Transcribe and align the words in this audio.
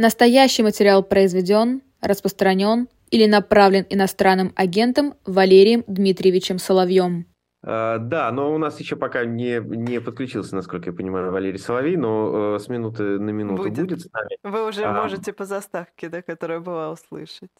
Настоящий 0.00 0.62
материал 0.62 1.02
произведен, 1.02 1.82
распространен 2.00 2.88
или 3.10 3.26
направлен 3.26 3.84
иностранным 3.90 4.50
агентом 4.56 5.12
Валерием 5.26 5.84
Дмитриевичем 5.86 6.56
Соловьем. 6.58 7.26
А, 7.62 7.98
да, 7.98 8.32
но 8.32 8.54
у 8.54 8.56
нас 8.56 8.80
еще 8.80 8.96
пока 8.96 9.26
не, 9.26 9.60
не 9.60 10.00
подключился, 10.00 10.56
насколько 10.56 10.88
я 10.88 10.96
понимаю, 10.96 11.30
Валерий 11.30 11.58
Соловей, 11.58 11.98
но 11.98 12.54
э, 12.54 12.58
с 12.60 12.68
минуты 12.68 13.18
на 13.18 13.28
минуту 13.28 13.64
будет, 13.64 13.78
будет 13.78 14.00
с 14.00 14.10
нами. 14.10 14.38
Вы 14.42 14.66
уже 14.66 14.84
а, 14.84 14.94
можете 14.94 15.34
по 15.34 15.44
заставке, 15.44 16.08
да, 16.08 16.22
которая 16.22 16.60
была, 16.60 16.90
услышать. 16.92 17.50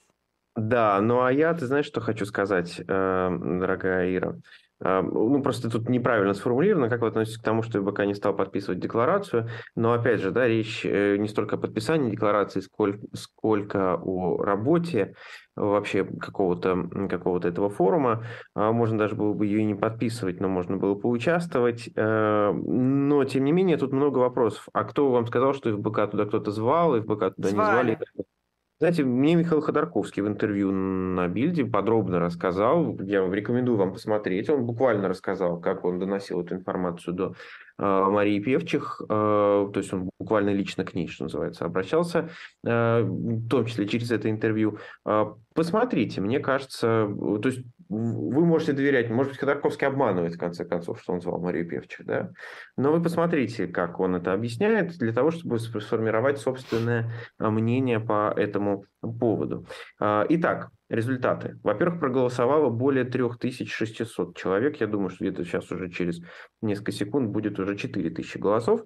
Да, 0.57 0.99
ну 1.03 1.23
а 1.23 1.31
я, 1.31 1.53
ты 1.53 1.67
знаешь, 1.67 1.85
что 1.85 2.01
хочу 2.01 2.25
сказать, 2.25 2.81
э, 2.81 2.83
дорогая 3.39 4.17
Ира? 4.17 4.39
Ну, 4.83 5.43
просто 5.43 5.71
тут 5.71 5.89
неправильно 5.89 6.33
сформулировано, 6.33 6.89
как 6.89 7.03
вы 7.03 7.09
относитесь 7.09 7.39
к 7.39 7.45
тому, 7.45 7.63
что 7.63 7.83
БК 7.83 8.07
не 8.07 8.15
стал 8.15 8.35
подписывать 8.35 8.81
декларацию. 8.81 9.49
Но, 9.77 9.93
опять 9.93 10.21
же, 10.21 10.31
да, 10.31 10.47
речь 10.47 10.85
э, 10.85 11.17
не 11.19 11.29
столько 11.29 11.57
о 11.57 11.59
подписании 11.59 12.11
декларации, 12.11 12.61
сколько, 12.61 12.99
сколько 13.13 14.01
о 14.03 14.43
работе 14.43 15.15
вообще 15.57 16.05
какого-то 16.05 16.89
какого 17.09 17.47
этого 17.47 17.69
форума. 17.69 18.25
А, 18.55 18.73
можно 18.73 18.99
даже 18.99 19.15
было 19.15 19.33
бы 19.35 19.47
ее 19.47 19.61
и 19.61 19.65
не 19.65 19.75
подписывать, 19.75 20.41
но 20.41 20.49
можно 20.49 20.77
было 20.77 20.95
поучаствовать. 20.95 21.91
Э, 21.95 22.53
но, 22.53 23.25
тем 23.25 23.45
не 23.45 23.53
менее, 23.53 23.77
тут 23.77 23.93
много 23.93 24.19
вопросов. 24.19 24.69
А 24.73 24.85
кто 24.85 25.11
вам 25.11 25.27
сказал, 25.27 25.53
что 25.55 25.77
ФБК 25.77 26.11
туда 26.11 26.25
кто-то 26.25 26.51
звал, 26.51 26.97
и 26.97 27.01
ФБК 27.01 27.35
туда 27.35 27.49
звали. 27.49 27.91
не 27.91 27.97
звали? 27.97 27.99
Знаете, 28.81 29.05
мне 29.05 29.35
Михаил 29.35 29.61
Ходорковский 29.61 30.23
в 30.23 30.27
интервью 30.27 30.73
на 30.73 31.29
Бильде 31.29 31.67
подробно 31.67 32.19
рассказал, 32.19 32.99
я 33.01 33.21
рекомендую 33.29 33.77
вам 33.77 33.93
посмотреть, 33.93 34.49
он 34.49 34.65
буквально 34.65 35.07
рассказал, 35.07 35.61
как 35.61 35.85
он 35.85 35.99
доносил 35.99 36.41
эту 36.41 36.55
информацию 36.55 37.13
до 37.13 37.35
э, 37.77 37.85
Марии 37.85 38.41
Певчих, 38.41 39.03
э, 39.03 39.07
то 39.07 39.73
есть 39.75 39.93
он 39.93 40.09
буквально 40.19 40.49
лично 40.55 40.87
к 40.87 40.95
ней, 40.95 41.09
что 41.09 41.25
называется, 41.25 41.67
обращался, 41.67 42.31
э, 42.65 43.03
в 43.03 43.49
том 43.51 43.67
числе 43.67 43.87
через 43.87 44.11
это 44.13 44.31
интервью. 44.31 44.79
Посмотрите, 45.53 46.23
мне 46.23 46.41
кажется, 46.41 47.07
то 47.43 47.49
есть 47.51 47.61
вы 47.91 48.47
можете 48.47 48.73
доверять, 48.73 49.11
может 49.11 49.33
быть, 49.33 49.41
Ходорковский 49.41 49.89
обманывает, 49.89 50.35
в 50.35 50.39
конце 50.39 50.65
концов, 50.65 51.01
что 51.03 51.13
он 51.13 51.21
звал 51.21 51.41
Марию 51.41 51.69
Певчих, 51.69 52.07
да? 52.07 52.31
Но 52.77 52.93
вы 52.93 53.03
посмотрите, 53.03 53.67
как 53.67 53.99
он 53.99 54.15
это 54.15 54.33
объясняет, 54.33 54.97
для 54.97 55.13
того, 55.13 55.33
чтобы 55.33 55.59
сформировать 55.59 56.39
собственное 56.39 57.13
а, 57.39 57.51
мнение 57.51 57.99
по 57.99 58.33
этому 58.37 58.85
поводу. 59.01 59.67
А, 59.99 60.25
итак, 60.29 60.71
результаты. 60.89 61.59
Во-первых, 61.65 61.99
проголосовало 61.99 62.71
более 62.71 63.05
3600 63.05 64.37
человек. 64.37 64.81
Я 64.81 64.87
думаю, 64.87 65.11
что 65.11 65.25
где-то 65.25 65.45
сейчас 65.45 65.73
уже 65.73 65.91
через 65.91 66.21
несколько 66.63 66.93
секунд 66.93 67.31
будет 67.31 67.59
уже 67.59 67.77
4000 67.77 68.39
голосов. 68.39 68.83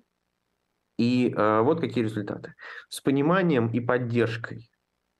И 0.96 1.28
э, 1.36 1.60
вот 1.60 1.80
какие 1.80 2.04
результаты. 2.04 2.54
С 2.88 3.00
пониманием 3.00 3.68
и 3.68 3.80
поддержкой 3.80 4.70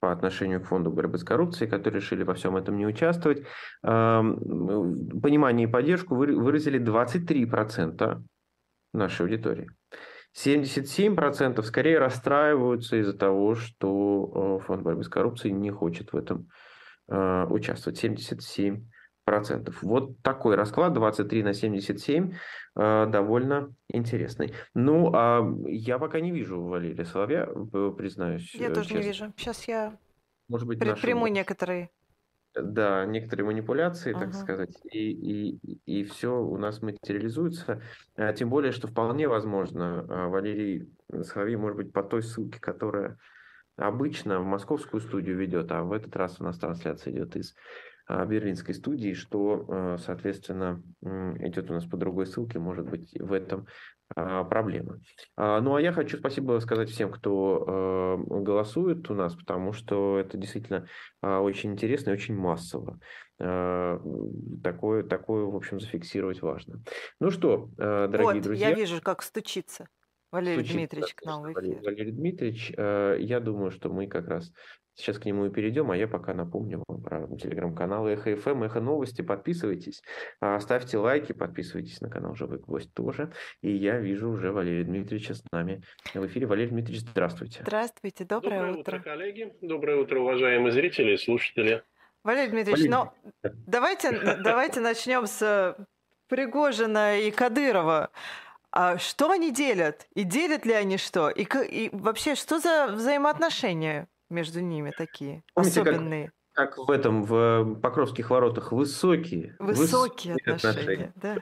по 0.05 0.13
отношению 0.13 0.61
к 0.61 0.67
фонду 0.67 0.91
борьбы 0.91 1.17
с 1.17 1.25
коррупцией, 1.25 1.71
которые 1.71 2.03
решили 2.03 2.25
во 2.25 2.35
всем 2.35 2.59
этом 2.59 2.77
не 2.77 2.87
участвовать. 2.87 3.47
Понимание 3.81 5.67
и 5.67 5.71
поддержку 5.71 6.15
выразили 6.15 6.79
23% 6.79 8.23
нашей 8.93 9.23
аудитории. 9.23 9.71
77% 10.37 11.63
скорее 11.63 11.99
расстраиваются 11.99 12.97
из-за 13.01 13.15
того, 13.15 13.55
что 13.55 14.59
э, 14.61 14.67
фонд 14.67 14.83
борьбы 14.83 15.05
с 15.05 15.09
коррупцией 15.09 15.55
не 15.55 15.71
хочет 15.71 16.13
в 16.13 16.17
этом 16.19 16.49
э, 17.09 17.47
участвовать. 17.49 18.05
77% 18.05 18.83
процентов. 19.25 19.83
Вот 19.83 20.19
такой 20.23 20.55
расклад 20.55 20.93
23 20.93 21.43
на 21.43 21.55
77 21.55 22.33
э, 22.77 23.07
довольно 23.09 23.75
интересный. 23.89 24.55
Ну, 24.75 25.11
а 25.15 25.43
я 25.67 25.99
пока 25.99 26.21
не 26.21 26.31
вижу 26.31 26.61
Валерия 26.63 27.05
Соловья, 27.05 27.47
признаюсь. 27.97 28.55
Я 28.55 28.69
тоже 28.69 28.89
честно. 28.89 28.99
не 28.99 29.07
вижу. 29.07 29.33
Сейчас 29.37 29.67
я 29.69 29.99
Может 30.49 30.67
быть, 30.67 30.79
предприму 30.79 31.23
нашим... 31.23 31.35
некоторые 31.35 31.91
да, 32.55 33.05
некоторые 33.05 33.47
манипуляции, 33.47 34.13
так 34.13 34.29
ага. 34.29 34.33
сказать, 34.33 34.79
и, 34.85 35.11
и, 35.11 35.81
и 35.87 36.05
все 36.05 36.41
у 36.41 36.57
нас 36.57 36.83
материализуется. 36.83 37.83
А, 38.17 38.33
тем 38.33 38.49
более, 38.49 38.71
что 38.71 38.87
вполне 38.87 39.27
возможно, 39.27 40.07
а, 40.09 40.29
Валерий 40.29 40.89
Соловей, 41.23 41.57
может 41.57 41.77
быть, 41.77 41.93
по 41.93 42.03
той 42.05 42.23
ссылке, 42.23 42.61
которая 42.61 43.19
обычно 43.77 44.39
в 44.39 44.45
московскую 44.45 45.01
студию 45.01 45.37
ведет, 45.37 45.73
а 45.73 45.83
в 45.83 45.93
этот 45.93 46.15
раз 46.15 46.41
у 46.41 46.45
нас 46.45 46.59
трансляция 46.59 47.13
идет 47.13 47.35
из 47.35 47.57
берлинской 48.09 48.75
студии, 48.75 49.15
что, 49.15 49.65
а, 49.69 49.97
соответственно, 49.99 50.83
идет 51.03 51.71
у 51.71 51.75
нас 51.75 51.87
по 51.87 51.97
другой 51.97 52.27
ссылке, 52.27 52.59
может 52.59 52.89
быть, 52.89 53.19
в 53.19 53.33
этом 53.33 53.67
а, 54.15 54.45
проблема. 54.45 55.01
Ну, 55.37 55.75
а 55.75 55.81
я 55.81 55.93
хочу 55.93 56.19
спасибо 56.19 56.59
сказать 56.61 56.91
всем, 56.91 57.11
кто 57.11 58.19
голосует 58.29 59.11
у 59.11 59.15
нас, 59.15 59.35
потому 59.35 59.73
что 59.73 60.19
это 60.19 60.37
действительно 60.37 60.87
очень 61.23 61.73
интересно 61.73 62.11
и 62.11 62.15
очень 62.15 62.37
массово. 62.37 63.01
Такое, 63.39 65.03
такое, 65.03 65.45
в 65.45 65.57
общем, 65.57 65.81
зафиксировать 65.81 66.43
важно. 66.43 66.83
Ну 67.21 67.31
что, 67.31 67.71
дорогие 67.77 68.35
вот, 68.35 68.43
друзья. 68.43 68.69
я 68.69 68.75
вижу, 68.75 69.01
как 69.01 69.23
стучится. 69.23 69.89
Валерий 70.31 70.65
Дмитриевич 70.65 71.15
к 71.15 71.25
нам 71.25 71.43
в 71.43 71.53
эфир. 71.53 71.81
Валерий 71.83 72.13
Дмитриевич, 72.13 72.71
я 72.77 73.41
думаю, 73.41 73.71
что 73.71 73.89
мы 73.89 74.09
как 74.09 74.29
раз 74.29 74.53
Сейчас 74.95 75.19
к 75.19 75.25
нему 75.25 75.47
и 75.47 75.51
перейдем, 75.51 75.91
а 75.91 75.97
я 75.97 76.07
пока 76.07 76.35
напомню 76.35 76.83
вам 76.87 77.03
про 77.03 77.27
телеграм-канал 77.37 78.07
Эхо 78.07 78.37
ФМ, 78.37 78.63
Эхо 78.63 78.81
Новости. 78.81 79.23
Подписывайтесь, 79.23 80.03
а, 80.41 80.61
ставьте 80.61 80.99
лайки, 80.99 81.33
подписывайтесь 81.33 82.01
на 82.01 82.09
канал 82.09 82.37
Живой 82.37 82.59
Гвоздь 82.59 82.95
тоже. 82.95 83.33
И 83.61 83.73
я 83.73 83.99
вижу 83.99 84.31
уже 84.31 84.53
Валерия 84.53 84.85
Дмитриевича 84.85 85.35
с 85.35 85.43
нами 85.51 85.83
в 86.15 86.25
эфире. 86.27 86.47
Валерий 86.47 86.71
Дмитриевич, 86.71 87.03
здравствуйте. 87.09 87.61
Здравствуйте, 87.63 88.25
доброе, 88.25 88.61
доброе 88.61 88.73
утро. 88.81 88.97
утро, 88.97 89.11
коллеги. 89.11 89.53
Доброе 89.61 89.97
утро, 90.01 90.21
уважаемые 90.21 90.73
зрители 90.73 91.15
и 91.15 91.17
слушатели. 91.17 91.83
Валерий 92.23 92.51
Дмитриевич, 92.51 92.89
Валерий... 92.89 93.11
ну 93.43 93.51
давайте, 93.67 94.39
давайте 94.45 94.81
начнем 94.81 95.27
с 95.27 95.77
Пригожина 96.29 97.19
и 97.19 97.31
Кадырова. 97.33 98.11
А 98.71 98.99
что 98.99 99.31
они 99.31 99.53
делят? 99.53 100.07
И 100.15 100.25
делят 100.25 100.67
ли 100.67 100.73
они 100.73 100.99
что? 100.99 101.31
И, 101.31 101.45
и 101.45 101.91
вообще, 101.93 102.35
что 102.35 102.59
за 102.59 102.89
взаимоотношения? 102.89 104.09
Между 104.35 104.61
ними 104.61 104.93
такие 104.97 105.43
Помните, 105.55 105.81
особенные. 105.81 106.33
Как, 106.53 106.77
как 106.77 106.89
в 106.89 106.91
этом, 106.91 107.25
в 107.25 107.81
Покровских 107.81 108.31
воротах, 108.31 108.73
высокие. 108.73 109.57
Высокие, 109.59 110.35
высокие 110.35 110.35
отношения, 110.35 111.13
отношения. 111.13 111.13
Да. 111.17 111.37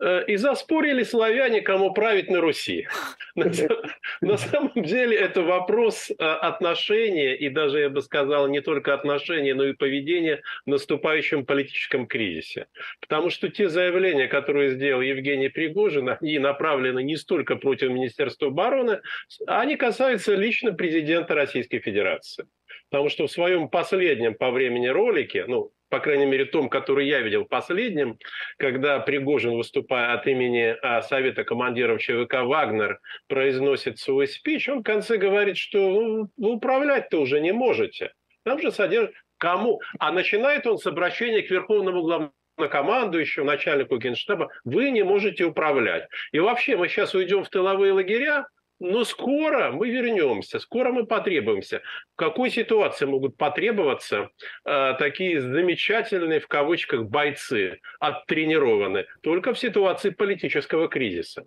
Э, 0.00 0.24
и 0.26 0.36
заспорили 0.36 1.02
славяне, 1.02 1.60
кому 1.60 1.92
править 1.92 2.30
на 2.30 2.40
Руси. 2.40 2.88
На 3.34 4.36
самом 4.38 4.82
деле 4.82 5.16
это 5.16 5.42
вопрос 5.42 6.10
э, 6.10 6.14
отношения, 6.24 7.36
и 7.36 7.50
даже, 7.50 7.80
я 7.80 7.90
бы 7.90 8.00
сказал, 8.00 8.48
не 8.48 8.62
только 8.62 8.94
отношения, 8.94 9.54
но 9.54 9.64
и 9.64 9.74
поведения 9.74 10.40
в 10.64 10.70
наступающем 10.70 11.44
политическом 11.44 12.06
кризисе. 12.06 12.66
Потому 13.00 13.28
что 13.28 13.50
те 13.50 13.68
заявления, 13.68 14.26
которые 14.26 14.70
сделал 14.70 15.02
Евгений 15.02 15.50
Пригожин, 15.50 16.08
они 16.08 16.38
направлены 16.38 17.02
не 17.02 17.16
столько 17.16 17.56
против 17.56 17.90
Министерства 17.90 18.48
обороны, 18.48 19.00
они 19.46 19.76
касаются 19.76 20.34
лично 20.34 20.72
президента 20.72 21.34
Российской 21.34 21.78
Федерации. 21.78 22.46
Потому 22.88 23.10
что 23.10 23.26
в 23.26 23.30
своем 23.30 23.68
последнем 23.68 24.34
по 24.34 24.50
времени 24.50 24.88
ролике, 24.88 25.44
ну, 25.46 25.72
по 25.90 25.98
крайней 26.00 26.26
мере, 26.26 26.46
том, 26.46 26.68
который 26.68 27.06
я 27.06 27.20
видел 27.20 27.44
последним, 27.44 28.18
когда 28.56 29.00
Пригожин, 29.00 29.56
выступая 29.56 30.14
от 30.14 30.26
имени 30.26 30.76
а, 30.82 31.02
Совета 31.02 31.44
командиров 31.44 32.00
ЧВК 32.00 32.44
«Вагнер», 32.44 33.00
произносит 33.26 33.98
свой 33.98 34.28
спич, 34.28 34.68
он 34.68 34.80
в 34.80 34.84
конце 34.84 35.16
говорит, 35.16 35.56
что 35.56 35.78
ну, 35.78 36.30
вы 36.36 36.52
управлять-то 36.54 37.20
уже 37.20 37.40
не 37.40 37.52
можете. 37.52 38.12
Там 38.44 38.60
же 38.60 38.70
содержит 38.72 39.14
кому? 39.36 39.80
А 39.98 40.12
начинает 40.12 40.66
он 40.66 40.78
с 40.78 40.86
обращения 40.86 41.42
к 41.42 41.50
верховному 41.50 42.30
главнокомандующему, 42.56 43.44
начальнику 43.44 43.98
генштаба, 43.98 44.50
вы 44.64 44.90
не 44.90 45.02
можете 45.02 45.44
управлять. 45.44 46.08
И 46.32 46.38
вообще 46.38 46.76
мы 46.76 46.88
сейчас 46.88 47.14
уйдем 47.14 47.42
в 47.42 47.48
тыловые 47.48 47.92
лагеря, 47.92 48.46
но 48.80 49.04
скоро 49.04 49.70
мы 49.70 49.90
вернемся, 49.90 50.58
скоро 50.58 50.90
мы 50.90 51.06
потребуемся. 51.06 51.82
В 52.14 52.16
какой 52.16 52.50
ситуации 52.50 53.04
могут 53.04 53.36
потребоваться 53.36 54.30
э, 54.64 54.94
такие 54.98 55.40
замечательные, 55.40 56.40
в 56.40 56.48
кавычках, 56.48 57.04
бойцы, 57.04 57.80
оттренированные? 58.00 59.06
Только 59.22 59.52
в 59.52 59.58
ситуации 59.58 60.10
политического 60.10 60.88
кризиса. 60.88 61.44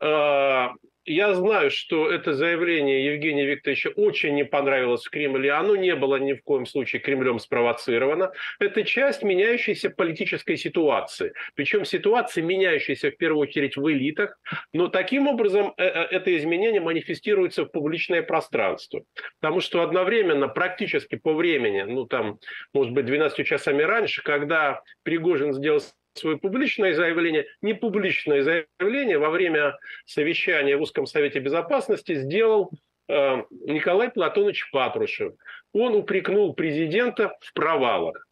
Э, 0.00 0.68
я 1.10 1.34
знаю, 1.34 1.70
что 1.70 2.10
это 2.10 2.34
заявление 2.34 3.04
Евгения 3.12 3.44
Викторовича 3.44 3.90
очень 3.96 4.34
не 4.34 4.44
понравилось 4.44 5.04
в 5.04 5.10
Кремле. 5.10 5.52
Оно 5.52 5.74
не 5.74 5.94
было 5.96 6.16
ни 6.16 6.34
в 6.34 6.42
коем 6.42 6.66
случае 6.66 7.00
Кремлем 7.00 7.38
спровоцировано. 7.38 8.32
Это 8.60 8.84
часть 8.84 9.22
меняющейся 9.22 9.90
политической 9.90 10.56
ситуации. 10.56 11.32
Причем 11.54 11.84
ситуации, 11.84 12.42
меняющейся 12.42 13.10
в 13.10 13.16
первую 13.16 13.42
очередь 13.48 13.76
в 13.76 13.90
элитах. 13.90 14.38
Но 14.72 14.88
таким 14.88 15.26
образом 15.26 15.74
э, 15.76 15.84
э, 15.84 16.02
это 16.10 16.36
изменение 16.36 16.80
манифестируется 16.80 17.64
в 17.64 17.68
публичное 17.72 18.22
пространство. 18.22 19.02
Потому 19.40 19.60
что 19.60 19.82
одновременно, 19.82 20.46
практически 20.46 21.16
по 21.16 21.34
времени, 21.34 21.82
ну 21.82 22.06
там, 22.06 22.38
может 22.72 22.92
быть, 22.92 23.06
12 23.06 23.44
часами 23.44 23.82
раньше, 23.82 24.22
когда 24.22 24.82
Пригожин 25.02 25.54
сделал 25.54 25.80
свое 26.14 26.38
публичное 26.38 26.94
заявление, 26.94 27.46
не 27.62 27.74
публичное 27.74 28.42
заявление 28.42 29.18
во 29.18 29.30
время 29.30 29.78
совещания 30.06 30.76
в 30.76 30.82
Узком 30.82 31.06
Совете 31.06 31.38
Безопасности 31.40 32.14
сделал 32.14 32.70
э, 33.08 33.42
Николай 33.66 34.10
Платонович 34.10 34.70
Патрушев. 34.70 35.34
Он 35.72 35.94
упрекнул 35.94 36.54
президента 36.54 37.36
в 37.40 37.52
провалах, 37.52 38.26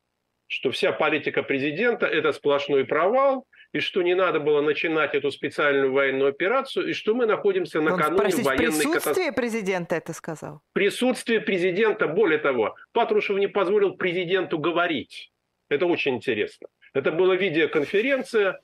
что 0.49 0.71
вся 0.71 0.93
политика 0.93 1.43
президента– 1.43 2.07
это 2.07 2.33
сплошной 2.33 2.85
провал, 2.85 3.47
и 3.73 3.81
что 3.81 4.03
не 4.03 4.15
надо 4.15 4.41
было 4.41 4.63
начинать 4.63 5.15
эту 5.15 5.31
специальную 5.31 5.93
военную 5.93 6.31
операцию, 6.31 6.89
и 6.89 6.93
что 6.95 7.15
мы 7.15 7.27
находимся 7.27 7.81
накануне 7.81 8.13
Он, 8.13 8.17
простите, 8.17 8.49
военной 8.49 8.71
катастрофы. 8.71 9.03
присутствие 9.03 9.33
президента 9.33 9.97
это 9.97 10.13
сказал? 10.15 10.63
Присутствие 10.73 11.41
президента, 11.41 12.09
более 12.09 12.39
того, 12.39 12.77
Патрушев 12.93 13.37
не 13.37 13.47
позволил 13.47 13.95
президенту 13.95 14.59
говорить. 14.59 15.31
Это 15.69 15.87
очень 15.87 16.17
интересно. 16.17 16.69
Это 16.95 17.13
была 17.13 17.37
видеоконференция, 17.37 18.61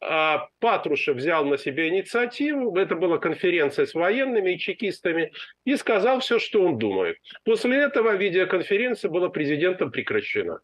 а 0.00 0.48
Патрушев 0.60 1.16
взял 1.16 1.46
на 1.46 1.56
себя 1.56 1.88
инициативу, 1.88 2.76
это 2.76 2.94
была 2.94 3.18
конференция 3.18 3.86
с 3.86 3.94
военными 3.94 4.52
и 4.52 4.58
чекистами, 4.58 5.32
и 5.64 5.76
сказал 5.76 6.20
все, 6.20 6.38
что 6.38 6.62
он 6.62 6.78
думает. 6.78 7.16
После 7.44 7.78
этого 7.78 8.14
видеоконференция 8.14 9.10
была 9.10 9.30
президентом 9.30 9.90
прекращена. 9.90 10.60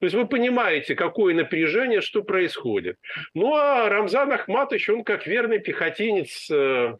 То 0.00 0.06
есть 0.06 0.14
вы 0.14 0.26
понимаете, 0.26 0.94
какое 0.94 1.34
напряжение, 1.34 2.00
что 2.00 2.22
происходит. 2.22 2.98
Ну 3.32 3.54
а 3.54 3.88
Рамзан 3.88 4.32
Ахматович, 4.32 4.90
он 4.90 5.02
как 5.04 5.26
верный 5.26 5.58
пехотинец 5.58 6.50
э, 6.50 6.96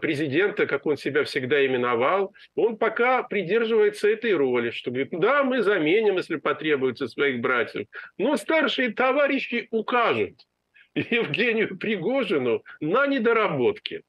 президента, 0.00 0.66
как 0.66 0.86
он 0.86 0.96
себя 0.96 1.24
всегда 1.24 1.64
именовал, 1.64 2.34
он 2.54 2.76
пока 2.76 3.22
придерживается 3.22 4.08
этой 4.08 4.34
роли, 4.34 4.70
что 4.70 4.90
говорит, 4.90 5.10
да, 5.12 5.42
мы 5.42 5.62
заменим, 5.62 6.16
если 6.16 6.36
потребуется, 6.36 7.08
своих 7.08 7.40
братьев, 7.40 7.86
но 8.18 8.36
старшие 8.36 8.92
товарищи 8.92 9.68
укажут 9.70 10.34
Евгению 10.94 11.78
Пригожину 11.78 12.62
на 12.80 13.06
недоработки. 13.06 14.02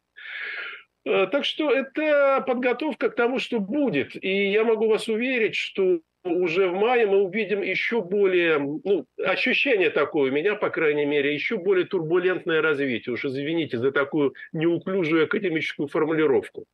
Э, 1.06 1.28
так 1.28 1.46
что 1.46 1.72
это 1.72 2.44
подготовка 2.46 3.10
к 3.10 3.16
тому, 3.16 3.40
что 3.40 3.60
будет. 3.60 4.22
И 4.24 4.52
я 4.52 4.64
могу 4.64 4.88
вас 4.88 5.08
уверить, 5.08 5.56
что 5.56 6.02
уже 6.24 6.68
в 6.68 6.74
мае 6.74 7.08
мы 7.08 7.24
увидим 7.24 7.62
еще 7.62 8.02
более, 8.02 8.60
ну, 8.60 9.06
ощущение 9.24 9.90
такое 9.90 10.32
у 10.32 10.34
меня, 10.34 10.56
по 10.56 10.70
крайней 10.70 11.06
мере, 11.06 11.34
еще 11.34 11.58
более 11.58 11.86
турбулентное 11.86 12.62
развитие. 12.62 13.14
Уж 13.14 13.26
извините 13.26 13.78
за 13.78 13.92
такую 13.92 14.36
неуклюжую 14.54 15.26
академическую 15.26 15.88
формулировку. 15.88 16.66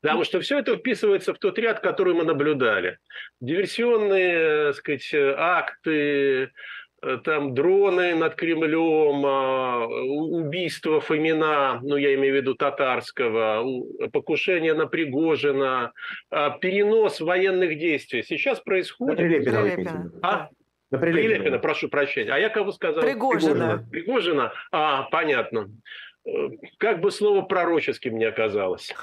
Потому 0.00 0.24
что 0.24 0.40
все 0.40 0.58
это 0.58 0.76
вписывается 0.76 1.32
в 1.32 1.38
тот 1.38 1.58
ряд, 1.58 1.80
который 1.80 2.12
мы 2.12 2.24
наблюдали. 2.24 2.98
Диверсионные, 3.40 4.66
так 4.66 4.76
сказать, 4.76 5.14
акты, 5.14 5.94
Э, 6.44 6.48
там 7.24 7.54
дроны 7.54 8.14
над 8.14 8.34
Кремлем, 8.34 9.24
а, 9.26 9.86
убийство 9.86 11.00
Фомина, 11.00 11.80
ну 11.82 11.96
я 11.96 12.14
имею 12.14 12.34
в 12.34 12.36
виду 12.36 12.54
татарского, 12.54 13.64
покушение 14.12 14.74
на 14.74 14.86
Пригожина, 14.86 15.92
а, 16.30 16.50
перенос 16.50 17.20
военных 17.20 17.78
действий. 17.78 18.22
Сейчас 18.22 18.60
происходит... 18.60 19.18
На 19.18 19.24
Прилепина. 19.24 19.62
Прилепина. 19.62 20.12
А? 20.22 20.48
На 20.90 20.98
Прилепина. 20.98 21.34
Прилепина, 21.34 21.58
прошу 21.58 21.88
прощения. 21.88 22.32
А 22.32 22.38
я 22.38 22.48
кого 22.48 22.72
сказал? 22.72 23.02
Пригожина. 23.02 23.86
Пригожина. 23.90 24.52
А, 24.72 25.02
понятно. 25.10 25.70
Э, 26.26 26.30
как 26.78 27.00
бы 27.00 27.10
слово 27.10 27.42
пророческим 27.42 28.16
не 28.16 28.24
оказалось. 28.24 28.94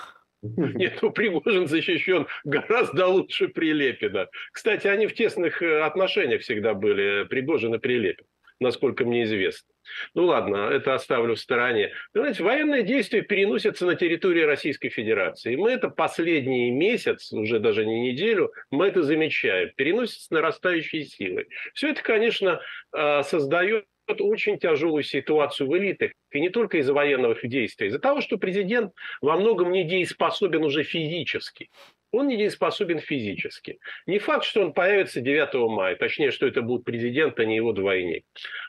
Нет, 0.41 0.99
ну 1.01 1.11
Пригожин 1.11 1.67
защищен 1.67 2.27
гораздо 2.43 3.07
лучше 3.07 3.47
Прилепина. 3.47 4.27
Кстати, 4.51 4.87
они 4.87 5.07
в 5.07 5.13
тесных 5.13 5.61
э, 5.61 5.81
отношениях 5.81 6.41
всегда 6.41 6.73
были, 6.73 7.25
Пригожин 7.25 7.75
и 7.75 7.79
Прилепин, 7.79 8.25
насколько 8.59 9.05
мне 9.05 9.23
известно. 9.23 9.67
Ну 10.15 10.25
ладно, 10.25 10.69
это 10.71 10.95
оставлю 10.95 11.35
в 11.35 11.39
стороне. 11.39 11.91
Знаете, 12.13 12.43
военные 12.43 12.83
действия 12.83 13.21
переносятся 13.21 13.85
на 13.85 13.95
территорию 13.95 14.47
Российской 14.47 14.89
Федерации. 14.89 15.55
Мы 15.55 15.71
это 15.71 15.89
последний 15.89 16.71
месяц, 16.71 17.31
уже 17.31 17.59
даже 17.59 17.85
не 17.85 18.11
неделю, 18.11 18.51
мы 18.71 18.87
это 18.87 19.03
замечаем. 19.03 19.69
Переносятся 19.75 20.25
с 20.25 20.29
нарастающей 20.31 21.05
силой. 21.05 21.49
Все 21.73 21.89
это, 21.89 22.01
конечно, 22.01 22.61
э, 22.95 23.23
создает 23.23 23.85
очень 24.19 24.57
тяжелую 24.57 25.03
ситуацию 25.03 25.69
в 25.69 25.77
элитах. 25.77 26.11
И 26.31 26.41
не 26.41 26.49
только 26.49 26.79
из-за 26.79 26.93
военных 26.93 27.47
действий, 27.47 27.87
из-за 27.87 27.99
того, 27.99 28.19
что 28.19 28.37
президент 28.37 28.93
во 29.21 29.37
многом 29.37 29.71
недееспособен 29.71 30.63
уже 30.63 30.83
физически. 30.83 31.69
Он 32.11 32.27
недееспособен 32.27 32.99
физически. 32.99 33.79
Не 34.05 34.19
факт, 34.19 34.43
что 34.43 34.61
он 34.61 34.73
появится 34.73 35.21
9 35.21 35.53
мая, 35.69 35.95
точнее, 35.95 36.31
что 36.31 36.45
это 36.45 36.61
будет 36.61 36.83
президент, 36.83 37.39
а 37.39 37.45
не 37.45 37.55
его 37.55 37.71
двойник. 37.71 38.25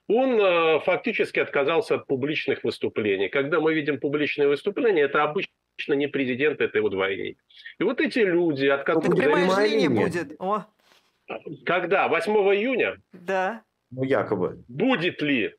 Он 0.07 0.41
э, 0.41 0.81
фактически 0.81 1.41
отказался 1.41 1.97
от 1.97 2.07
публичных 2.07 2.63
выступлений. 2.63 3.29
Когда 3.29 3.59
мы 3.59 3.75
видим 3.75 3.99
публичные 3.99 4.47
выступления, 4.47 5.03
это 5.03 5.25
обычно 5.25 5.51
не 5.89 6.07
президент, 6.07 6.61
это 6.61 6.79
его 6.79 6.89
двойник. 6.89 7.39
И 7.81 7.83
вот 7.83 8.01
эти 8.01 8.21
люди, 8.21 8.67
от 8.67 8.85
которых... 8.85 9.19
Это 9.19 9.31
прямая 9.31 9.69
линия 9.69 9.91
будет. 9.91 10.37
О. 10.39 10.67
Когда? 11.65 12.07
8 12.09 12.33
июня? 12.33 12.99
Да. 13.13 13.65
Ну, 13.93 14.05
якобы. 14.05 14.65
Будет 14.69 15.23
ли? 15.23 15.55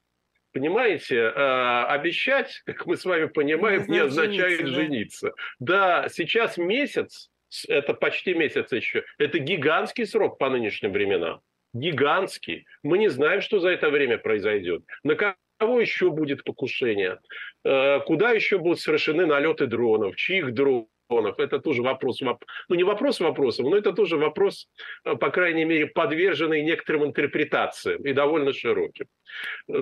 Понимаете, 0.51 1.15
э, 1.15 1.83
обещать, 1.85 2.61
как 2.65 2.85
мы 2.85 2.97
с 2.97 3.05
вами 3.05 3.25
понимаем, 3.25 3.83
не, 3.83 3.93
не 3.93 3.99
означает 3.99 4.67
жениться, 4.67 4.75
жениться. 4.75 5.31
Да? 5.59 6.01
да, 6.01 6.09
сейчас 6.09 6.57
месяц, 6.57 7.29
это 7.67 7.93
почти 7.93 8.33
месяц 8.33 8.71
еще, 8.71 9.03
это 9.17 9.39
гигантский 9.39 10.05
срок 10.05 10.37
по 10.37 10.49
нынешним 10.49 10.91
временам. 10.91 11.41
Гигантский. 11.73 12.65
Мы 12.83 12.99
не 12.99 13.09
знаем, 13.09 13.41
что 13.41 13.59
за 13.59 13.69
это 13.69 13.89
время 13.89 14.19
произойдет. 14.19 14.83
На 15.03 15.15
кого 15.15 15.79
еще 15.79 16.11
будет 16.11 16.43
покушение? 16.43 17.19
Э, 17.63 17.99
куда 18.01 18.31
еще 18.31 18.57
будут 18.57 18.79
совершены 18.79 19.25
налеты 19.25 19.67
дронов? 19.67 20.15
Чьих 20.15 20.53
дронов? 20.53 20.87
Миллионов. 21.13 21.39
Это 21.39 21.59
тоже 21.59 21.81
вопрос, 21.81 22.21
ну 22.21 22.75
не 22.75 22.83
вопрос 22.83 23.19
вопросов, 23.19 23.65
но 23.65 23.77
это 23.77 23.93
тоже 23.93 24.17
вопрос, 24.17 24.67
э, 25.05 25.15
по 25.15 25.29
крайней 25.29 25.65
мере, 25.65 25.87
подверженный 25.87 26.63
некоторым 26.63 27.05
интерпретациям 27.05 28.03
и 28.03 28.13
довольно 28.13 28.53
широким. 28.53 29.05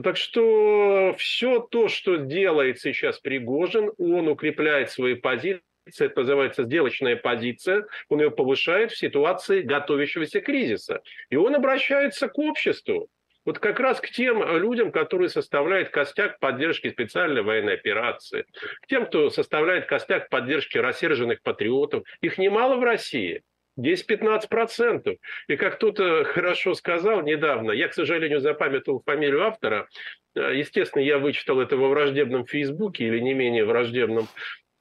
Так 0.04 0.18
что 0.18 1.16
все 1.18 1.60
то, 1.60 1.88
что 1.88 2.18
делает 2.18 2.80
сейчас 2.80 3.19
Пригожин, 3.19 3.92
он 3.98 4.28
укрепляет 4.28 4.92
свои 4.92 5.16
позиции, 5.16 5.62
это 6.00 6.22
называется 6.22 6.63
сделочная 6.63 7.16
позиция, 7.16 7.86
он 8.10 8.22
ее 8.22 8.31
повышает 8.31 8.92
в 8.92 8.98
ситуации 8.98 9.62
готовящегося 9.62 10.39
кризиса. 10.39 11.01
И 11.30 11.36
он 11.36 11.56
обращается 11.56 12.28
к 12.28 12.38
обществу 12.38 13.10
вот 13.45 13.59
как 13.59 13.79
раз 13.79 13.99
к 13.99 14.09
тем 14.09 14.43
людям, 14.57 14.91
которые 14.91 15.29
составляют 15.29 15.89
костяк 15.89 16.39
поддержки 16.39 16.89
специальной 16.89 17.41
военной 17.41 17.73
операции, 17.73 18.45
к 18.81 18.88
тем, 18.88 19.05
кто 19.05 19.29
составляет 19.29 19.85
костяк 19.85 20.29
поддержки 20.29 20.77
рассерженных 20.77 21.41
патриотов. 21.41 22.03
Их 22.21 22.38
немало 22.38 22.77
в 22.77 22.83
России. 22.83 23.41
10-15%. 23.80 25.18
И 25.47 25.56
как 25.56 25.75
кто-то 25.75 26.23
хорошо 26.25 26.73
сказал 26.73 27.21
недавно, 27.21 27.71
я, 27.71 27.87
к 27.87 27.94
сожалению, 27.94 28.42
запамятовал 28.42 29.01
фамилию 29.06 29.44
автора, 29.44 29.87
естественно, 30.35 31.01
я 31.01 31.19
вычитал 31.19 31.59
это 31.59 31.77
во 31.77 31.89
враждебном 31.89 32.45
Фейсбуке 32.45 33.06
или 33.06 33.19
не 33.19 33.33
менее 33.33 33.66
враждебном 33.66 34.27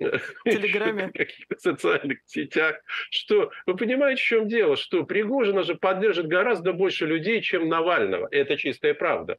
Телеграме. 0.44 1.10
каких-то 1.12 1.58
социальных 1.58 2.18
сетях. 2.26 2.80
Что, 3.10 3.50
вы 3.66 3.76
понимаете, 3.76 4.22
в 4.22 4.24
чем 4.24 4.48
дело? 4.48 4.76
Что 4.76 5.04
Пригожина 5.04 5.62
же 5.62 5.74
поддержит 5.74 6.26
гораздо 6.26 6.72
больше 6.72 7.06
людей, 7.06 7.42
чем 7.42 7.68
Навального. 7.68 8.28
Это 8.30 8.56
чистая 8.56 8.94
правда. 8.94 9.36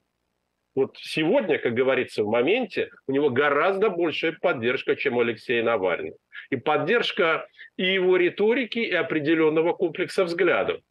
Вот 0.73 0.95
сегодня, 0.97 1.57
как 1.57 1.73
говорится, 1.73 2.23
в 2.23 2.27
моменте 2.27 2.91
у 3.07 3.11
него 3.11 3.29
гораздо 3.29 3.89
большая 3.89 4.37
поддержка, 4.39 4.95
чем 4.95 5.17
у 5.17 5.21
Алексея 5.21 5.63
Навального. 5.63 6.17
И 6.49 6.55
поддержка 6.55 7.47
и 7.75 7.85
его 7.93 8.15
риторики, 8.15 8.79
и 8.79 8.93
определенного 8.93 9.73
комплекса 9.73 10.23
взглядов. 10.23 10.81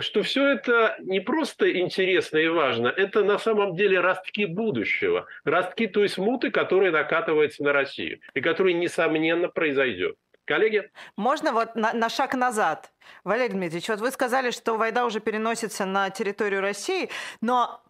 Что 0.00 0.22
все 0.22 0.48
это 0.48 0.96
не 1.00 1.20
просто 1.20 1.78
интересно 1.78 2.38
и 2.38 2.48
важно, 2.48 2.88
это 2.88 3.24
на 3.24 3.38
самом 3.38 3.76
деле 3.76 4.00
ростки 4.00 4.46
будущего. 4.46 5.26
Ростки 5.44 5.86
той 5.86 6.08
смуты, 6.08 6.50
которая 6.50 6.90
накатывается 6.90 7.62
на 7.62 7.72
Россию 7.72 8.20
и 8.34 8.40
которая, 8.40 8.74
несомненно, 8.74 9.48
произойдет. 9.48 10.16
Коллеги? 10.44 10.90
Можно 11.16 11.52
вот 11.52 11.76
на, 11.76 11.92
на 11.92 12.08
шаг 12.08 12.34
назад? 12.34 12.92
Валерий 13.22 13.52
Дмитриевич, 13.52 13.88
вот 13.88 14.00
вы 14.00 14.10
сказали, 14.10 14.50
что 14.50 14.76
война 14.76 15.04
уже 15.06 15.20
переносится 15.20 15.86
на 15.86 16.10
территорию 16.10 16.60
России, 16.60 17.10
но 17.40 17.81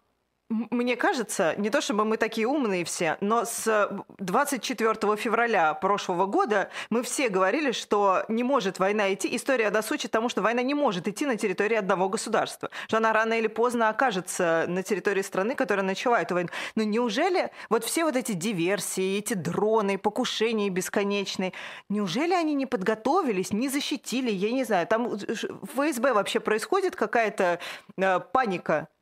мне 0.69 0.95
кажется, 0.95 1.55
не 1.57 1.71
то 1.71 1.81
чтобы 1.81 2.05
мы 2.05 2.17
такие 2.17 2.47
умные 2.47 2.85
все, 2.85 3.17
но 3.21 3.43
с 3.43 3.89
24 4.19 4.93
февраля 5.17 5.73
прошлого 5.73 6.27
года 6.27 6.69
мы 6.91 7.01
все 7.01 7.29
говорили, 7.29 7.71
что 7.71 8.23
не 8.27 8.43
может 8.43 8.77
война 8.77 9.11
идти, 9.13 9.35
история 9.35 9.71
досучит 9.71 10.11
тому, 10.11 10.29
что 10.29 10.43
война 10.43 10.61
не 10.61 10.75
может 10.75 11.07
идти 11.07 11.25
на 11.25 11.37
территории 11.37 11.75
одного 11.75 12.07
государства, 12.07 12.69
что 12.87 12.97
она 12.97 13.13
рано 13.13 13.33
или 13.33 13.47
поздно 13.47 13.89
окажется 13.89 14.65
на 14.67 14.83
территории 14.83 15.23
страны, 15.23 15.55
которая 15.55 15.85
начала 15.85 16.21
эту 16.21 16.35
войну. 16.35 16.49
Но 16.75 16.83
неужели 16.83 17.49
вот 17.69 17.83
все 17.83 18.03
вот 18.03 18.15
эти 18.15 18.33
диверсии, 18.33 19.17
эти 19.17 19.33
дроны, 19.33 19.97
покушения 19.97 20.69
бесконечные, 20.69 21.53
неужели 21.89 22.33
они 22.33 22.53
не 22.53 22.67
подготовились, 22.67 23.51
не 23.53 23.69
защитили, 23.69 24.29
я 24.29 24.51
не 24.51 24.65
знаю, 24.65 24.85
там 24.85 25.09
в 25.09 25.17
ФСБ 25.17 26.13
вообще 26.13 26.39
происходит 26.39 26.95
какая-то 26.95 27.59
э, 27.97 28.19
паника 28.19 28.83
Э, 28.83 28.92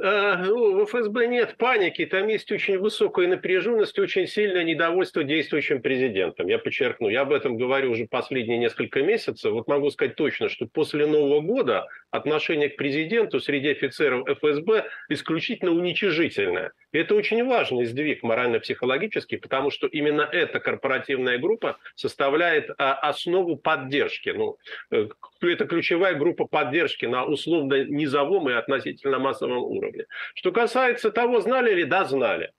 ну, 0.00 0.84
в 0.84 0.86
ФСБ 0.86 1.26
нет 1.26 1.56
паники, 1.56 2.04
там 2.06 2.28
есть 2.28 2.50
очень 2.52 2.78
высокая 2.78 3.26
напряженность, 3.28 3.98
очень 3.98 4.26
сильное 4.26 4.64
недовольство 4.64 5.24
действующим 5.24 5.82
президентом. 5.82 6.46
Я 6.46 6.58
подчеркну, 6.58 7.08
я 7.08 7.22
об 7.22 7.32
этом 7.32 7.56
говорю 7.56 7.90
уже 7.92 8.06
последние 8.06 8.58
несколько 8.58 9.02
месяцев. 9.02 9.52
Вот 9.52 9.68
могу 9.68 9.90
сказать 9.90 10.16
точно, 10.16 10.48
что 10.48 10.66
после 10.66 11.06
Нового 11.06 11.40
года 11.40 11.86
отношение 12.10 12.68
к 12.68 12.76
президенту 12.76 13.40
среди 13.40 13.70
офицеров 13.70 14.28
ФСБ 14.28 14.86
исключительно 15.08 15.72
уничижительное. 15.72 16.72
Это 16.92 17.14
очень 17.14 17.44
важный 17.44 17.84
сдвиг 17.84 18.22
морально-психологический, 18.22 19.36
потому 19.36 19.70
что 19.70 19.86
именно 19.86 20.22
эта 20.22 20.58
корпоративная 20.58 21.38
группа 21.38 21.78
составляет 21.94 22.70
а, 22.78 22.94
основу 22.94 23.56
поддержки. 23.56 24.30
Ну, 24.30 24.56
э, 24.90 25.08
это 25.42 25.66
ключевая 25.66 26.14
группа 26.14 26.46
поддержки 26.46 27.04
на 27.04 27.24
условно 27.26 27.84
низовом 27.84 28.48
и 28.48 28.54
относительно 28.54 29.18
массовом 29.18 29.58
уровне. 29.58 30.06
Что 30.34 30.50
касается 30.50 31.10
того, 31.10 31.40
знали 31.40 31.74
ли, 31.74 31.84
да, 31.84 32.04
знали. 32.04 32.52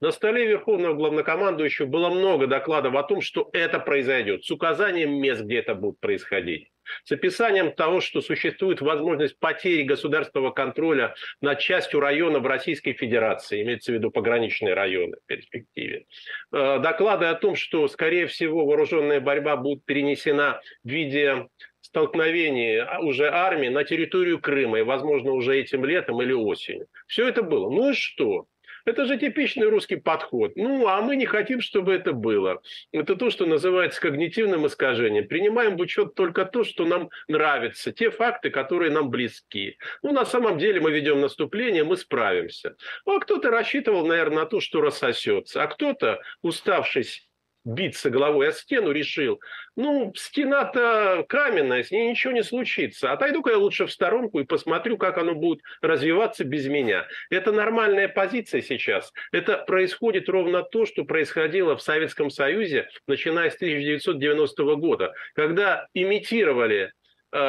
На 0.00 0.10
столе 0.10 0.46
Верховного 0.46 0.94
Главнокомандующего 0.94 1.86
было 1.86 2.10
много 2.10 2.48
докладов 2.48 2.94
о 2.96 3.04
том, 3.04 3.22
что 3.22 3.48
это 3.52 3.78
произойдет, 3.78 4.44
с 4.44 4.50
указанием 4.50 5.14
мест, 5.14 5.42
где 5.42 5.58
это 5.58 5.74
будет 5.74 5.98
происходить 6.00 6.71
с 7.04 7.12
описанием 7.12 7.72
того, 7.72 8.00
что 8.00 8.20
существует 8.20 8.80
возможность 8.80 9.38
потери 9.38 9.82
государственного 9.82 10.50
контроля 10.50 11.14
над 11.40 11.58
частью 11.58 12.00
районов 12.00 12.44
Российской 12.44 12.92
Федерации, 12.92 13.62
имеется 13.62 13.92
в 13.92 13.94
виду 13.94 14.10
пограничные 14.10 14.74
районы 14.74 15.16
в 15.22 15.26
перспективе. 15.26 16.06
Э, 16.52 16.78
доклады 16.78 17.26
о 17.26 17.34
том, 17.34 17.56
что, 17.56 17.88
скорее 17.88 18.26
всего, 18.26 18.66
вооруженная 18.66 19.20
борьба 19.20 19.56
будет 19.56 19.84
перенесена 19.84 20.60
в 20.84 20.88
виде 20.88 21.48
столкновений 21.80 22.80
уже 23.00 23.28
армии 23.28 23.68
на 23.68 23.84
территорию 23.84 24.40
Крыма, 24.40 24.78
и, 24.78 24.82
возможно, 24.82 25.32
уже 25.32 25.58
этим 25.58 25.84
летом 25.84 26.22
или 26.22 26.32
осенью. 26.32 26.86
Все 27.06 27.28
это 27.28 27.42
было. 27.42 27.70
Ну 27.70 27.90
и 27.90 27.94
что? 27.94 28.46
Это 28.84 29.04
же 29.06 29.18
типичный 29.18 29.68
русский 29.68 29.96
подход. 29.96 30.52
Ну, 30.56 30.86
а 30.86 31.00
мы 31.00 31.16
не 31.16 31.26
хотим, 31.26 31.60
чтобы 31.60 31.94
это 31.94 32.12
было. 32.12 32.60
Это 32.92 33.16
то, 33.16 33.30
что 33.30 33.46
называется 33.46 34.00
когнитивным 34.00 34.66
искажением. 34.66 35.28
Принимаем 35.28 35.76
в 35.76 35.80
учет 35.80 36.14
только 36.14 36.44
то, 36.44 36.64
что 36.64 36.84
нам 36.84 37.10
нравится, 37.28 37.92
те 37.92 38.10
факты, 38.10 38.50
которые 38.50 38.90
нам 38.90 39.10
близки. 39.10 39.78
Ну, 40.02 40.12
на 40.12 40.24
самом 40.24 40.58
деле 40.58 40.80
мы 40.80 40.92
ведем 40.92 41.20
наступление, 41.20 41.84
мы 41.84 41.96
справимся. 41.96 42.76
Ну, 43.06 43.16
а 43.16 43.20
кто-то 43.20 43.50
рассчитывал, 43.50 44.06
наверное, 44.06 44.40
на 44.40 44.46
то, 44.46 44.60
что 44.60 44.80
рассосется. 44.80 45.62
А 45.62 45.66
кто-то, 45.66 46.20
уставшись 46.42 47.28
биться 47.64 48.10
головой 48.10 48.48
о 48.48 48.52
стену, 48.52 48.92
решил, 48.92 49.40
ну, 49.76 50.12
стена-то 50.16 51.24
каменная, 51.28 51.82
с 51.82 51.90
ней 51.90 52.10
ничего 52.10 52.32
не 52.32 52.42
случится. 52.42 53.12
Отойду-ка 53.12 53.50
я 53.50 53.58
лучше 53.58 53.86
в 53.86 53.92
сторонку 53.92 54.40
и 54.40 54.44
посмотрю, 54.44 54.96
как 54.96 55.18
оно 55.18 55.34
будет 55.34 55.60
развиваться 55.80 56.44
без 56.44 56.66
меня. 56.66 57.06
Это 57.30 57.52
нормальная 57.52 58.08
позиция 58.08 58.62
сейчас. 58.62 59.12
Это 59.32 59.58
происходит 59.58 60.28
ровно 60.28 60.62
то, 60.62 60.86
что 60.86 61.04
происходило 61.04 61.76
в 61.76 61.82
Советском 61.82 62.30
Союзе, 62.30 62.88
начиная 63.06 63.50
с 63.50 63.56
1990 63.56 64.62
года, 64.76 65.12
когда 65.34 65.86
имитировали 65.94 66.92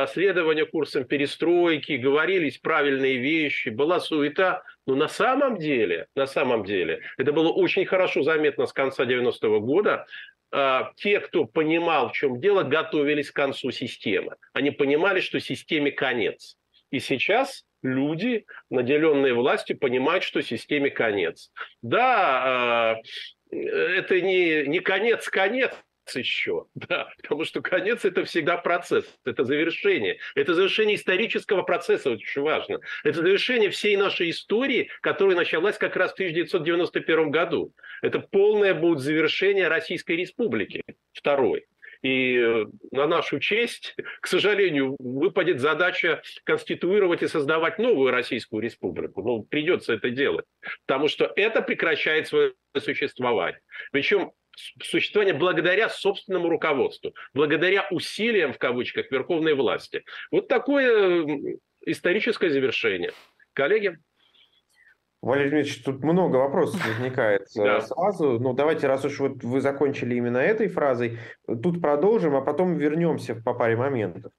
следования 0.07 0.65
курсам 0.65 1.03
перестройки, 1.03 1.93
говорились 1.93 2.57
правильные 2.57 3.17
вещи, 3.17 3.69
была 3.69 3.99
суета. 3.99 4.63
Но 4.85 4.95
на 4.95 5.07
самом 5.07 5.57
деле, 5.57 6.07
на 6.15 6.25
самом 6.25 6.63
деле, 6.63 7.01
это 7.17 7.31
было 7.31 7.49
очень 7.49 7.85
хорошо 7.85 8.23
заметно 8.23 8.65
с 8.65 8.73
конца 8.73 9.05
90-го 9.05 9.59
года, 9.59 10.05
э, 10.51 10.81
те, 10.95 11.19
кто 11.19 11.45
понимал, 11.45 12.09
в 12.09 12.13
чем 12.13 12.39
дело, 12.39 12.63
готовились 12.63 13.31
к 13.31 13.35
концу 13.35 13.71
системы. 13.71 14.35
Они 14.53 14.71
понимали, 14.71 15.19
что 15.19 15.39
системе 15.39 15.91
конец. 15.91 16.57
И 16.91 16.99
сейчас 16.99 17.65
люди, 17.81 18.45
наделенные 18.69 19.33
властью, 19.33 19.77
понимают, 19.77 20.23
что 20.23 20.41
системе 20.41 20.89
конец. 20.89 21.51
Да, 21.81 23.01
э, 23.51 23.55
это 23.55 24.21
не, 24.21 24.67
не 24.67 24.79
конец-конец, 24.79 25.73
еще, 26.15 26.65
да, 26.75 27.10
потому 27.22 27.45
что 27.45 27.62
конец 27.62 28.05
это 28.05 28.25
всегда 28.25 28.57
процесс, 28.57 29.05
это 29.25 29.43
завершение, 29.43 30.19
это 30.36 30.53
завершение 30.53 30.95
исторического 30.95 31.63
процесса, 31.63 32.12
очень 32.12 32.41
важно, 32.41 32.79
это 33.03 33.22
завершение 33.22 33.69
всей 33.69 33.98
нашей 33.98 34.29
истории, 34.29 34.89
которая 35.01 35.36
началась 35.36 35.77
как 35.77 35.95
раз 35.95 36.12
в 36.12 36.15
1991 36.15 37.31
году, 37.31 37.74
это 38.01 38.19
полное 38.19 38.74
будет 38.74 39.00
завершение 39.00 39.67
Российской 39.67 40.17
Республики, 40.17 40.83
второй. 41.13 41.65
И 42.03 42.38
э, 42.38 42.65
на 42.91 43.07
нашу 43.07 43.39
честь, 43.39 43.95
к 44.22 44.27
сожалению, 44.27 44.95
выпадет 45.00 45.60
задача 45.60 46.22
конституировать 46.43 47.24
и 47.24 47.27
создавать 47.27 47.79
новую 47.79 48.12
Российскую 48.12 48.62
Республику. 48.62 49.24
Ну, 49.24 49.43
придется 49.43 49.93
это 49.93 50.10
делать, 50.10 50.45
потому 50.86 51.07
что 51.07 51.31
это 51.36 51.62
прекращает 51.62 52.27
свое 52.27 52.53
существование. 52.77 53.62
Причем 53.91 54.33
существование 54.81 55.33
благодаря 55.33 55.89
собственному 55.89 56.50
руководству, 56.50 57.13
благодаря 57.33 57.88
усилиям, 57.91 58.53
в 58.53 58.57
кавычках, 58.57 59.12
верховной 59.12 59.55
власти. 59.55 60.03
Вот 60.31 60.48
такое 60.48 61.57
историческое 61.86 62.50
завершение. 62.50 63.12
Коллеги? 63.53 63.98
Валерий 65.22 65.51
Дмитриевич, 65.51 65.83
тут 65.83 66.03
много 66.03 66.36
вопросов 66.36 66.86
возникает 66.88 67.43
э, 67.55 67.81
сразу. 67.81 68.39
Но 68.39 68.53
давайте, 68.53 68.88
раз 68.88 69.05
уж 69.05 69.19
вот 69.19 69.43
вы 69.43 69.62
закончили 69.62 70.15
именно 70.15 70.38
этой 70.38 70.67
фразой, 70.67 71.17
тут 71.48 71.81
продолжим, 71.81 72.36
а 72.36 72.41
потом 72.41 72.77
вернемся 72.77 73.36
по 73.36 73.53
паре 73.53 73.77
моментов. 73.77 74.33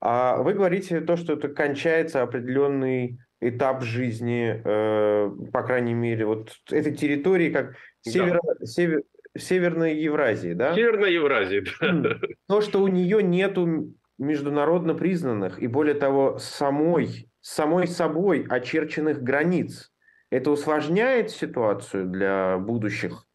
А 0.00 0.36
вы 0.42 0.54
говорите 0.54 1.00
то, 1.00 1.16
что 1.16 1.34
это 1.34 1.48
кончается 1.48 2.22
определенный 2.22 3.18
этап 3.40 3.82
жизни, 3.82 4.62
э, 4.64 5.30
по 5.52 5.62
крайней 5.62 5.94
мере, 5.94 6.24
вот 6.24 6.52
этой 6.70 6.94
территории, 6.94 7.50
как 7.50 7.74
северо, 8.02 8.40
да. 8.60 8.66
север, 8.66 9.02
Северной 9.36 9.96
Евразии, 9.96 10.52
да? 10.52 10.74
Северной 10.74 11.14
Евразии, 11.14 11.64
да. 11.80 12.18
То, 12.48 12.60
что 12.60 12.80
у 12.82 12.88
нее 12.88 13.22
нету 13.22 13.94
международно 14.18 14.94
признанных 14.94 15.60
и, 15.60 15.66
более 15.66 15.94
того, 15.94 16.38
самой, 16.38 17.28
самой 17.40 17.86
собой 17.86 18.46
очерченных 18.48 19.22
границ, 19.22 19.90
это 20.30 20.50
усложняет 20.50 21.30
ситуацию 21.30 22.06
для 22.06 22.58
будущих 22.58 23.26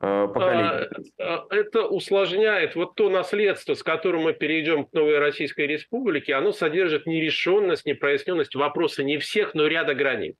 э, 0.00 0.28
поколений? 0.32 0.88
А, 1.18 1.46
а, 1.48 1.54
это 1.54 1.86
усложняет 1.86 2.76
вот 2.76 2.94
то 2.94 3.08
наследство, 3.08 3.74
с 3.74 3.82
которым 3.82 4.22
мы 4.22 4.34
перейдем 4.34 4.84
к 4.84 4.92
новой 4.92 5.18
Российской 5.18 5.66
Республике, 5.66 6.34
оно 6.34 6.52
содержит 6.52 7.06
нерешенность, 7.06 7.86
непроясненность 7.86 8.54
вопроса 8.54 9.02
не 9.02 9.18
всех, 9.18 9.54
но 9.54 9.66
ряда 9.66 9.94
границ. 9.94 10.36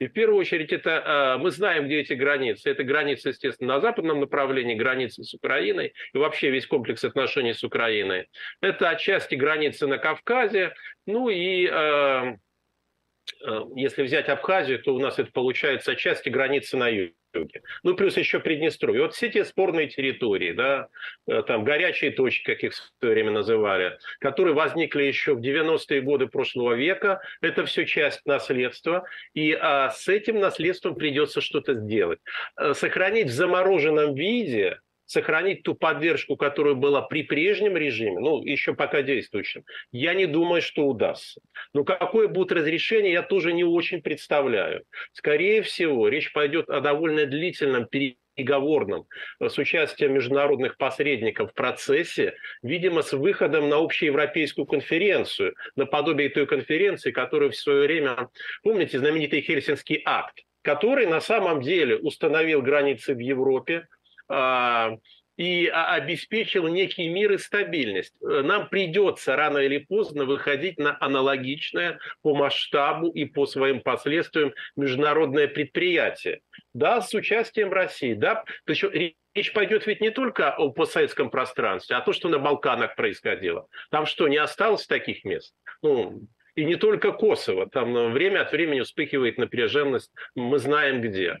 И 0.00 0.08
в 0.08 0.12
первую 0.14 0.38
очередь 0.38 0.72
это 0.72 1.02
а, 1.04 1.38
мы 1.38 1.50
знаем, 1.50 1.84
где 1.84 2.00
эти 2.00 2.14
границы. 2.14 2.70
Это 2.70 2.82
границы, 2.82 3.28
естественно, 3.28 3.74
на 3.74 3.80
западном 3.80 4.20
направлении, 4.20 4.74
границы 4.74 5.22
с 5.22 5.34
Украиной 5.34 5.92
и 6.14 6.18
вообще 6.18 6.50
весь 6.50 6.66
комплекс 6.66 7.04
отношений 7.04 7.52
с 7.52 7.62
Украиной. 7.62 8.28
Это 8.62 8.88
отчасти 8.88 9.34
границы 9.34 9.86
на 9.86 9.98
Кавказе, 9.98 10.72
ну 11.06 11.28
и 11.28 11.66
а, 11.66 12.36
а, 13.44 13.66
если 13.76 14.02
взять 14.02 14.30
Абхазию, 14.30 14.82
то 14.82 14.94
у 14.94 14.98
нас 14.98 15.18
это 15.18 15.30
получается 15.32 15.92
отчасти 15.92 16.30
границы 16.30 16.78
на 16.78 16.88
юге 16.88 17.14
юге. 17.34 17.62
Ну, 17.82 17.94
плюс 17.94 18.16
еще 18.16 18.40
Приднестровье. 18.40 19.02
Вот 19.02 19.14
все 19.14 19.28
те 19.30 19.44
спорные 19.44 19.88
территории, 19.88 20.52
да, 20.52 20.88
э, 21.26 21.42
там 21.42 21.64
горячие 21.64 22.10
точки, 22.10 22.44
как 22.44 22.62
их 22.62 22.72
в 22.72 22.92
свое 22.98 23.14
время 23.14 23.30
называли, 23.30 23.98
которые 24.20 24.54
возникли 24.54 25.04
еще 25.04 25.34
в 25.34 25.40
90-е 25.40 26.00
годы 26.00 26.26
прошлого 26.26 26.74
века, 26.74 27.20
это 27.40 27.64
все 27.64 27.86
часть 27.86 28.24
наследства, 28.26 29.04
и 29.34 29.52
а, 29.52 29.90
с 29.90 30.08
этим 30.08 30.40
наследством 30.40 30.94
придется 30.94 31.40
что-то 31.40 31.74
сделать. 31.74 32.20
Э, 32.56 32.74
сохранить 32.74 33.28
в 33.28 33.32
замороженном 33.32 34.14
виде 34.14 34.80
сохранить 35.10 35.64
ту 35.64 35.74
поддержку, 35.74 36.36
которая 36.36 36.74
была 36.74 37.02
при 37.02 37.24
прежнем 37.24 37.76
режиме, 37.76 38.20
ну, 38.20 38.44
еще 38.44 38.74
пока 38.74 39.02
действующем, 39.02 39.64
я 39.90 40.14
не 40.14 40.26
думаю, 40.26 40.62
что 40.62 40.86
удастся. 40.86 41.40
Но 41.74 41.82
какое 41.82 42.28
будет 42.28 42.52
разрешение, 42.52 43.12
я 43.12 43.22
тоже 43.22 43.52
не 43.52 43.64
очень 43.64 44.02
представляю. 44.02 44.84
Скорее 45.12 45.62
всего, 45.62 46.06
речь 46.06 46.32
пойдет 46.32 46.70
о 46.70 46.80
довольно 46.80 47.26
длительном 47.26 47.88
переговорном 47.88 49.06
э, 49.40 49.48
с 49.48 49.58
участием 49.58 50.14
международных 50.14 50.76
посредников 50.76 51.50
в 51.50 51.54
процессе, 51.54 52.34
видимо, 52.62 53.02
с 53.02 53.12
выходом 53.12 53.68
на 53.68 53.78
общеевропейскую 53.78 54.64
конференцию, 54.64 55.56
наподобие 55.74 56.28
той 56.28 56.46
конференции, 56.46 57.10
которую 57.10 57.50
в 57.50 57.56
свое 57.56 57.82
время, 57.88 58.28
помните, 58.62 59.00
знаменитый 59.00 59.40
Хельсинский 59.40 60.02
акт, 60.04 60.38
который 60.62 61.06
на 61.06 61.20
самом 61.20 61.62
деле 61.62 61.96
установил 61.96 62.62
границы 62.62 63.12
в 63.12 63.18
Европе, 63.18 63.88
и 65.36 65.68
обеспечил 65.68 66.68
некий 66.68 67.08
мир 67.08 67.32
и 67.32 67.38
стабильность. 67.38 68.14
Нам 68.20 68.68
придется 68.68 69.36
рано 69.36 69.56
или 69.56 69.78
поздно 69.78 70.26
выходить 70.26 70.78
на 70.78 70.98
аналогичное 71.00 71.98
по 72.20 72.34
масштабу 72.34 73.08
и 73.10 73.24
по 73.24 73.46
своим 73.46 73.80
последствиям 73.80 74.52
международное 74.76 75.48
предприятие. 75.48 76.40
Да, 76.74 77.00
с 77.00 77.14
участием 77.14 77.72
России. 77.72 78.12
Да, 78.12 78.44
причем 78.64 78.90
речь 78.92 79.52
пойдет 79.54 79.86
ведь 79.86 80.02
не 80.02 80.10
только 80.10 80.54
о 80.54 80.72
постсоветском 80.72 81.30
пространстве, 81.30 81.96
а 81.96 82.02
то, 82.02 82.12
что 82.12 82.28
на 82.28 82.38
Балканах 82.38 82.94
происходило. 82.94 83.66
Там 83.90 84.04
что, 84.04 84.28
не 84.28 84.36
осталось 84.36 84.86
таких 84.86 85.24
мест? 85.24 85.54
Ну, 85.82 86.20
И 86.54 86.64
не 86.64 86.76
только 86.76 87.08
Kosovo, 87.08 87.68
там 87.70 88.12
время 88.12 88.42
от 88.42 88.52
времени 88.52 88.80
вспыхивает 88.80 89.38
напряженность, 89.38 90.12
мы 90.34 90.58
знаем 90.58 91.00
где. 91.00 91.38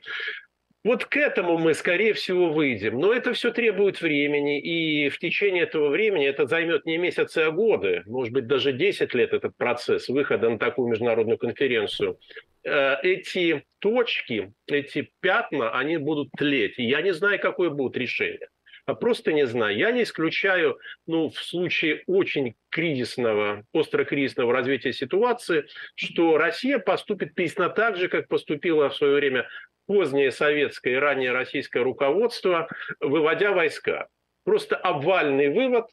Вот 0.82 1.04
к 1.04 1.16
этому 1.16 1.58
мы, 1.58 1.74
скорее 1.74 2.14
всего, 2.14 2.50
выйдем. 2.50 2.98
Но 2.98 3.12
это 3.12 3.34
все 3.34 3.50
требует 3.50 4.00
времени, 4.00 4.58
и 4.58 5.10
в 5.10 5.18
течение 5.18 5.64
этого 5.64 5.90
времени 5.90 6.26
это 6.26 6.46
займет 6.46 6.86
не 6.86 6.96
месяцы, 6.96 7.38
а 7.38 7.50
годы, 7.50 8.02
может 8.06 8.32
быть, 8.32 8.46
даже 8.46 8.72
10 8.72 9.12
лет 9.12 9.34
этот 9.34 9.54
процесс 9.56 10.08
выхода 10.08 10.48
на 10.48 10.58
такую 10.58 10.88
международную 10.88 11.36
конференцию. 11.36 12.18
Э, 12.64 12.96
эти 13.02 13.64
точки, 13.78 14.54
эти 14.66 15.10
пятна, 15.20 15.70
они 15.78 15.98
будут 15.98 16.30
тлеть. 16.36 16.78
И 16.78 16.84
я 16.84 17.02
не 17.02 17.12
знаю, 17.12 17.38
какое 17.40 17.68
будет 17.68 17.98
решение. 17.98 18.48
А 18.86 18.94
просто 18.94 19.32
не 19.32 19.46
знаю. 19.46 19.76
Я 19.76 19.92
не 19.92 20.02
исключаю, 20.02 20.78
ну, 21.06 21.28
в 21.28 21.38
случае 21.38 22.02
очень 22.06 22.54
кризисного, 22.70 23.64
остро 23.72 24.04
кризисного 24.04 24.52
развития 24.52 24.92
ситуации, 24.92 25.66
что 25.94 26.38
Россия 26.38 26.78
поступит 26.78 27.34
точно 27.34 27.68
так 27.68 27.96
же, 27.96 28.08
как 28.08 28.28
поступила 28.28 28.88
в 28.88 28.96
свое 28.96 29.14
время 29.14 29.46
позднее 29.90 30.30
советское 30.30 30.92
и 30.92 30.98
раннее 30.98 31.32
российское 31.32 31.82
руководство, 31.82 32.68
выводя 33.00 33.50
войска. 33.50 34.06
Просто 34.44 34.76
обвальный 34.76 35.48
вывод 35.48 35.86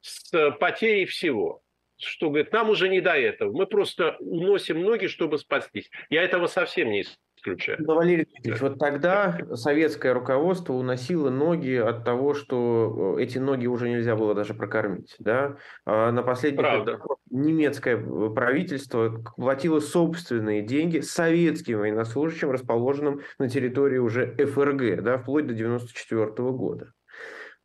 с 0.00 0.52
потерей 0.52 1.04
всего. 1.04 1.60
Что, 1.98 2.30
говорит, 2.30 2.50
нам 2.50 2.70
уже 2.70 2.88
не 2.88 3.02
до 3.02 3.12
этого. 3.12 3.52
Мы 3.52 3.66
просто 3.66 4.16
уносим 4.20 4.80
ноги, 4.80 5.06
чтобы 5.06 5.36
спастись. 5.36 5.90
Я 6.08 6.22
этого 6.22 6.46
совсем 6.46 6.88
не 6.88 7.04
исключаю. 7.42 7.78
Но, 7.84 7.94
Валерий 7.94 8.24
Дмитриевич, 8.24 8.60
вот 8.60 8.78
тогда 8.78 9.38
советское 9.54 10.12
руководство 10.12 10.74
уносило 10.74 11.30
ноги 11.30 11.74
от 11.74 12.04
того, 12.04 12.34
что 12.34 13.16
э, 13.18 13.22
эти 13.22 13.38
ноги 13.38 13.66
уже 13.66 13.88
нельзя 13.88 14.16
было 14.16 14.34
даже 14.34 14.54
прокормить. 14.54 15.16
Да? 15.18 15.56
А 15.84 16.12
на 16.12 16.22
последних 16.22 16.60
Правда. 16.60 17.00
немецкое 17.30 17.96
э, 17.96 18.30
правительство 18.34 19.22
платило 19.36 19.80
собственные 19.80 20.62
деньги 20.62 21.00
советским 21.00 21.80
военнослужащим, 21.80 22.50
расположенным 22.50 23.22
на 23.38 23.48
территории 23.48 23.98
уже 23.98 24.34
ФРГ, 24.36 25.02
да, 25.02 25.18
вплоть 25.18 25.46
до 25.46 25.52
1994 25.52 26.50
года. 26.50 26.92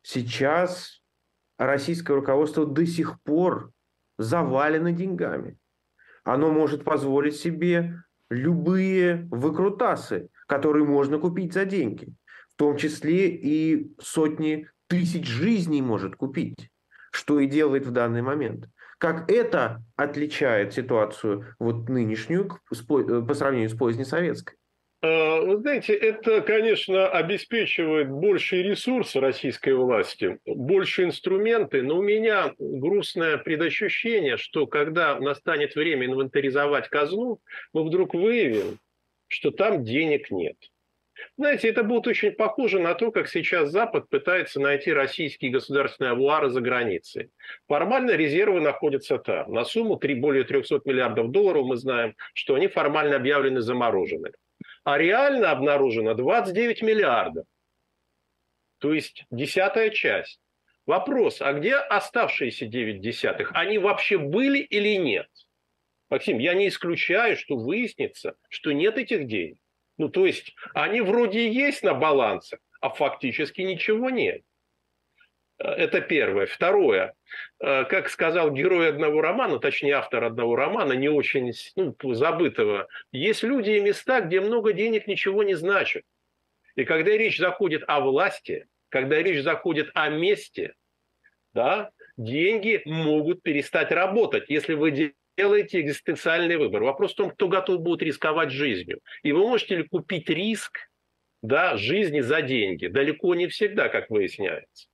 Сейчас 0.02 1.02
российское 1.58 2.14
руководство 2.14 2.66
до 2.66 2.86
сих 2.86 3.20
пор 3.22 3.70
завалено 4.18 4.92
деньгами. 4.92 5.58
Оно 6.24 6.50
может 6.50 6.84
позволить 6.84 7.36
себе 7.36 7.94
любые 8.30 9.26
выкрутасы, 9.30 10.28
которые 10.46 10.84
можно 10.84 11.18
купить 11.18 11.52
за 11.52 11.64
деньги. 11.64 12.12
В 12.54 12.56
том 12.56 12.76
числе 12.76 13.28
и 13.28 13.94
сотни 14.00 14.68
тысяч 14.88 15.26
жизней 15.26 15.82
может 15.82 16.16
купить, 16.16 16.70
что 17.12 17.38
и 17.40 17.46
делает 17.46 17.86
в 17.86 17.90
данный 17.90 18.22
момент. 18.22 18.68
Как 18.98 19.30
это 19.30 19.84
отличает 19.94 20.74
ситуацию 20.74 21.54
вот 21.60 21.88
нынешнюю 21.88 22.58
по 22.68 23.34
сравнению 23.34 23.70
с 23.70 23.74
позднесоветской? 23.74 24.56
А, 25.00 25.40
вы 25.40 25.58
знаете, 25.58 25.94
это, 25.94 26.40
конечно, 26.40 27.08
обеспечивает 27.08 28.10
большие 28.10 28.64
ресурсы 28.64 29.20
российской 29.20 29.74
власти, 29.74 30.38
больше 30.44 31.04
инструменты, 31.04 31.82
но 31.82 31.98
у 31.98 32.02
меня 32.02 32.52
грустное 32.58 33.36
предощущение, 33.38 34.36
что 34.36 34.66
когда 34.66 35.20
настанет 35.20 35.76
время 35.76 36.06
инвентаризовать 36.06 36.88
казну, 36.88 37.38
мы 37.72 37.84
вдруг 37.84 38.14
выявим, 38.14 38.80
что 39.28 39.52
там 39.52 39.84
денег 39.84 40.32
нет. 40.32 40.56
Знаете, 41.36 41.68
это 41.68 41.84
будет 41.84 42.08
очень 42.08 42.32
похоже 42.32 42.80
на 42.80 42.94
то, 42.94 43.12
как 43.12 43.28
сейчас 43.28 43.70
Запад 43.70 44.08
пытается 44.08 44.60
найти 44.60 44.92
российские 44.92 45.52
государственные 45.52 46.12
авуары 46.12 46.50
за 46.50 46.60
границей. 46.60 47.30
Формально 47.68 48.12
резервы 48.12 48.60
находятся 48.60 49.18
там. 49.18 49.52
На 49.52 49.64
сумму 49.64 49.96
3, 49.96 50.14
более 50.14 50.44
300 50.44 50.80
миллиардов 50.84 51.30
долларов 51.30 51.66
мы 51.66 51.76
знаем, 51.76 52.14
что 52.34 52.54
они 52.54 52.66
формально 52.66 53.16
объявлены 53.16 53.60
замороженными 53.60 54.34
а 54.88 54.96
реально 54.96 55.50
обнаружено 55.50 56.14
29 56.14 56.80
миллиардов. 56.80 57.44
То 58.78 58.94
есть 58.94 59.26
десятая 59.30 59.90
часть. 59.90 60.40
Вопрос, 60.86 61.42
а 61.42 61.52
где 61.52 61.74
оставшиеся 61.74 62.64
9 62.64 63.02
десятых? 63.02 63.50
Они 63.52 63.76
вообще 63.76 64.16
были 64.16 64.60
или 64.60 64.96
нет? 64.96 65.28
Максим, 66.08 66.38
я 66.38 66.54
не 66.54 66.68
исключаю, 66.68 67.36
что 67.36 67.58
выяснится, 67.58 68.36
что 68.48 68.72
нет 68.72 68.96
этих 68.96 69.26
денег. 69.26 69.58
Ну, 69.98 70.08
то 70.08 70.24
есть 70.24 70.54
они 70.72 71.02
вроде 71.02 71.52
есть 71.52 71.82
на 71.82 71.92
балансах, 71.92 72.60
а 72.80 72.88
фактически 72.88 73.60
ничего 73.60 74.08
нет. 74.08 74.40
Это 75.58 76.00
первое. 76.00 76.46
Второе. 76.46 77.14
Э, 77.60 77.84
как 77.84 78.08
сказал 78.08 78.52
герой 78.52 78.88
одного 78.88 79.20
романа, 79.20 79.58
точнее 79.58 79.94
автор 79.94 80.24
одного 80.24 80.54
романа, 80.54 80.92
не 80.92 81.08
очень 81.08 81.52
ну, 81.74 81.96
забытого, 82.14 82.86
есть 83.10 83.42
люди 83.42 83.70
и 83.70 83.80
места, 83.80 84.20
где 84.20 84.40
много 84.40 84.72
денег 84.72 85.08
ничего 85.08 85.42
не 85.42 85.54
значит. 85.54 86.04
И 86.76 86.84
когда 86.84 87.10
речь 87.10 87.38
заходит 87.38 87.82
о 87.88 88.00
власти, 88.00 88.66
когда 88.88 89.20
речь 89.20 89.42
заходит 89.42 89.90
о 89.94 90.08
месте, 90.08 90.74
да, 91.54 91.90
деньги 92.16 92.80
могут 92.84 93.42
перестать 93.42 93.90
работать, 93.90 94.44
если 94.48 94.74
вы 94.74 95.14
делаете 95.36 95.80
экзистенциальный 95.80 96.56
выбор. 96.56 96.84
Вопрос 96.84 97.14
в 97.14 97.16
том, 97.16 97.30
кто 97.30 97.48
готов 97.48 97.80
будет 97.80 98.02
рисковать 98.02 98.50
жизнью. 98.50 99.00
И 99.24 99.32
вы 99.32 99.40
можете 99.40 99.76
ли 99.76 99.82
купить 99.82 100.28
риск 100.28 100.78
да, 101.42 101.76
жизни 101.76 102.20
за 102.20 102.42
деньги? 102.42 102.86
Далеко 102.86 103.34
не 103.34 103.48
всегда, 103.48 103.88
как 103.88 104.08
выясняется. 104.08 104.88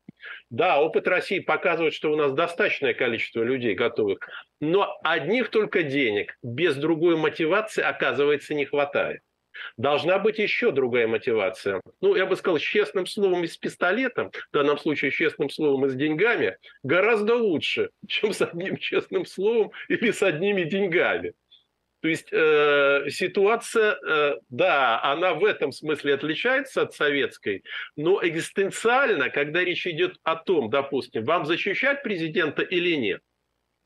Да, 0.51 0.81
опыт 0.81 1.09
России 1.09 1.41
показывает, 1.41 1.95
что 1.95 2.13
у 2.13 2.17
нас 2.17 2.33
достаточное 2.33 2.95
количество 2.95 3.43
людей 3.43 3.75
готовых, 3.75 4.19
но 4.61 4.99
одних 5.03 5.51
только 5.51 5.83
денег 5.83 6.37
без 6.43 6.77
другой 6.77 7.17
мотивации, 7.17 7.83
оказывается, 7.83 8.55
не 8.55 8.65
хватает. 8.65 9.21
Должна 9.77 10.19
быть 10.19 10.39
еще 10.39 10.73
другая 10.73 11.07
мотивация. 11.07 11.81
Ну, 12.01 12.15
я 12.17 12.27
бы 12.27 12.37
сказал, 12.37 12.59
с 12.59 12.63
честным 12.63 13.07
словом 13.07 13.45
и 13.45 13.47
с 13.47 13.57
пистолетом, 13.57 14.31
в 14.31 14.53
данном 14.53 14.79
случае 14.79 15.11
с 15.11 15.15
честным 15.15 15.51
словом 15.51 15.87
и 15.87 15.89
с 15.89 15.95
деньгами, 15.95 16.57
гораздо 16.83 17.37
лучше, 17.37 17.91
чем 18.09 18.33
с 18.33 18.43
одним 18.43 18.77
честным 18.77 19.27
словом 19.27 19.73
или 19.89 20.11
с 20.11 20.23
одними 20.23 20.65
деньгами. 20.65 21.35
То 22.05 22.09
есть 22.09 22.29
э, 22.33 23.07
ситуация, 23.09 23.95
э, 23.95 24.35
да, 24.51 25.03
она 25.03 25.33
в 25.33 25.43
этом 25.43 25.73
смысле 25.73 26.13
отличается 26.13 26.83
от 26.83 26.93
советской, 26.93 27.65
но 27.97 28.21
экзистенциально, 28.23 29.31
когда 29.31 29.65
речь 29.65 29.87
идет 29.87 30.17
о 30.23 30.37
том, 30.37 30.69
допустим, 30.69 31.25
вам 31.25 31.47
защищать 31.47 32.03
президента 32.03 32.61
или 32.61 32.95
нет, 32.97 33.23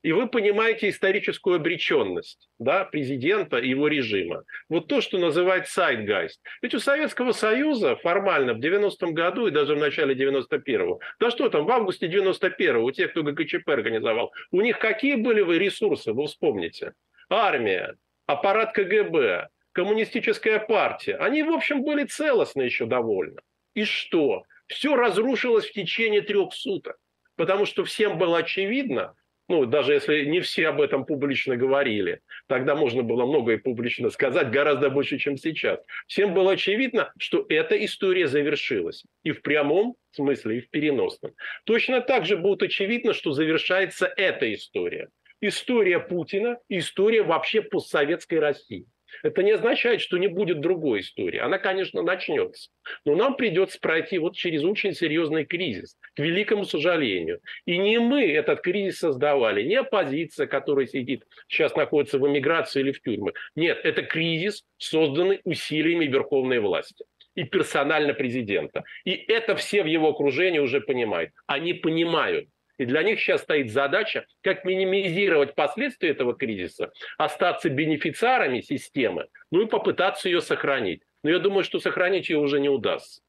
и 0.02 0.11
вы 0.11 0.26
понимаете 0.26 0.88
историческую 0.88 1.54
обреченность 1.54 2.48
да, 2.59 2.85
президента 2.85 3.59
и 3.59 3.68
его 3.68 3.87
режима. 3.87 4.42
Вот 4.68 4.88
то, 4.88 5.00
что 5.00 5.18
называют 5.18 5.68
Zeitgeist. 5.68 6.40
Ведь 6.61 6.74
у 6.74 6.81
Советского 6.81 7.31
Союза 7.31 7.94
формально 7.94 8.54
в 8.54 8.59
90-м 8.59 9.14
году 9.14 9.46
и 9.46 9.52
даже 9.52 9.76
в 9.76 9.78
начале 9.78 10.16
91-го, 10.16 10.98
да 11.20 11.31
что 11.31 11.48
там, 11.50 11.66
в 11.66 11.70
августе 11.70 12.09
91-го, 12.09 12.83
у 12.83 12.90
тех, 12.90 13.12
кто 13.12 13.22
ГКЧП 13.22 13.68
организовал, 13.68 14.33
у 14.50 14.61
них 14.61 14.81
какие 14.81 15.14
были 15.14 15.42
вы 15.42 15.61
ресурсы, 15.61 16.12
вы 16.12 16.26
вспомните? 16.26 16.94
Армия, 17.31 17.94
аппарат 18.29 18.73
КГБ, 18.75 19.49
коммунистическая 19.73 20.61
партия, 20.61 21.17
они, 21.17 21.43
в 21.43 21.51
общем, 21.51 21.83
были 21.83 22.05
целостны 22.05 22.62
еще 22.62 22.87
довольно. 22.87 23.41
И 23.75 23.85
что? 23.85 24.45
Все 24.67 24.95
разрушилось 24.95 25.67
в 25.67 25.73
течение 25.73 26.21
трех 26.21 26.53
суток. 26.53 26.99
Потому 27.37 27.64
что 27.64 27.85
всем 27.85 28.19
было 28.19 28.38
очевидно, 28.38 29.14
ну, 29.49 29.64
даже 29.64 29.95
если 29.95 30.25
не 30.27 30.41
все 30.41 30.69
об 30.69 30.81
этом 30.81 31.07
публично 31.07 31.57
говорили, 31.57 32.21
тогда 32.49 32.75
можно 32.75 33.03
было 33.03 33.25
многое 33.25 33.57
публично 33.57 34.11
сказать, 34.11 34.51
гораздо 34.51 34.91
больше, 34.91 35.17
чем 35.17 35.38
сейчас. 35.38 35.81
Всем 36.07 36.35
было 36.35 36.53
очевидно, 36.53 37.11
что 37.19 37.47
эта 37.49 37.83
история 37.83 38.29
завершилась. 38.29 39.05
И 39.23 39.31
в 39.31 39.41
прямом 39.41 39.97
смысле, 40.11 40.59
и 40.59 40.61
в 40.61 40.69
переносном. 40.69 41.33
Точно 41.64 42.03
так 42.03 42.27
же 42.27 42.37
будет 42.37 42.62
очевидно, 42.62 43.14
что 43.14 43.33
завершается 43.33 44.12
эта 44.17 44.53
история 44.53 45.09
история 45.40 45.98
Путина, 45.98 46.59
история 46.68 47.22
вообще 47.22 47.62
постсоветской 47.62 48.38
России. 48.38 48.87
Это 49.22 49.42
не 49.42 49.53
означает, 49.53 50.01
что 50.01 50.18
не 50.18 50.29
будет 50.29 50.61
другой 50.61 51.01
истории. 51.01 51.38
Она, 51.38 51.59
конечно, 51.59 52.03
начнется. 52.03 52.70
Но 53.05 53.16
нам 53.16 53.37
придется 53.37 53.79
пройти 53.81 54.18
вот 54.18 54.37
через 54.37 54.64
очень 54.64 54.92
серьезный 54.92 55.44
кризис, 55.44 55.96
к 56.14 56.20
великому 56.20 56.64
сожалению. 56.64 57.40
И 57.64 57.79
не 57.79 57.98
мы 57.98 58.31
этот 58.31 58.61
кризис 58.61 58.98
создавали, 58.98 59.62
не 59.62 59.77
оппозиция, 59.77 60.46
которая 60.46 60.87
сидит, 60.87 61.24
сейчас 61.48 61.74
находится 61.74 62.18
в 62.18 62.29
эмиграции 62.29 62.81
или 62.81 62.92
в 62.92 63.03
тюрьмах. 63.03 63.35
Нет, 63.57 63.81
это 63.83 64.03
кризис, 64.03 64.64
созданный 64.77 65.40
усилиями 65.44 66.05
верховной 66.05 66.61
власти 66.61 67.05
и 67.35 67.44
персонально 67.44 68.14
президента. 68.14 68.85
И 69.05 69.12
это 69.12 69.55
все 69.55 69.83
в 69.83 69.87
его 69.87 70.09
окружении 70.09 70.59
уже 70.59 70.81
понимают. 70.81 71.31
Они 71.46 71.72
понимают, 71.72 72.48
и 72.79 72.85
для 72.85 73.03
них 73.03 73.21
сейчас 73.21 73.43
стоит 73.43 73.71
задача, 73.71 74.25
как 74.43 74.64
минимизировать 74.64 75.55
последствия 75.55 76.11
этого 76.11 76.35
кризиса, 76.35 76.91
остаться 77.19 77.69
бенефициарами 77.69 78.61
системы, 78.61 79.27
ну 79.51 79.62
и 79.62 79.67
попытаться 79.67 80.29
ее 80.29 80.41
сохранить. 80.41 81.03
Но 81.23 81.31
я 81.31 81.41
думаю, 81.41 81.64
что 81.64 81.81
сохранить 81.81 82.31
ее 82.31 82.38
уже 82.38 82.61
не 82.61 82.69
удастся. 82.69 83.21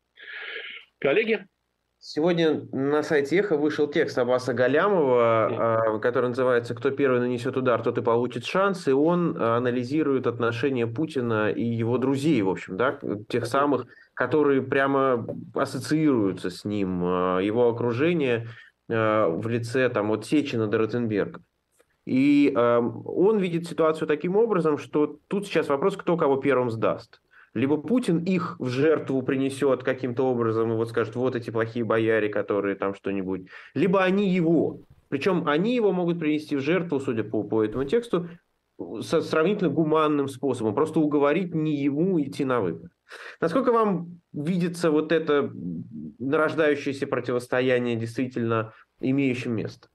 Коллеги? 1.00 1.48
Сегодня 2.02 2.62
на 2.72 3.04
сайте 3.04 3.38
Эхо 3.40 3.58
вышел 3.58 3.86
текст 3.86 4.18
Аббаса 4.18 4.54
Галямова, 4.54 5.96
а, 5.96 6.00
который 6.00 6.30
называется 6.30 6.74
«Кто 6.74 6.92
первый 6.92 7.20
нанесет 7.20 7.58
удар, 7.58 7.84
тот 7.84 7.98
и 7.98 8.02
получит 8.02 8.46
шанс», 8.46 8.88
и 8.88 8.94
он 8.94 9.36
анализирует 9.36 10.26
отношения 10.26 10.88
Путина 10.88 11.52
и 11.52 11.62
его 11.62 11.98
друзей, 11.98 12.42
в 12.42 12.50
общем, 12.50 12.78
да, 12.78 12.98
тех 13.28 13.46
самых, 13.46 13.86
которые 14.14 14.62
прямо 14.62 15.28
ассоциируются 15.54 16.50
с 16.50 16.64
ним, 16.64 17.04
а, 17.04 17.40
его 17.40 17.68
окружение 17.68 18.48
в 18.90 19.48
лице 19.48 19.88
там, 19.90 20.12
от 20.12 20.26
Сечина 20.26 20.68
до 20.68 20.80
Ротенберга. 20.80 21.42
И 22.06 22.52
он 22.56 23.38
видит 23.38 23.68
ситуацию 23.68 24.08
таким 24.08 24.36
образом, 24.36 24.78
что 24.78 25.20
тут 25.28 25.46
сейчас 25.46 25.70
вопрос, 25.70 25.96
кто 25.96 26.18
кого 26.18 26.38
первым 26.38 26.72
сдаст. 26.72 27.22
Либо 27.54 27.78
Путин 27.78 28.24
их 28.24 28.56
в 28.60 28.68
жертву 28.68 29.22
принесет 29.22 29.84
каким-то 29.84 30.24
образом 30.24 30.72
и 30.72 30.76
вот 30.76 30.90
скажет, 30.90 31.16
вот 31.16 31.36
эти 31.36 31.50
плохие 31.50 31.86
бояре, 31.86 32.30
которые 32.30 32.76
там 32.76 32.94
что-нибудь. 32.94 33.48
Либо 33.74 34.04
они 34.04 34.30
его. 34.30 34.82
Причем 35.10 35.48
они 35.48 35.76
его 35.76 35.92
могут 35.92 36.20
принести 36.20 36.56
в 36.56 36.62
жертву, 36.62 37.00
судя 37.00 37.24
по, 37.24 37.44
по 37.44 37.64
этому 37.64 37.86
тексту, 37.86 38.28
со 39.02 39.22
сравнительно 39.22 39.70
гуманным 39.70 40.28
способом. 40.28 40.76
Просто 40.76 41.00
уговорить 41.00 41.54
не 41.56 41.76
ему 41.76 42.22
идти 42.22 42.46
на 42.46 42.62
выборы. 42.62 42.90
Насколько 43.42 43.72
вам 43.72 44.22
видится 44.34 44.92
вот 44.92 45.12
это 45.12 45.52
нарождающееся 46.20 47.08
противостояние 47.08 47.96
действительно 47.96 48.74
имеющим 49.00 49.54
место? 49.56 49.88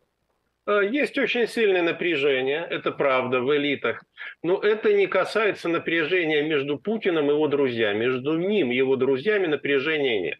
Э, 0.67 0.81
есть 0.91 1.19
очень 1.19 1.47
сильное 1.47 1.83
напряжение, 1.83 2.67
это 2.69 2.91
правда, 2.91 3.41
в 3.41 3.55
элитах. 3.55 4.05
Но 4.43 4.59
это 4.59 4.93
не 4.93 5.07
касается 5.07 5.69
напряжения 5.69 6.43
между 6.43 6.79
Путиным 6.79 7.31
и 7.31 7.35
его 7.35 7.49
друзьями. 7.49 7.99
Между 8.07 8.39
ним 8.39 8.73
и 8.73 8.77
его 8.77 8.97
друзьями 8.97 9.47
напряжения 9.47 10.21
нет. 10.21 10.39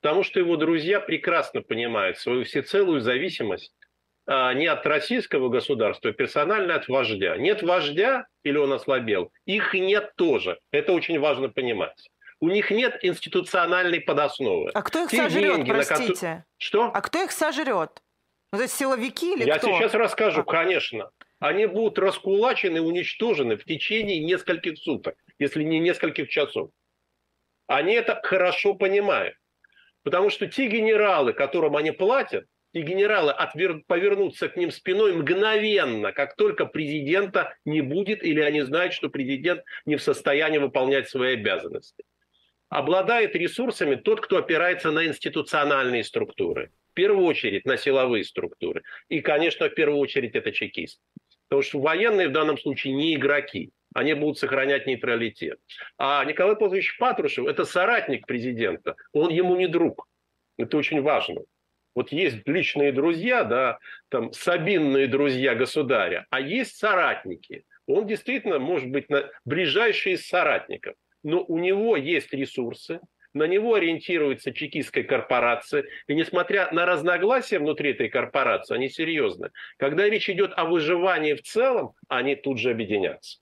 Потому 0.00 0.24
что 0.24 0.40
его 0.40 0.56
друзья 0.56 1.00
прекрасно 1.00 1.62
понимают 1.62 2.18
свою 2.18 2.44
всецелую 2.44 3.00
зависимость 3.00 3.72
а, 4.26 4.52
не 4.52 4.66
от 4.66 4.84
российского 4.86 5.48
государства, 5.48 6.10
а 6.10 6.12
персонально 6.12 6.74
от 6.74 6.88
вождя. 6.88 7.36
Нет 7.36 7.62
вождя 7.62 8.26
или 8.42 8.56
он 8.56 8.72
ослабел, 8.72 9.32
их 9.46 9.74
нет 9.74 10.12
тоже. 10.16 10.58
Это 10.70 10.92
очень 10.92 11.18
важно 11.18 11.48
понимать. 11.48 12.10
У 12.42 12.48
них 12.48 12.72
нет 12.72 12.98
институциональной 13.02 14.00
подосновы. 14.00 14.72
А 14.74 14.82
кто 14.82 15.04
их 15.04 15.10
Те 15.10 15.18
сожрет, 15.18 15.58
деньги, 15.58 15.70
простите? 15.70 16.26
На... 16.26 16.44
Что? 16.58 16.90
А 16.92 17.00
кто 17.00 17.22
их 17.22 17.30
сожрет? 17.30 18.02
Ну, 18.52 18.58
это 18.58 18.66
силовики 18.66 19.34
или 19.34 19.44
Я 19.44 19.58
кто? 19.58 19.68
сейчас 19.68 19.94
расскажу, 19.94 20.40
а... 20.40 20.44
конечно. 20.44 21.12
Они 21.38 21.66
будут 21.66 22.00
раскулачены 22.00 22.78
и 22.78 22.80
уничтожены 22.80 23.56
в 23.56 23.64
течение 23.64 24.18
нескольких 24.18 24.76
суток, 24.78 25.14
если 25.38 25.62
не 25.62 25.78
нескольких 25.78 26.28
часов. 26.30 26.70
Они 27.68 27.92
это 27.92 28.20
хорошо 28.24 28.74
понимают. 28.74 29.36
Потому 30.02 30.28
что 30.28 30.48
те 30.48 30.66
генералы, 30.66 31.34
которым 31.34 31.76
они 31.76 31.92
платят, 31.92 32.46
и 32.72 32.82
генералы 32.82 33.30
отвер... 33.30 33.84
повернутся 33.86 34.48
к 34.48 34.56
ним 34.56 34.72
спиной 34.72 35.12
мгновенно, 35.12 36.10
как 36.10 36.34
только 36.34 36.66
президента 36.66 37.54
не 37.64 37.82
будет, 37.82 38.24
или 38.24 38.40
они 38.40 38.62
знают, 38.62 38.94
что 38.94 39.10
президент 39.10 39.62
не 39.86 39.94
в 39.94 40.02
состоянии 40.02 40.58
выполнять 40.58 41.08
свои 41.08 41.34
обязанности. 41.34 42.02
Обладает 42.72 43.36
ресурсами 43.36 43.96
тот, 43.96 44.20
кто 44.20 44.38
опирается 44.38 44.90
на 44.90 45.06
институциональные 45.06 46.04
структуры– 46.04 46.70
в 46.92 46.94
первую 46.94 47.26
очередь 47.26 47.64
на 47.64 47.78
силовые 47.78 48.22
структуры. 48.22 48.82
И, 49.08 49.20
конечно, 49.20 49.68
в 49.68 49.74
первую 49.74 49.98
очередь 49.98 50.34
это 50.34 50.52
чекисты. 50.52 51.00
Потому 51.48 51.62
что 51.62 51.80
военные 51.80 52.28
в 52.28 52.32
данном 52.32 52.58
случае 52.58 52.92
не 52.92 53.14
игроки. 53.14 53.70
Они 53.94 54.12
будут 54.12 54.38
сохранять 54.38 54.86
нейтралитет. 54.86 55.58
А 55.96 56.22
Николай 56.24 56.54
Павлович 56.54 56.98
Патрушев– 56.98 57.46
это 57.48 57.64
соратник 57.64 58.26
президента. 58.26 58.96
Он 59.12 59.30
ему 59.30 59.56
не 59.56 59.68
друг. 59.68 60.06
Это 60.58 60.76
очень 60.76 61.00
важно. 61.00 61.42
Вот 61.94 62.12
есть 62.12 62.46
личные 62.46 62.92
друзья, 62.92 63.44
да, 63.44 63.78
там 64.10 64.32
сабинные 64.32 65.08
друзья 65.08 65.54
государя, 65.54 66.26
а 66.30 66.40
есть 66.40 66.76
соратники. 66.76 67.64
Он 67.86 68.06
действительно 68.06 68.58
может 68.58 68.88
быть 68.88 69.06
ближайший 69.44 70.12
из 70.12 70.26
соратников. 70.26 70.94
Но 71.22 71.44
у 71.44 71.58
него 71.58 71.96
есть 71.96 72.32
ресурсы, 72.32 73.00
на 73.34 73.46
него 73.46 73.74
ориентируется 73.74 74.52
чекистская 74.52 75.04
корпорация. 75.04 75.84
И 76.06 76.14
несмотря 76.14 76.70
на 76.72 76.84
разногласия 76.84 77.58
внутри 77.58 77.92
этой 77.92 78.08
корпорации, 78.08 78.74
они 78.74 78.88
серьезны. 78.88 79.50
Когда 79.78 80.08
речь 80.08 80.28
идет 80.28 80.52
о 80.56 80.66
выживании 80.66 81.34
в 81.34 81.42
целом, 81.42 81.94
они 82.08 82.36
тут 82.36 82.58
же 82.58 82.70
объединятся. 82.70 83.38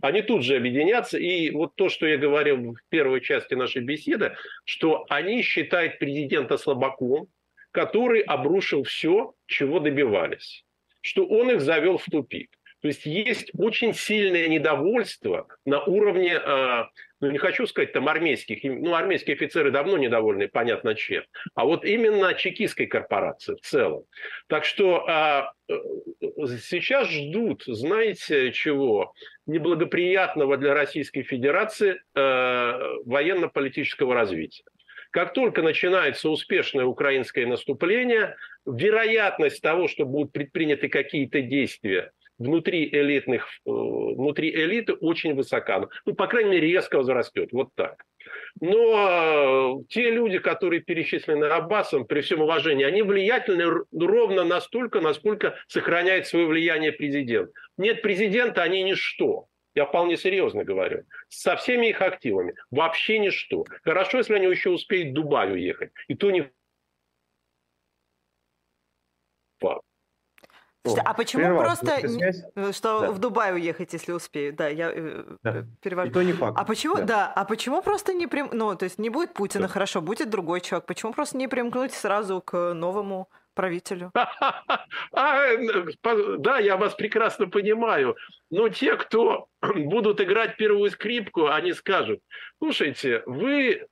Они 0.00 0.22
тут 0.22 0.44
же 0.44 0.56
объединятся. 0.56 1.18
И 1.18 1.50
вот 1.50 1.74
то, 1.74 1.88
что 1.88 2.06
я 2.06 2.18
говорил 2.18 2.74
в 2.74 2.78
первой 2.88 3.20
части 3.20 3.54
нашей 3.54 3.82
беседы, 3.82 4.36
что 4.64 5.06
они 5.08 5.42
считают 5.42 5.98
президента 5.98 6.56
слабаком, 6.56 7.28
который 7.72 8.20
обрушил 8.20 8.84
все, 8.84 9.34
чего 9.46 9.80
добивались. 9.80 10.64
Что 11.00 11.26
он 11.26 11.50
их 11.50 11.60
завел 11.60 11.98
в 11.98 12.04
тупик. 12.04 12.55
То 12.82 12.88
есть 12.88 13.06
есть 13.06 13.50
очень 13.56 13.94
сильное 13.94 14.48
недовольство 14.48 15.46
на 15.64 15.82
уровне 15.82 16.36
а, 16.36 16.88
ну 17.20 17.30
не 17.30 17.38
хочу 17.38 17.66
сказать 17.66 17.92
там 17.92 18.08
армейских, 18.08 18.62
ну 18.62 18.94
армейские 18.94 19.34
офицеры 19.34 19.70
давно 19.70 19.96
недовольны, 19.96 20.48
понятно 20.48 20.94
чем, 20.94 21.24
а 21.54 21.64
вот 21.64 21.84
именно 21.84 22.34
чекистской 22.34 22.86
корпорации 22.86 23.54
в 23.54 23.60
целом. 23.60 24.04
Так 24.48 24.64
что 24.64 25.04
а, 25.08 25.52
сейчас 25.68 27.08
ждут, 27.08 27.62
знаете 27.66 28.52
чего, 28.52 29.14
неблагоприятного 29.46 30.56
для 30.58 30.74
Российской 30.74 31.22
Федерации 31.22 32.00
а, 32.14 32.78
военно-политического 33.06 34.14
развития. 34.14 34.64
Как 35.10 35.32
только 35.32 35.62
начинается 35.62 36.28
успешное 36.28 36.84
украинское 36.84 37.46
наступление, 37.46 38.36
вероятность 38.66 39.62
того, 39.62 39.88
что 39.88 40.04
будут 40.04 40.32
предприняты 40.32 40.88
какие-то 40.88 41.40
действия 41.40 42.12
внутри 42.38 42.88
элитных, 42.88 43.46
э, 43.66 43.70
внутри 43.70 44.50
элиты 44.50 44.94
очень 44.94 45.34
высока. 45.34 45.86
Ну, 46.04 46.14
по 46.14 46.26
крайней 46.26 46.50
мере, 46.50 46.68
резко 46.68 46.96
возрастет. 46.96 47.50
Вот 47.52 47.70
так. 47.74 48.02
Но 48.60 49.80
э, 49.80 49.84
те 49.88 50.10
люди, 50.10 50.38
которые 50.38 50.80
перечислены 50.80 51.44
Аббасом, 51.44 52.06
при 52.06 52.20
всем 52.20 52.40
уважении, 52.40 52.84
они 52.84 53.02
влиятельны 53.02 53.84
ровно 53.92 54.44
настолько, 54.44 55.00
насколько 55.00 55.56
сохраняет 55.68 56.26
свое 56.26 56.46
влияние 56.46 56.92
президент. 56.92 57.50
Нет 57.76 58.02
президента, 58.02 58.62
они 58.62 58.82
ничто. 58.82 59.46
Я 59.74 59.84
вполне 59.84 60.16
серьезно 60.16 60.64
говорю. 60.64 61.02
Со 61.28 61.54
всеми 61.56 61.88
их 61.88 62.00
активами. 62.00 62.54
Вообще 62.70 63.18
ничто. 63.18 63.64
Хорошо, 63.82 64.18
если 64.18 64.34
они 64.34 64.46
еще 64.46 64.70
успеют 64.70 65.10
в 65.10 65.12
Дубай 65.12 65.52
уехать. 65.52 65.90
И 66.08 66.14
то 66.14 66.30
не 66.30 66.50
а 71.04 71.14
почему 71.14 71.58
просто 71.58 71.98
э, 72.54 72.72
что 72.72 73.00
да. 73.00 73.10
в 73.10 73.18
Дубай 73.18 73.54
уехать, 73.54 73.92
если 73.92 74.12
успею? 74.12 74.52
Да, 74.52 74.68
я 74.68 74.90
э, 74.92 75.24
да. 75.42 75.64
перевожу. 75.80 76.10
И 76.10 76.12
то 76.12 76.22
не 76.22 76.32
факт. 76.32 76.56
А 76.58 76.64
почему, 76.64 76.96
да. 76.96 77.04
да, 77.04 77.32
а 77.34 77.44
почему 77.44 77.82
просто 77.82 78.12
не 78.12 78.26
прям, 78.26 78.50
ну, 78.52 78.74
то 78.76 78.84
есть 78.84 78.98
не 78.98 79.10
будет 79.10 79.34
Путина, 79.34 79.66
да. 79.66 79.72
хорошо, 79.72 80.00
будет 80.00 80.30
другой 80.30 80.60
человек. 80.60 80.86
Почему 80.86 81.12
просто 81.12 81.36
не 81.36 81.48
примкнуть 81.48 81.92
сразу 81.92 82.40
к 82.40 82.74
новому 82.74 83.28
правителю? 83.54 84.12
А, 85.12 85.46
да, 86.38 86.58
я 86.58 86.76
вас 86.76 86.94
прекрасно 86.94 87.48
понимаю. 87.48 88.16
Но 88.50 88.68
те, 88.68 88.96
кто 88.96 89.46
будут 89.74 90.20
играть 90.20 90.56
первую 90.56 90.90
скрипку, 90.90 91.46
они 91.46 91.72
скажут, 91.72 92.20
слушайте, 92.58 93.22
вы 93.26 93.86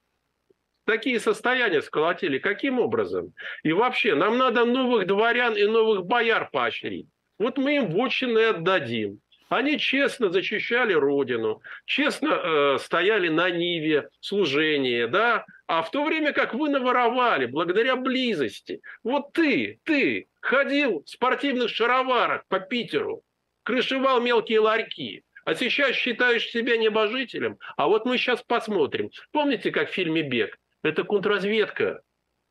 такие 0.85 1.21
состояния 1.21 1.83
сколотили. 1.83 2.39
Каким 2.39 2.79
образом? 2.79 3.33
И 3.63 3.73
вообще, 3.73 4.15
нам 4.15 4.39
надо 4.39 4.65
новых 4.65 5.07
дворян 5.07 5.57
и 5.57 5.65
новых 5.65 6.07
бояр 6.07 6.51
поощрить. 6.51 7.07
Вот 7.39 7.59
мы 7.59 7.77
им 7.77 7.91
вотчины 7.91 8.39
отдадим. 8.39 9.21
Они 9.49 9.79
честно 9.79 10.31
защищали 10.31 10.95
родину, 10.95 11.61
честно 11.85 12.29
э, 12.29 12.79
стояли 12.81 13.29
на 13.29 13.51
ниве 13.51 14.09
служения, 14.21 15.07
да, 15.07 15.45
а 15.67 15.83
в 15.83 15.91
то 15.91 16.05
время 16.05 16.33
как 16.33 16.55
вы 16.55 16.71
наворовали 16.71 17.47
благодаря 17.47 17.95
близости. 17.97 18.81
Вот 19.03 19.33
ты, 19.33 19.81
ты 19.85 20.29
ходил 20.41 21.05
в 21.05 21.09
спортивных 21.09 21.71
шароварах 21.71 22.45
по 22.49 22.59
Питеру, 22.59 23.23
крышевал 23.63 24.21
мелкие 24.21 24.61
ларьки, 24.61 25.23
а 25.45 25.55
сейчас 25.55 25.95
считаешь 25.95 26.49
себя 26.49 26.77
небожителем. 26.77 27.59
А 27.77 27.87
вот 27.87 28.07
мы 28.07 28.19
сейчас 28.19 28.43
посмотрим. 28.43 29.11
Помните, 29.31 29.71
как 29.71 29.91
в 29.91 29.93
фильме 29.93 30.23
«Бег»? 30.23 30.59
Это 30.85 31.03
контрразведка. 31.03 32.03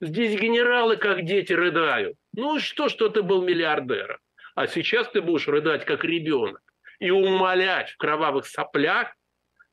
Здесь 0.01 0.37
генералы 0.37 0.97
как 0.97 1.23
дети 1.23 1.53
рыдают. 1.53 2.17
Ну 2.33 2.59
что, 2.59 2.89
что 2.89 3.07
ты 3.07 3.21
был 3.21 3.43
миллиардером? 3.43 4.17
А 4.55 4.67
сейчас 4.67 5.07
ты 5.09 5.21
будешь 5.21 5.47
рыдать 5.47 5.85
как 5.85 6.03
ребенок 6.03 6.61
и 6.99 7.11
умолять 7.11 7.91
в 7.91 7.97
кровавых 7.97 8.47
соплях, 8.47 9.15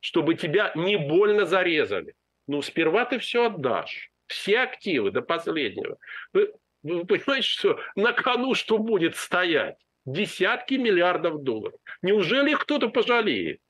чтобы 0.01 0.35
тебя 0.35 0.73
не 0.75 0.96
больно 0.96 1.46
зарезали. 1.46 2.14
Ну, 2.46 2.62
сперва 2.62 3.07
ты 3.07 3.18
все 3.18 3.46
отдашь. 3.46 4.11
Все 4.27 4.61
активы 4.61 5.11
до 5.11 5.23
последнего. 5.23 5.96
Вы, 6.33 6.53
вы 6.83 7.05
понимаете, 7.07 7.49
что 7.49 7.81
на 7.96 8.12
кону 8.12 8.55
что 8.55 8.79
будет 8.79 9.16
стоять? 9.16 9.77
Десятки 10.05 10.75
миллиардов 10.75 11.42
долларов. 11.42 11.79
Неужели 12.03 12.55
кто-то 12.55 12.88
пожалеет? 12.88 13.61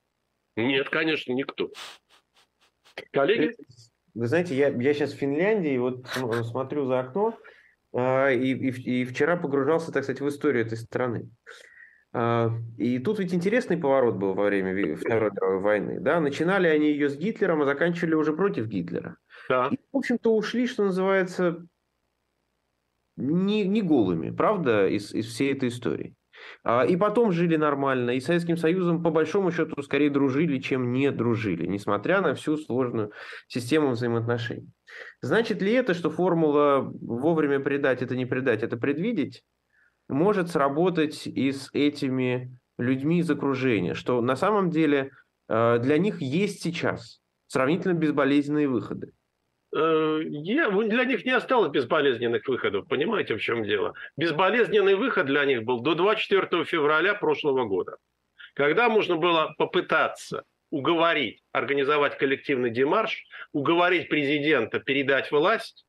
Нет, 0.56 0.88
конечно, 0.90 1.32
никто. 1.32 1.70
Коллеги? 3.12 3.54
Вы 4.14 4.26
знаете, 4.26 4.54
я, 4.54 4.68
я 4.68 4.94
сейчас 4.94 5.12
в 5.12 5.18
Финляндии, 5.18 5.78
вот 5.78 6.06
смотрю 6.44 6.86
за 6.86 7.00
окно, 7.00 7.38
а, 7.92 8.30
и, 8.30 8.52
и, 8.52 9.02
и 9.02 9.04
вчера 9.04 9.36
погружался, 9.36 9.92
так 9.92 10.04
сказать, 10.04 10.20
в 10.20 10.28
историю 10.28 10.66
этой 10.66 10.78
страны. 10.78 11.30
А, 12.12 12.50
и 12.76 12.98
тут 12.98 13.18
ведь 13.18 13.34
интересный 13.34 13.76
поворот 13.76 14.16
был 14.16 14.34
во 14.34 14.44
время 14.44 14.96
Второй 14.96 15.30
мировой 15.30 15.60
войны. 15.60 16.00
Да? 16.00 16.20
Начинали 16.20 16.68
они 16.68 16.90
ее 16.90 17.08
с 17.08 17.16
Гитлером, 17.16 17.62
а 17.62 17.66
заканчивали 17.66 18.14
уже 18.14 18.32
против 18.32 18.66
Гитлера. 18.66 19.16
Да. 19.48 19.68
И, 19.70 19.78
в 19.92 19.96
общем-то, 19.96 20.34
ушли, 20.34 20.66
что 20.66 20.84
называется, 20.84 21.66
не, 23.16 23.66
не 23.66 23.82
голыми, 23.82 24.30
правда, 24.30 24.88
из, 24.88 25.12
из 25.12 25.26
всей 25.26 25.52
этой 25.52 25.68
истории. 25.68 26.14
А, 26.64 26.84
и 26.84 26.96
потом 26.96 27.32
жили 27.32 27.56
нормально, 27.56 28.10
и 28.12 28.20
с 28.20 28.26
Советским 28.26 28.56
Союзом 28.56 29.02
по 29.02 29.10
большому 29.10 29.50
счету 29.50 29.82
скорее 29.82 30.10
дружили, 30.10 30.58
чем 30.58 30.92
не 30.92 31.10
дружили, 31.10 31.66
несмотря 31.66 32.20
на 32.20 32.34
всю 32.34 32.56
сложную 32.56 33.12
систему 33.48 33.90
взаимоотношений. 33.90 34.68
Значит 35.22 35.62
ли 35.62 35.72
это, 35.72 35.94
что 35.94 36.10
формула 36.10 36.80
вовремя 36.80 37.60
предать– 37.60 38.02
это 38.02 38.16
не 38.16 38.26
предать, 38.26 38.62
это 38.62 38.76
предвидеть? 38.76 39.42
может 40.10 40.50
сработать 40.50 41.26
и 41.26 41.52
с 41.52 41.70
этими 41.72 42.58
людьми 42.78 43.20
из 43.20 43.30
окружения, 43.30 43.94
что 43.94 44.20
на 44.20 44.36
самом 44.36 44.70
деле 44.70 45.10
э, 45.48 45.78
для 45.78 45.98
них 45.98 46.20
есть 46.20 46.62
сейчас 46.62 47.20
сравнительно 47.46 47.94
безболезненные 47.94 48.68
выходы. 48.68 49.12
Э, 49.72 50.20
для 50.24 51.04
них 51.04 51.24
не 51.24 51.30
осталось 51.30 51.70
безболезненных 51.70 52.46
выходов, 52.48 52.88
понимаете, 52.88 53.36
в 53.36 53.40
чем 53.40 53.64
дело? 53.64 53.94
Безболезненный 54.16 54.96
выход 54.96 55.26
для 55.26 55.44
них 55.44 55.62
был 55.62 55.80
до 55.80 55.94
24 55.94 56.64
февраля 56.64 57.14
прошлого 57.14 57.64
года, 57.64 57.98
когда 58.54 58.88
можно 58.88 59.16
было 59.16 59.54
попытаться 59.58 60.44
уговорить, 60.70 61.42
организовать 61.52 62.18
коллективный 62.18 62.70
демарш, 62.70 63.24
уговорить 63.52 64.08
президента 64.08 64.80
передать 64.80 65.30
власть, 65.30 65.84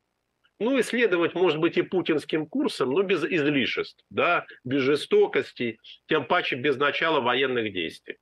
ну 0.60 0.78
и 0.78 0.84
следовать, 0.84 1.34
может 1.34 1.60
быть, 1.60 1.78
и 1.78 1.82
путинским 1.82 2.46
курсом, 2.46 2.92
но 2.92 3.02
без 3.02 3.24
излишеств, 3.24 4.04
да, 4.12 4.46
без 4.64 4.82
жестокости, 4.82 5.80
тем 6.08 6.26
паче 6.26 6.56
без 6.56 6.78
начала 6.78 7.20
военных 7.20 7.74
действий. 7.74 8.18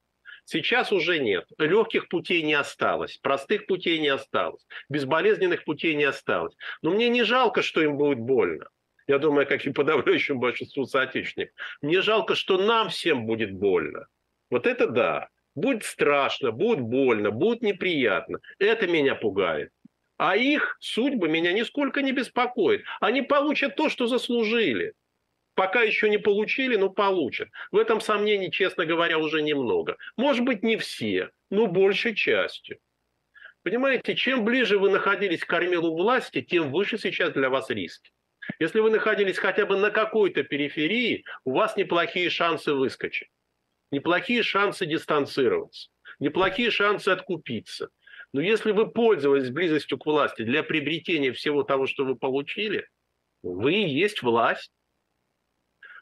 Сейчас 0.51 0.91
уже 0.91 1.19
нет. 1.19 1.45
Легких 1.59 2.07
путей 2.07 2.41
не 2.41 2.55
осталось, 2.55 3.19
простых 3.21 3.67
путей 3.67 3.99
не 3.99 4.07
осталось, 4.07 4.65
безболезненных 4.89 5.63
путей 5.63 5.93
не 5.93 6.05
осталось. 6.05 6.55
Но 6.81 6.89
мне 6.89 7.07
не 7.07 7.21
жалко, 7.21 7.61
что 7.61 7.83
им 7.83 7.97
будет 7.97 8.17
больно. 8.17 8.67
Я 9.05 9.19
думаю, 9.19 9.45
как 9.45 9.63
и 9.63 9.71
подавляющему 9.71 10.39
большинству 10.39 10.85
соотечественников. 10.85 11.55
Мне 11.83 12.01
жалко, 12.01 12.33
что 12.33 12.57
нам 12.57 12.89
всем 12.89 13.27
будет 13.27 13.53
больно. 13.53 14.07
Вот 14.49 14.65
это 14.65 14.87
да. 14.87 15.29
Будет 15.53 15.83
страшно, 15.83 16.51
будет 16.51 16.81
больно, 16.81 17.29
будет 17.29 17.61
неприятно. 17.61 18.39
Это 18.57 18.87
меня 18.87 19.13
пугает. 19.13 19.69
А 20.17 20.35
их 20.35 20.77
судьбы 20.79 21.29
меня 21.29 21.53
нисколько 21.53 22.01
не 22.01 22.11
беспокоит. 22.11 22.81
Они 23.01 23.21
получат 23.21 23.75
то, 23.75 23.87
что 23.87 24.07
заслужили. 24.07 24.93
Пока 25.59 25.81
еще 25.81 26.07
не 26.07 26.17
получили, 26.17 26.77
но 26.77 26.89
получат. 26.89 27.49
В 27.69 27.77
этом 27.77 27.99
сомнений, 27.99 28.49
честно 28.49 28.85
говоря, 28.85 29.17
уже 29.19 29.41
немного. 29.41 29.97
Может 30.15 30.45
быть, 30.45 30.63
не 30.63 30.77
все, 30.77 31.31
но 31.49 31.67
большей 31.67 32.15
частью. 32.15 32.79
Понимаете, 33.63 34.15
чем 34.15 34.45
ближе 34.45 34.79
вы 34.79 34.89
находились 34.89 35.43
к 35.43 35.49
кормилу 35.49 35.93
власти, 35.97 36.41
тем 36.41 36.71
выше 36.71 36.97
сейчас 36.97 37.33
для 37.33 37.49
вас 37.49 37.69
риски. 37.69 38.09
Если 38.59 38.79
вы 38.79 38.89
находились 38.89 39.37
хотя 39.37 39.65
бы 39.65 39.75
на 39.75 39.91
какой-то 39.91 40.43
периферии, 40.43 41.25
у 41.43 41.51
вас 41.51 41.75
неплохие 41.75 42.29
шансы 42.29 42.73
выскочить. 42.73 43.27
Неплохие 43.91 44.43
шансы 44.43 44.85
дистанцироваться. 44.85 45.89
Неплохие 46.19 46.71
шансы 46.71 47.09
откупиться. 47.09 47.89
Но 48.31 48.39
если 48.39 48.71
вы 48.71 48.89
пользовались 48.89 49.49
близостью 49.49 49.97
к 49.97 50.05
власти 50.05 50.43
для 50.43 50.63
приобретения 50.63 51.33
всего 51.33 51.63
того, 51.63 51.85
что 51.85 52.05
вы 52.05 52.15
получили, 52.15 52.87
вы 53.43 53.73
и 53.73 53.89
есть 53.89 54.21
власть. 54.21 54.71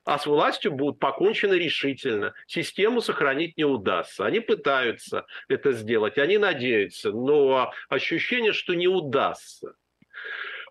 А 0.07 0.17
с 0.17 0.25
властью 0.25 0.71
будут 0.71 0.99
покончены 0.99 1.55
решительно. 1.55 2.33
Систему 2.47 3.01
сохранить 3.01 3.57
не 3.57 3.65
удастся. 3.65 4.25
Они 4.25 4.39
пытаются 4.39 5.25
это 5.49 5.73
сделать, 5.73 6.17
они 6.17 6.37
надеются, 6.37 7.11
но 7.11 7.73
ощущение, 7.89 8.53
что 8.53 8.73
не 8.73 8.87
удастся. 8.87 9.75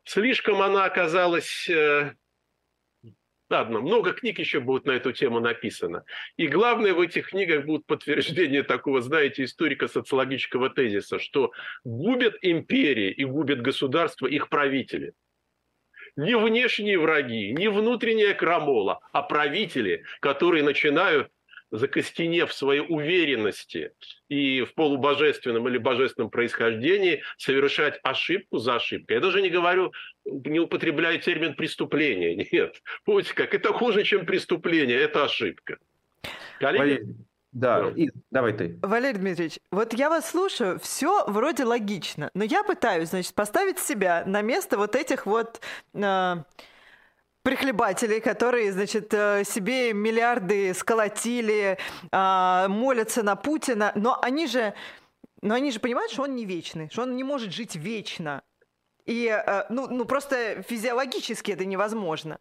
Слишком 0.04 0.62
она 0.62 0.86
оказалась 0.86 1.68
э, 1.68 2.14
Ладно, 3.50 3.80
много 3.80 4.14
книг 4.14 4.38
еще 4.38 4.60
будет 4.60 4.86
на 4.86 4.92
эту 4.92 5.12
тему 5.12 5.38
написано. 5.40 6.04
И 6.38 6.48
главное 6.48 6.94
в 6.94 7.00
этих 7.00 7.28
книгах 7.28 7.66
будет 7.66 7.84
подтверждение 7.84 8.62
такого, 8.62 9.02
знаете, 9.02 9.44
историко-социологического 9.44 10.70
тезиса, 10.70 11.18
что 11.18 11.52
губят 11.84 12.36
империи 12.40 13.10
и 13.10 13.24
губят 13.26 13.60
государства 13.60 14.26
их 14.26 14.48
правители. 14.48 15.12
Не 16.16 16.36
внешние 16.36 16.98
враги, 16.98 17.52
не 17.52 17.68
внутренняя 17.68 18.34
крамола, 18.34 19.00
а 19.12 19.22
правители, 19.22 20.04
которые 20.20 20.62
начинают 20.62 21.30
закостенев 21.70 22.50
в 22.50 22.54
своей 22.54 22.80
уверенности 22.80 23.92
и 24.28 24.62
в 24.62 24.74
полубожественном 24.74 25.68
или 25.68 25.78
божественном 25.78 26.30
происхождении, 26.30 27.22
совершать 27.38 27.98
ошибку 28.02 28.58
за 28.58 28.76
ошибкой. 28.76 29.14
Я 29.14 29.20
даже 29.20 29.42
не 29.42 29.50
говорю, 29.50 29.92
не 30.24 30.60
употребляю 30.60 31.20
термин 31.20 31.54
преступление. 31.54 32.36
Нет. 32.52 32.82
Помните, 33.04 33.34
как 33.34 33.54
это 33.54 33.72
хуже, 33.72 34.04
чем 34.04 34.26
преступление, 34.26 34.98
это 34.98 35.24
ошибка. 35.24 35.78
Коллеги? 36.60 37.14
Да, 37.56 37.90
и 37.96 38.10
давай 38.30 38.52
ты. 38.52 38.78
Валерий 38.82 39.18
Дмитриевич, 39.18 39.60
вот 39.70 39.94
я 39.94 40.10
вас 40.10 40.28
слушаю, 40.28 40.78
все 40.78 41.24
вроде 41.26 41.64
логично, 41.64 42.30
но 42.34 42.44
я 42.44 42.62
пытаюсь, 42.62 43.08
значит, 43.08 43.34
поставить 43.34 43.78
себя 43.78 44.24
на 44.26 44.42
место 44.42 44.76
вот 44.76 44.94
этих 44.94 45.24
вот 45.24 45.62
э, 45.94 46.34
прихлебателей, 47.42 48.20
которые, 48.20 48.72
значит, 48.72 49.14
э, 49.14 49.42
себе 49.44 49.94
миллиарды 49.94 50.74
сколотили, 50.74 51.78
а, 52.12 52.68
молятся 52.68 53.22
на 53.22 53.36
Путина, 53.36 53.90
но 53.94 54.18
они 54.20 54.46
же, 54.48 54.74
но 55.40 55.54
они 55.54 55.72
же 55.72 55.80
понимают, 55.80 56.12
что 56.12 56.24
он 56.24 56.36
не 56.36 56.44
вечный, 56.44 56.90
что 56.90 57.04
он 57.04 57.16
не 57.16 57.24
может 57.24 57.54
жить 57.54 57.74
вечно. 57.74 58.42
И, 59.06 59.28
э, 59.28 59.64
ну, 59.70 59.86
ну, 59.88 60.04
просто 60.04 60.62
физиологически 60.62 61.52
это 61.52 61.64
невозможно. 61.64 62.38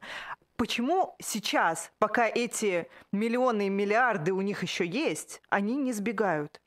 Почему 0.58 1.16
сейчас, 1.22 1.92
пока 2.00 2.28
эти 2.28 2.88
миллионы 3.12 3.68
и 3.68 3.70
миллиарды 3.70 4.32
у 4.32 4.42
них 4.42 4.64
еще 4.64 4.86
есть, 4.86 5.42
они 5.50 5.76
не 5.76 5.92
сбегают? 5.92 6.62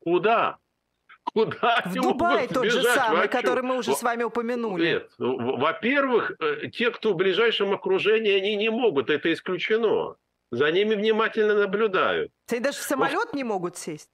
Куда? 0.00 0.58
Куда 1.24 1.82
в 1.84 1.94
Дубай 1.94 2.46
тот 2.46 2.66
же 2.66 2.84
самый, 2.84 3.26
который 3.26 3.64
мы 3.64 3.76
уже 3.78 3.94
с 3.94 4.02
вами 4.02 4.22
упомянули. 4.22 4.84
Нет, 4.84 5.10
во-первых, 5.18 6.32
э, 6.38 6.68
те, 6.68 6.92
кто 6.92 7.12
в 7.12 7.16
ближайшем 7.16 7.72
окружении, 7.72 8.30
они 8.32 8.54
не 8.54 8.70
могут, 8.70 9.10
это 9.10 9.32
исключено. 9.32 10.16
За 10.52 10.70
ними 10.70 10.94
внимательно 10.94 11.54
наблюдают. 11.54 12.30
Они 12.48 12.60
даже 12.60 12.78
в 12.78 12.82
самолет 12.82 13.34
не 13.34 13.42
могут 13.42 13.76
сесть. 13.76 14.10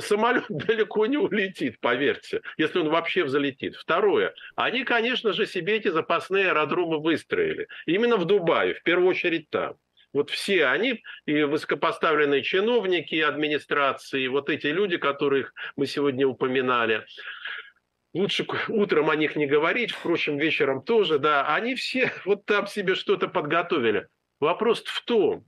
Самолет 0.00 0.44
далеко 0.48 1.06
не 1.06 1.16
улетит, 1.16 1.80
поверьте, 1.80 2.42
если 2.56 2.78
он 2.78 2.88
вообще 2.88 3.24
взлетит. 3.24 3.76
Второе, 3.76 4.34
они, 4.56 4.84
конечно 4.84 5.32
же, 5.32 5.46
себе 5.46 5.76
эти 5.76 5.88
запасные 5.88 6.48
аэродромы 6.48 7.00
выстроили. 7.00 7.68
Именно 7.86 8.16
в 8.16 8.24
Дубае, 8.24 8.74
в 8.74 8.82
первую 8.82 9.08
очередь 9.08 9.50
там. 9.50 9.76
Вот 10.12 10.28
все 10.28 10.66
они, 10.66 11.02
и 11.24 11.42
высокопоставленные 11.42 12.42
чиновники 12.42 13.18
администрации, 13.20 14.26
вот 14.26 14.50
эти 14.50 14.66
люди, 14.66 14.98
которых 14.98 15.54
мы 15.76 15.86
сегодня 15.86 16.26
упоминали, 16.26 17.06
лучше 18.12 18.46
утром 18.68 19.08
о 19.08 19.16
них 19.16 19.36
не 19.36 19.46
говорить, 19.46 19.92
впрочем, 19.92 20.36
вечером 20.36 20.82
тоже, 20.82 21.18
да, 21.18 21.54
они 21.54 21.74
все 21.74 22.12
вот 22.24 22.44
там 22.44 22.66
себе 22.66 22.94
что-то 22.94 23.28
подготовили. 23.28 24.08
Вопрос 24.38 24.82
в 24.84 25.04
том, 25.04 25.44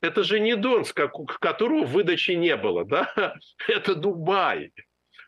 это 0.00 0.22
же 0.22 0.40
не 0.40 0.56
Донск, 0.56 0.96
к 0.96 1.38
которого 1.38 1.84
выдачи 1.84 2.32
не 2.32 2.56
было, 2.56 2.84
да? 2.84 3.12
Это 3.68 3.94
Дубай. 3.94 4.72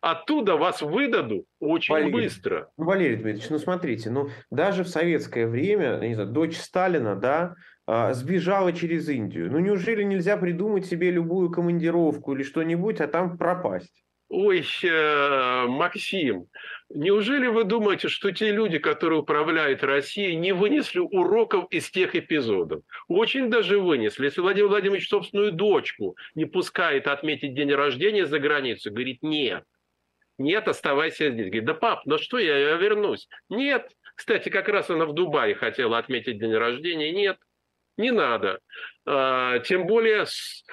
Оттуда 0.01 0.57
вас 0.57 0.83
выдадут 0.83 1.47
очень 1.61 1.95
Валерий, 1.95 2.13
быстро. 2.13 2.71
Ну, 2.77 2.87
Валерий 2.87 3.15
Дмитриевич, 3.15 3.51
ну 3.51 3.59
смотрите, 3.59 4.11
ну 4.11 4.31
даже 4.51 4.83
в 4.83 4.89
советское 4.89 5.47
время, 5.47 5.99
не 6.01 6.15
знаю, 6.15 6.31
дочь 6.31 6.57
Сталина, 6.57 7.15
да, 7.15 7.55
а, 7.87 8.13
сбежала 8.13 8.73
через 8.73 9.09
Индию. 9.09 9.51
Ну 9.51 9.61
неужели 9.61 10.03
нельзя 10.03 10.37
придумать 10.37 10.87
себе 10.87 11.13
любую 11.13 11.51
командировку 11.51 12.33
или 12.33 12.43
что-нибудь, 12.43 13.01
а 13.01 13.07
там 13.07 13.39
пропасть? 13.39 14.03
Ой, 14.35 14.65
э, 14.83 15.67
Максим, 15.69 16.47
неужели 16.89 17.49
вы 17.49 17.65
думаете, 17.65 18.09
что 18.09 18.31
те 18.31 18.51
люди, 18.51 18.79
которые 18.79 19.19
управляют 19.21 19.85
Россией, 19.85 20.37
не 20.37 20.53
вынесли 20.53 21.01
уроков 21.01 21.67
из 21.71 21.91
тех 21.91 22.17
эпизодов? 22.17 22.83
Очень 23.09 23.51
даже 23.51 23.79
вынесли. 23.79 24.25
Если 24.25 24.41
Владимир 24.41 24.69
Владимирович 24.69 25.11
собственную 25.11 25.53
дочку 25.53 26.17
не 26.35 26.47
пускает 26.47 27.09
отметить 27.09 27.53
день 27.55 27.75
рождения 27.75 28.25
за 28.25 28.39
границу, 28.39 28.91
говорит, 28.91 29.19
нет, 29.21 29.65
нет, 30.39 30.67
оставайся 30.67 31.31
здесь. 31.31 31.49
Говорит, 31.49 31.67
да 31.67 31.75
пап, 31.75 32.07
ну 32.07 32.17
что 32.17 32.39
я, 32.39 32.57
я 32.57 32.77
вернусь. 32.77 33.29
Нет. 33.51 33.91
Кстати, 34.15 34.49
как 34.49 34.71
раз 34.71 34.89
она 34.89 35.05
в 35.05 35.13
Дубае 35.13 35.55
хотела 35.55 35.99
отметить 35.99 36.39
день 36.39 36.55
рождения. 36.55 37.13
Нет. 37.13 37.37
Не 37.99 38.11
надо. 38.11 38.61
А, 39.05 39.59
тем 39.61 39.87
более 39.87 40.27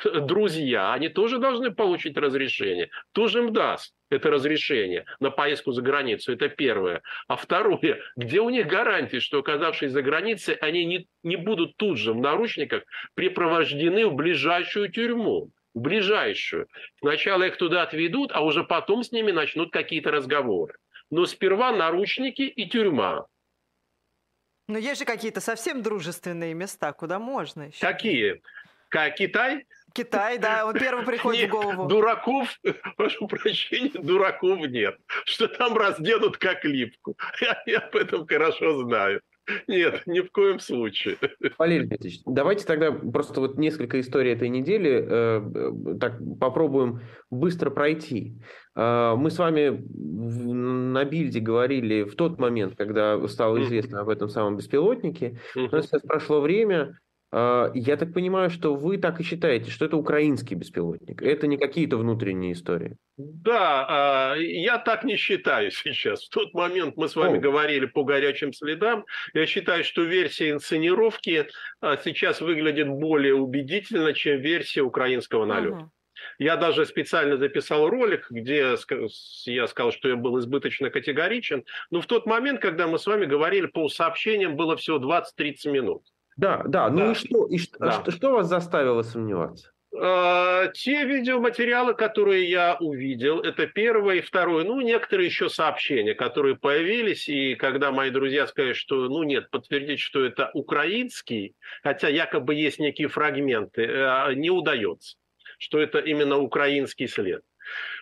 друзья, 0.03 0.93
они 0.93 1.09
тоже 1.09 1.39
должны 1.39 1.71
получить 1.71 2.15
разрешение. 2.17 2.89
Кто 3.11 3.27
же 3.27 3.39
им 3.39 3.53
даст 3.53 3.95
это 4.09 4.29
разрешение 4.29 5.05
на 5.19 5.31
поездку 5.31 5.71
за 5.71 5.81
границу? 5.81 6.33
Это 6.33 6.47
первое. 6.47 7.01
А 7.27 7.35
второе, 7.35 7.99
где 8.15 8.41
у 8.41 8.49
них 8.49 8.67
гарантии, 8.67 9.17
что 9.17 9.39
оказавшись 9.39 9.91
за 9.91 10.03
границей, 10.03 10.55
они 10.55 10.85
не, 10.85 11.07
не 11.23 11.37
будут 11.37 11.75
тут 11.77 11.97
же 11.97 12.13
в 12.13 12.17
наручниках 12.17 12.83
припровождены 13.15 14.05
в 14.07 14.13
ближайшую 14.13 14.91
тюрьму? 14.91 15.49
В 15.73 15.81
ближайшую. 15.81 16.67
Сначала 16.99 17.43
их 17.43 17.57
туда 17.57 17.83
отведут, 17.83 18.31
а 18.33 18.41
уже 18.41 18.63
потом 18.63 19.03
с 19.03 19.11
ними 19.11 19.31
начнут 19.31 19.71
какие-то 19.71 20.11
разговоры. 20.11 20.75
Но 21.09 21.25
сперва 21.25 21.71
наручники 21.71 22.43
и 22.43 22.69
тюрьма. 22.69 23.25
Но 24.69 24.77
есть 24.77 24.99
же 24.99 25.05
какие-то 25.05 25.41
совсем 25.41 25.81
дружественные 25.81 26.53
места, 26.53 26.93
куда 26.93 27.17
можно 27.17 27.63
еще. 27.63 27.79
Какие? 27.79 28.43
Как 28.89 29.15
Китай? 29.15 29.65
Китай, 29.93 30.37
да, 30.37 30.67
он 30.67 30.75
первый 30.75 31.03
приходит 31.03 31.41
нет, 31.41 31.49
в 31.49 31.53
голову. 31.53 31.87
Дураков, 31.87 32.47
прошу 32.95 33.27
прощения, 33.27 33.99
дураков 33.99 34.59
нет. 34.67 34.95
Что 35.25 35.47
там 35.47 35.75
разденут 35.75 36.37
как 36.37 36.63
липку. 36.65 37.17
Я, 37.41 37.63
я 37.65 37.79
об 37.79 37.95
этом 37.95 38.27
хорошо 38.27 38.83
знаю. 38.83 39.21
Нет, 39.67 40.03
ни 40.05 40.19
в 40.21 40.31
коем 40.31 40.59
случае. 40.59 41.17
Валерий 41.57 41.87
Дмитриевич, 41.87 42.21
давайте 42.25 42.65
тогда 42.65 42.91
просто 42.91 43.39
вот 43.39 43.57
несколько 43.57 43.99
историй 43.99 44.33
этой 44.33 44.49
недели 44.49 45.05
э, 45.07 45.97
так 45.99 46.19
попробуем 46.39 47.01
быстро 47.29 47.69
пройти. 47.69 48.37
Э, 48.75 49.15
мы 49.17 49.29
с 49.31 49.37
вами 49.37 49.83
на 50.49 51.05
бильде 51.05 51.39
говорили 51.39 52.03
в 52.03 52.15
тот 52.15 52.39
момент, 52.39 52.75
когда 52.77 53.19
стало 53.27 53.61
известно 53.63 54.01
об 54.01 54.09
этом 54.09 54.29
самом 54.29 54.57
беспилотнике. 54.57 55.39
Но 55.55 55.81
сейчас 55.81 56.01
прошло 56.01 56.41
время, 56.41 56.99
я 57.31 57.97
так 57.97 58.13
понимаю, 58.13 58.49
что 58.49 58.75
вы 58.75 58.97
так 58.97 59.19
и 59.19 59.23
считаете, 59.23 59.69
что 59.69 59.85
это 59.85 59.97
украинский 59.97 60.55
беспилотник. 60.55 61.21
Это 61.21 61.45
не 61.47 61.57
какие-то 61.57 61.97
внутренние 61.97 62.53
истории. 62.53 62.97
Да, 63.17 63.85
а, 63.87 64.35
я 64.35 64.77
так 64.77 65.03
не 65.03 65.15
считаю 65.15 65.71
сейчас. 65.71 66.25
В 66.25 66.29
тот 66.29 66.53
момент 66.53 66.95
мы 66.97 67.07
с 67.07 67.15
вами 67.15 67.37
О. 67.37 67.41
говорили 67.41 67.85
по 67.85 68.03
горячим 68.03 68.53
следам. 68.53 69.05
Я 69.33 69.45
считаю, 69.45 69.83
что 69.83 70.03
версия 70.03 70.51
инсценировки 70.51 71.47
а, 71.81 71.97
сейчас 71.97 72.41
выглядит 72.41 72.87
более 72.87 73.35
убедительно, 73.35 74.13
чем 74.13 74.39
версия 74.39 74.81
украинского 74.81 75.45
налета. 75.45 75.75
Угу. 75.75 75.91
Я 76.37 76.57
даже 76.57 76.85
специально 76.85 77.37
записал 77.37 77.89
ролик, 77.89 78.27
где 78.29 78.75
я 79.45 79.67
сказал, 79.67 79.91
что 79.91 80.09
я 80.09 80.15
был 80.15 80.39
избыточно 80.39 80.89
категоричен. 80.89 81.65
Но 81.91 82.01
в 82.01 82.05
тот 82.07 82.25
момент, 82.25 82.61
когда 82.61 82.87
мы 82.87 82.99
с 82.99 83.05
вами 83.05 83.25
говорили 83.25 83.67
по 83.67 83.87
сообщениям, 83.89 84.55
было 84.55 84.75
всего 84.77 84.97
20-30 84.97 85.69
минут. 85.71 86.03
Да, 86.39 86.63
да. 86.65 86.89
Ну 86.89 86.99
да. 86.99 87.11
и 87.11 87.15
что? 87.15 87.45
И 87.47 87.57
что, 87.57 87.79
да. 87.79 87.91
что, 87.91 88.11
что 88.11 88.31
вас 88.31 88.47
заставило 88.47 89.01
сомневаться? 89.01 89.71
А, 90.01 90.67
те 90.67 91.03
видеоматериалы, 91.03 91.93
которые 91.95 92.49
я 92.49 92.77
увидел, 92.79 93.41
это 93.41 93.67
первое 93.67 94.17
и 94.17 94.21
второе, 94.21 94.63
ну, 94.63 94.79
некоторые 94.79 95.27
еще 95.27 95.49
сообщения, 95.49 96.13
которые 96.13 96.55
появились, 96.55 97.27
и 97.27 97.55
когда 97.55 97.91
мои 97.91 98.09
друзья 98.09 98.47
сказали, 98.47 98.71
что, 98.71 99.09
ну, 99.09 99.23
нет, 99.23 99.49
подтвердить, 99.49 99.99
что 99.99 100.23
это 100.23 100.49
украинский, 100.53 101.55
хотя 101.83 102.07
якобы 102.07 102.55
есть 102.55 102.79
некие 102.79 103.09
фрагменты, 103.09 103.83
э, 103.83 104.33
не 104.35 104.49
удается, 104.49 105.17
что 105.57 105.79
это 105.79 105.99
именно 105.99 106.37
украинский 106.37 107.09
след. 107.09 107.41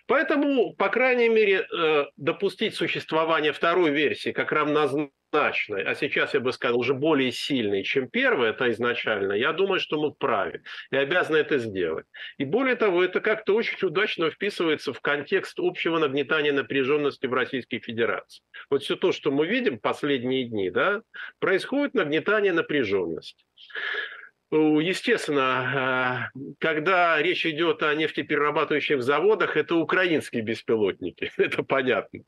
Поэтому, 0.08 0.73
по 0.75 0.89
крайней 0.89 1.30
мере, 1.30 1.67
э, 1.67 2.06
допустить 2.15 2.75
существование 2.75 3.51
второй 3.51 3.91
версии 3.91 4.32
как 4.32 4.51
равнозначной 4.51 5.08
а 5.32 5.93
сейчас 5.93 6.34
я 6.34 6.39
бы 6.39 6.53
сказал, 6.53 6.80
уже 6.80 6.93
более 6.93 7.32
сильной, 7.32 7.84
чем 7.84 8.10
первая, 8.10 8.51
это 8.51 8.71
изначально, 8.71 9.34
я 9.34 9.51
думаю, 9.51 9.80
что 9.80 10.01
мы 10.01 10.12
вправе 10.12 10.63
и 10.89 10.95
обязаны 10.95 11.38
это 11.38 11.58
сделать. 11.58 12.06
И 12.38 12.45
более 12.45 12.75
того, 12.75 13.03
это 13.03 13.19
как-то 13.19 13.53
очень 13.53 13.77
удачно 13.86 14.32
вписывается 14.32 14.93
в 14.93 15.01
контекст 15.01 15.60
общего 15.60 15.99
нагнетания 15.99 16.53
напряженности 16.53 17.25
в 17.27 17.34
Российской 17.34 17.80
Федерации. 17.80 18.41
Вот 18.69 18.84
все 18.84 18.95
то, 18.95 19.12
что 19.12 19.32
мы 19.32 19.47
видим 19.47 19.80
последние 19.80 20.45
дни, 20.45 20.69
да, 20.69 21.01
происходит 21.39 21.93
нагнетание 21.93 22.53
напряженности. 22.53 23.43
Естественно, 24.49 26.31
э, 26.33 26.53
когда 26.60 27.21
речь 27.21 27.45
идет 27.45 27.83
о 27.83 27.93
нефтеперерабатывающих 27.93 29.03
заводах, 29.03 29.57
это 29.57 29.75
украинские 29.75 30.41
беспилотники, 30.41 31.31
это 31.38 31.63
понятно. 31.63 32.19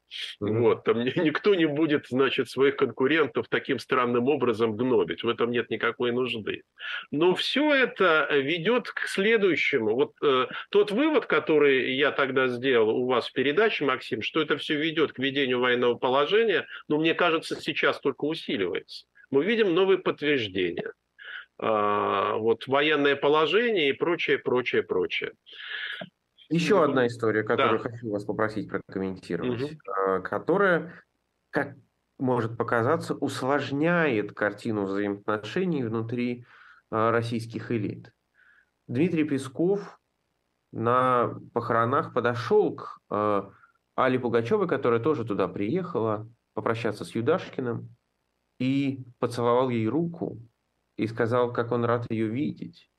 Mm-hmm. 0.42 0.60
Вот, 0.60 0.84
там 0.84 1.00
никто 1.00 1.56
не 1.56 1.66
будет, 1.66 2.08
значит, 2.10 2.50
своих 2.50 2.76
конкурентов 2.76 3.48
таким 3.48 3.80
странным 3.80 4.28
образом 4.28 4.76
гнобить, 4.76 5.24
в 5.24 5.30
этом 5.30 5.52
нет 5.52 5.70
никакой 5.70 6.12
нужды. 6.12 6.64
Но 7.10 7.36
все 7.36 7.74
это 7.74 8.28
ведет 8.32 8.90
к 8.90 9.08
следующему. 9.08 9.96
Вот 9.96 10.12
э, 10.22 10.48
тот 10.72 10.92
вывод, 10.92 11.26
который 11.26 11.96
я 11.96 12.12
тогда 12.12 12.48
сделал 12.48 12.90
у 12.90 13.08
вас 13.08 13.30
в 13.30 13.32
передаче, 13.32 13.86
Максим, 13.86 14.22
что 14.22 14.42
это 14.42 14.58
все 14.58 14.76
ведет 14.76 15.14
к 15.14 15.20
ведению 15.20 15.62
военного 15.62 15.96
положения, 15.96 16.68
ну, 16.90 17.00
мне 17.00 17.14
кажется, 17.14 17.56
сейчас 17.56 17.98
только 18.02 18.26
усиливается. 18.26 19.06
Мы 19.32 19.46
видим 19.46 19.74
новые 19.74 20.00
подтверждения. 20.00 20.92
А, 21.62 22.38
вот 22.38 22.68
военное 22.68 23.16
положение 23.16 23.90
и 23.90 23.94
прочее, 23.94 24.38
прочее, 24.38 24.82
прочее. 24.82 25.34
Еще 26.50 26.76
ну, 26.76 26.84
одна 26.84 27.08
история, 27.08 27.44
которую 27.44 27.84
да. 27.84 27.90
хочу 27.90 28.10
вас 28.10 28.24
попросить 28.24 28.70
прокомментировать, 28.70 29.74
угу. 29.74 30.24
которая, 30.24 30.94
как 31.52 31.76
может 32.18 32.58
показаться, 32.58 33.14
усложняет 33.14 34.34
картину 34.34 34.86
взаимоотношений 34.86 35.84
внутри 35.84 36.46
а, 36.90 37.12
российских 37.12 37.72
элит. 37.72 38.14
Дмитрий 38.88 39.26
Песков 39.26 40.00
на 40.72 41.36
похоронах 41.54 42.14
подошел 42.14 42.76
к 42.76 43.00
Али 43.96 44.18
Пугачевой, 44.18 44.68
которая 44.68 45.00
тоже 45.00 45.26
туда 45.26 45.48
приехала 45.48 46.28
попрощаться 46.54 47.06
с 47.06 47.14
Юдашкиным, 47.14 47.96
и 48.60 49.06
поцеловал 49.20 49.70
ей 49.70 49.88
руку, 49.88 50.40
и 51.00 51.08
сказал, 51.08 51.54
как 51.54 51.72
он 51.72 51.86
рад 51.86 52.06
ее 52.10 52.28
видеть. 52.28 52.90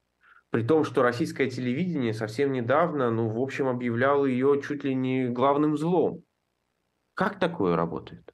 При 0.51 0.65
том, 0.65 0.85
что 0.85 1.03
российское 1.03 1.49
телевидение 1.49 2.13
совсем 2.13 2.53
недавно, 2.53 3.11
ну, 3.11 3.29
в 3.29 3.41
общем, 3.41 3.69
объявляло 3.69 4.27
ее 4.27 4.61
чуть 4.67 4.83
ли 4.83 4.95
не 4.95 5.29
главным 5.29 5.77
злом. 5.77 6.25
Как 7.15 7.39
такое 7.39 7.77
работает? 7.77 8.25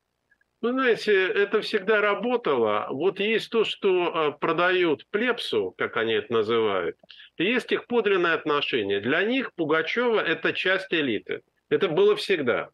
Вы 0.62 0.72
знаете, 0.72 1.12
это 1.12 1.60
всегда 1.60 2.00
работало. 2.00 2.86
Вот 2.90 3.20
есть 3.20 3.50
то, 3.50 3.64
что 3.64 4.14
а, 4.14 4.30
продают 4.32 5.06
плепсу, 5.10 5.74
как 5.76 5.98
они 5.98 6.14
это 6.14 6.32
называют, 6.32 6.96
и 7.36 7.44
есть 7.44 7.70
их 7.72 7.86
подлинное 7.86 8.34
отношение. 8.34 9.00
Для 9.00 9.22
них 9.22 9.52
Пугачева– 9.54 10.18
это 10.26 10.54
часть 10.54 10.92
элиты. 10.94 11.42
Это 11.68 11.88
было 11.88 12.16
всегда. 12.16 12.70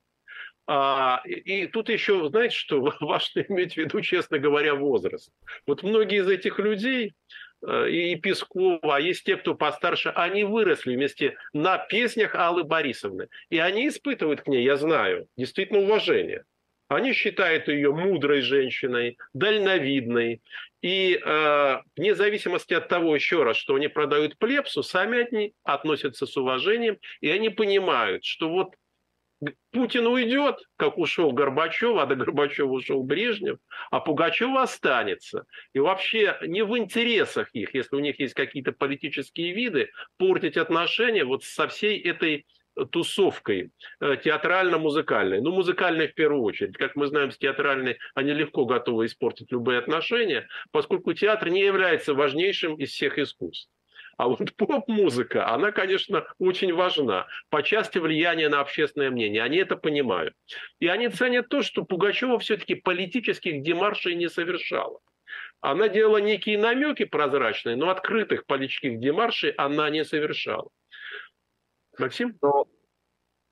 А, 0.66 1.22
и, 1.25 1.66
тут 1.66 1.88
еще, 1.88 2.29
знаете, 2.29 2.55
что 2.55 2.81
важно 3.01 3.40
иметь 3.48 3.75
в 3.75 3.77
виду, 3.79 4.01
честно 4.01 4.38
говоря, 4.38 4.75
возраст. 4.75 5.33
Вот 5.66 5.83
многие 5.83 6.18
из 6.20 6.29
этих 6.29 6.59
людей, 6.59 7.14
э, 7.66 7.90
и 7.90 8.16
Пескова, 8.16 8.96
а 8.96 9.01
есть 9.01 9.25
те, 9.25 9.37
кто 9.37 9.55
постарше, 9.55 10.11
они 10.11 10.44
выросли 10.44 10.94
вместе 10.94 11.37
на 11.53 11.79
песнях 11.79 12.35
Аллы 12.35 12.64
Борисовны. 12.64 13.29
И 13.51 13.59
они 13.59 13.88
испытывают 13.88 14.42
к 14.42 14.46
ней, 14.46 14.62
я 14.62 14.77
знаю, 14.77 15.27
действительно 15.37 15.81
уважение. 15.81 16.44
Они 16.88 17.12
считают 17.12 17.68
ее 17.68 17.92
мудрой 17.92 18.42
женщиной, 18.42 19.16
дальновидной. 19.33 20.42
И 20.83 21.18
э, 21.25 21.79
вне 21.96 22.14
зависимости 22.14 22.75
от 22.75 22.88
того, 22.88 23.14
еще 23.14 23.44
раз, 23.44 23.57
что 23.57 23.77
они 23.77 23.88
продают 23.88 24.37
плепсу, 24.37 24.83
сами 24.83 25.27
они 25.27 25.55
относятся 25.64 26.27
с 26.27 26.37
уважением, 26.37 26.98
и 27.20 27.31
они 27.31 27.48
понимают, 27.48 28.25
что 28.25 28.48
вот 28.51 28.75
Путин 29.72 30.07
уйдет, 30.07 30.61
как 30.76 30.98
ушел 30.98 31.33
Горбачев, 31.33 31.96
а 31.98 32.07
до 32.07 32.14
Горбачева 32.14 32.70
ушел 32.70 33.02
Брежнев, 33.02 33.59
а 33.90 34.00
Пугачев 34.00 34.57
останется. 34.57 35.44
И 35.72 35.78
вообще 35.78 36.38
не 36.42 36.62
в 36.62 36.76
интересах 36.76 37.48
их, 37.52 37.74
если 37.74 37.96
у 37.96 38.00
них 38.00 38.20
есть 38.20 38.35
какие-то 38.35 38.72
политические 38.72 39.52
виды, 39.52 39.90
портить 40.18 40.57
отношения 40.57 41.24
вот 41.24 41.44
со 41.44 41.66
всей 41.68 41.98
этой 42.00 42.46
тусовкой 42.90 43.70
э, 44.00 44.16
театрально-музыкальной. 44.22 45.40
Ну, 45.40 45.52
музыкальной 45.52 46.09
в 46.09 46.14
первую 46.14 46.42
очередь. 46.42 46.76
Как 46.76 46.96
мы 46.96 47.07
знаем, 47.07 47.31
с 47.31 47.38
театральной 47.38 47.98
они 48.14 48.33
легко 48.33 48.64
готовы 48.64 49.07
испортить 49.07 49.52
любые 49.52 49.78
отношения, 49.78 50.48
поскольку 50.70 51.12
театр 51.12 51.50
не 51.50 51.61
является 51.61 52.14
важнейшим 52.14 52.76
из 52.76 52.90
всех 52.90 53.18
искусств. 53.18 53.70
А 54.16 54.29
вот 54.29 54.38
поп-музыка, 54.57 55.48
она, 55.48 55.72
конечно, 55.72 56.27
очень 56.38 56.75
важна 56.75 57.27
по 57.51 57.62
части 57.62 57.98
влияния 57.98 58.48
на 58.48 58.61
общественное 58.61 59.11
мнение. 59.11 59.42
Они 59.42 59.59
это 59.59 59.77
понимают. 59.77 60.35
И 60.81 60.87
они 60.87 61.08
ценят 61.08 61.48
то, 61.48 61.63
что 61.63 61.85
Пугачева 61.85 62.38
все-таки 62.38 62.75
политических 62.75 63.63
демаршей 63.63 64.15
не 64.15 64.29
совершала. 64.29 65.00
Она 65.60 65.88
делала 65.88 66.19
некие 66.19 66.58
намеки 66.58 67.04
прозрачные, 67.04 67.77
но 67.77 67.90
открытых 67.90 68.46
политических 68.46 68.98
демаршей 68.98 69.50
она 69.50 69.88
не 69.90 70.04
совершала. 70.04 70.69
Максим? 71.98 72.37
Но 72.42 72.67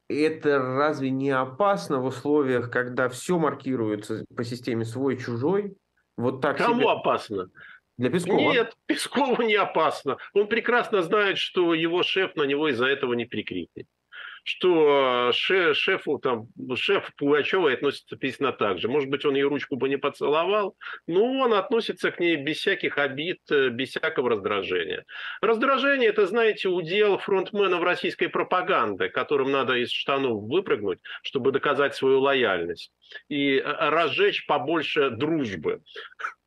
это 0.09 0.59
разве 0.59 1.11
не 1.11 1.31
опасно 1.31 2.01
в 2.01 2.07
условиях, 2.07 2.71
когда 2.71 3.09
все 3.09 3.39
маркируется 3.39 4.25
по 4.37 4.43
системе 4.45 4.85
свой-чужой? 4.85 5.77
Вот 6.17 6.41
так 6.41 6.59
Кому 6.59 6.81
себе... 6.81 6.91
опасно? 6.91 7.51
Для 8.01 8.09
Пескова? 8.09 8.53
Нет, 8.53 8.73
Пескову 8.87 9.43
не 9.43 9.55
опасно. 9.55 10.17
Он 10.33 10.49
прекрасно 10.49 11.03
знает, 11.03 11.37
что 11.37 11.75
его 11.75 12.03
шеф 12.03 12.35
на 12.35 12.45
него 12.45 12.69
из-за 12.69 12.87
этого 12.87 13.13
не 13.13 13.27
прикрикнет 13.27 13.87
что 14.43 15.29
э, 15.29 15.33
шеф, 15.35 15.77
шефу, 15.77 16.19
там, 16.19 16.49
шеф 16.75 17.13
Пугачева 17.17 17.71
относится 17.71 18.17
письма 18.17 18.53
так 18.53 18.79
же. 18.79 18.89
Может 18.89 19.11
быть, 19.11 19.25
он 19.27 19.35
ее 19.35 19.49
ручку 19.49 19.77
бы 19.77 19.89
не 19.91 19.99
поцеловал, 19.99 20.77
но 21.07 21.25
он 21.25 21.53
относится 21.53 22.11
к 22.11 22.19
ней 22.19 22.37
без 22.37 22.57
всяких 22.57 22.97
обид, 22.97 23.39
э, 23.51 23.69
без 23.69 23.91
всякого 23.91 24.31
раздражения. 24.31 25.05
Раздражение– 25.43 26.09
это, 26.11 26.27
знаете, 26.27 26.69
удел 26.69 27.19
фронтменов 27.19 27.83
российской 27.83 28.29
пропаганды, 28.29 29.11
которым 29.11 29.53
надо 29.53 29.75
из 29.75 29.91
штанов 29.91 30.43
выпрыгнуть, 30.43 31.01
чтобы 31.23 31.53
доказать 31.53 31.95
свою 31.95 32.21
лояльность 32.21 32.93
и 33.29 33.59
э, 33.59 33.63
разжечь 33.63 34.47
побольше 34.47 35.11
дружбы. 35.11 35.83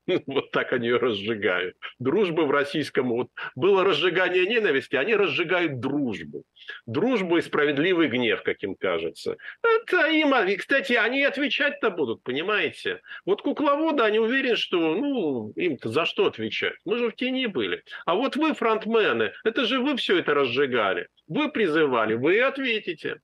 Вот 0.28 0.52
так 0.52 0.74
они 0.74 0.88
ее 0.88 0.98
разжигают. 0.98 1.76
Дружба 2.00 2.42
в 2.42 2.52
российском... 2.52 3.10
Вот 3.10 3.30
было 3.56 3.84
разжигание 3.84 4.46
ненависти, 4.46 4.96
они 4.96 5.16
разжигают 5.16 5.80
дружбу. 5.80 6.44
Дружбу 6.86 7.38
и 7.38 7.42
справедливый 7.42 8.08
гнев, 8.08 8.44
как 8.44 8.62
им 8.64 8.76
кажется. 8.76 9.38
Это 9.62 10.08
им... 10.08 10.34
И, 10.48 10.56
кстати, 10.56 10.94
они 10.94 11.24
отвечать-то 11.24 11.90
будут, 11.92 12.24
понимаете? 12.24 13.02
Вот 13.26 13.42
кукловоды, 13.42 14.04
они 14.04 14.20
уверены, 14.20 14.56
что 14.56 14.96
ну, 14.96 15.52
им-то 15.56 15.90
за 15.90 16.06
что 16.06 16.26
отвечать? 16.26 16.76
Мы 16.86 16.98
же 16.98 17.10
в 17.10 17.16
тени 17.16 17.46
были. 17.48 17.84
А 18.06 18.16
вот 18.16 18.36
вы, 18.36 18.54
фронтмены, 18.54 19.32
это 19.44 19.66
же 19.66 19.80
вы 19.80 19.96
все 19.98 20.20
это 20.20 20.34
разжигали. 20.34 21.08
Вы 21.28 21.52
призывали, 21.52 22.16
вы 22.16 22.42
ответите. 22.42 23.22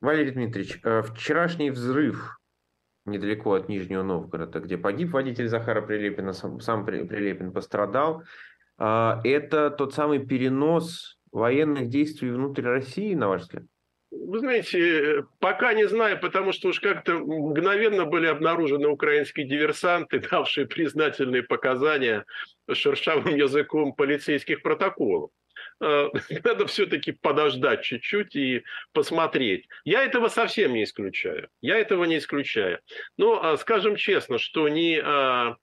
Валерий 0.00 0.32
Дмитриевич, 0.32 0.80
э, 0.82 1.02
вчерашний 1.02 1.70
взрыв 1.70 2.41
недалеко 3.04 3.54
от 3.54 3.68
Нижнего 3.68 4.02
Новгорода, 4.02 4.60
где 4.60 4.78
погиб 4.78 5.12
водитель 5.12 5.48
Захара 5.48 5.82
Прилепина, 5.82 6.32
сам, 6.32 6.60
сам 6.60 6.84
Прилепин 6.84 7.52
пострадал. 7.52 8.22
А, 8.78 9.20
это 9.24 9.70
тот 9.70 9.94
самый 9.94 10.24
перенос 10.24 11.18
военных 11.30 11.88
действий 11.88 12.30
внутрь 12.30 12.62
России, 12.62 13.14
на 13.14 13.28
ваш 13.28 13.42
взгляд? 13.42 13.64
Вы 14.10 14.40
знаете, 14.40 15.24
пока 15.40 15.72
не 15.72 15.88
знаю, 15.88 16.20
потому 16.20 16.52
что 16.52 16.68
уж 16.68 16.80
как-то 16.80 17.14
мгновенно 17.14 18.04
были 18.04 18.26
обнаружены 18.26 18.88
украинские 18.88 19.46
диверсанты, 19.46 20.20
давшие 20.20 20.66
признательные 20.66 21.42
показания 21.42 22.26
шершавым 22.70 23.34
языком 23.34 23.94
полицейских 23.94 24.62
протоколов. 24.62 25.30
Э, 25.82 26.10
надо 26.44 26.66
все-таки 26.66 27.12
подождать 27.12 27.82
чуть-чуть 27.82 28.36
и 28.36 28.62
посмотреть. 28.92 29.66
Я 29.84 30.04
этого 30.04 30.28
совсем 30.28 30.72
не 30.72 30.84
исключаю. 30.84 31.48
Я 31.60 31.78
этого 31.78 32.04
не 32.04 32.18
исключаю. 32.18 32.78
Но 33.18 33.42
а, 33.42 33.56
скажем 33.56 33.96
честно, 33.96 34.38
что 34.38 34.68
ни 34.68 35.00
а, 35.02 35.56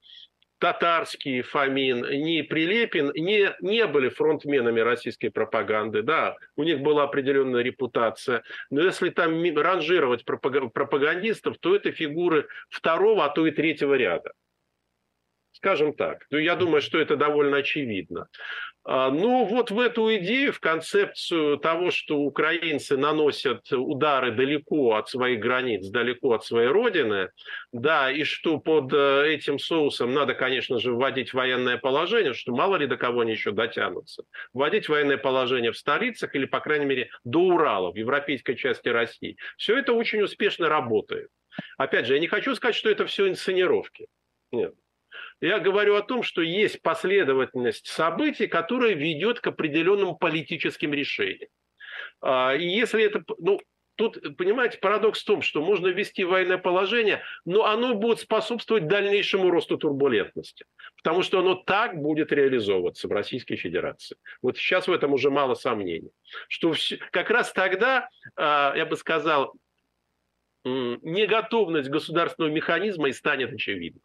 Татарский, 0.60 1.42
Фомин, 1.42 2.02
ни 2.02 2.42
Прилепин 2.42 3.12
не, 3.16 3.56
не 3.62 3.88
были 3.88 4.10
фронтменами 4.10 4.82
российской 4.82 5.30
пропаганды. 5.30 6.04
Да, 6.04 6.36
у 6.58 6.64
них 6.64 6.82
была 6.82 7.04
определенная 7.04 7.64
репутация. 7.64 8.44
Но 8.70 8.82
если 8.82 9.10
там 9.10 9.42
ранжировать 9.56 10.26
пропагандистов, 10.26 11.58
то 11.60 11.76
это 11.76 11.94
фигуры 11.94 12.48
второго, 12.70 13.24
а 13.24 13.30
то 13.30 13.48
и 13.48 13.52
третьего 13.52 13.94
ряда. 13.94 14.34
Скажем 15.62 15.94
так. 15.94 16.26
Ну, 16.32 16.38
я 16.38 16.56
думаю, 16.56 16.82
что 16.82 17.00
это 17.00 17.18
довольно 17.18 17.58
очевидно. 17.58 18.28
А, 18.86 19.12
ну, 19.12 19.44
вот 19.44 19.72
в 19.72 19.80
эту 19.80 20.16
идею, 20.16 20.54
в 20.54 20.62
концепцию 20.62 21.58
того, 21.58 21.92
что 21.92 22.18
украинцы 22.18 22.96
наносят 22.96 23.70
удары 23.74 24.32
далеко 24.32 24.96
от 24.96 25.10
своих 25.10 25.42
границ, 25.42 25.86
далеко 25.90 26.32
от 26.32 26.46
своей 26.46 26.70
родины, 26.70 27.32
да, 27.74 28.10
и 28.10 28.24
что 28.24 28.58
под 28.58 28.94
э, 28.94 29.34
этим 29.34 29.60
соусом 29.60 30.14
надо, 30.14 30.34
конечно 30.34 30.80
же, 30.80 30.94
вводить 30.94 31.34
военное 31.34 31.78
положение, 31.78 32.34
что 32.34 32.54
мало 32.54 32.78
ли 32.78 32.88
до 32.88 32.96
кого 32.96 33.22
они 33.22 33.34
еще 33.34 33.52
дотянутся. 33.52 34.24
Вводить 34.54 34.88
военное 34.88 35.18
положение 35.18 35.74
в 35.74 35.78
столицах 35.78 36.36
или, 36.36 36.46
по 36.46 36.62
крайней 36.62 36.86
мере, 36.86 37.10
до 37.26 37.42
Урала, 37.42 37.92
в 37.92 37.98
европейской 37.98 38.56
части 38.56 38.88
России. 38.88 39.36
Все 39.58 39.78
это 39.78 39.92
очень 39.92 40.22
успешно 40.22 40.70
работает. 40.70 41.28
Опять 41.78 42.06
же, 42.06 42.14
я 42.14 42.20
не 42.22 42.28
хочу 42.28 42.56
сказать, 42.56 42.76
что 42.76 42.90
это 42.90 43.06
все 43.06 43.28
инсценировки. 43.28 44.08
Нет. 44.54 44.74
Я 45.42 45.60
говорю 45.60 45.96
о 45.96 46.02
том, 46.02 46.22
что 46.24 46.42
есть 46.42 46.82
последовательность 46.82 47.88
событий, 47.88 48.48
которая 48.48 48.94
ведет 48.94 49.40
к 49.40 49.48
определенным 49.48 50.18
политическим 50.18 50.94
решениям. 50.94 51.50
А, 52.22 52.54
и 52.56 52.66
если 52.66 53.04
это, 53.04 53.24
ну, 53.38 53.60
тут, 53.96 54.38
понимаете, 54.38 54.80
парадокс 54.80 55.22
в 55.22 55.26
том, 55.26 55.42
что 55.42 55.62
можно 55.62 55.88
ввести 55.88 56.26
военное 56.26 56.58
положение, 56.58 57.22
но 57.46 57.66
оно 57.66 57.96
будет 57.96 58.20
способствовать 58.20 58.88
дальнейшему 58.88 59.50
росту 59.50 59.78
турбулентности, 59.78 60.66
потому 60.98 61.24
что 61.24 61.40
оно 61.40 61.56
так 61.56 61.96
будет 61.96 62.34
реализовываться 62.34 63.08
в 63.08 63.12
Российской 63.12 63.56
Федерации. 63.56 64.18
Вот 64.42 64.58
сейчас 64.58 64.88
в 64.88 64.92
этом 64.92 65.14
уже 65.14 65.30
мало 65.30 65.54
сомнений. 65.54 66.12
Что 66.50 66.74
как 67.12 67.30
раз 67.30 67.54
тогда, 67.54 68.10
а, 68.36 68.74
я 68.76 68.86
бы 68.86 68.98
сказал, 68.98 69.54
неготовность 70.66 71.90
государственного 71.90 72.52
механизма 72.52 73.08
и 73.08 73.14
станет 73.14 73.54
очевидна. 73.54 74.02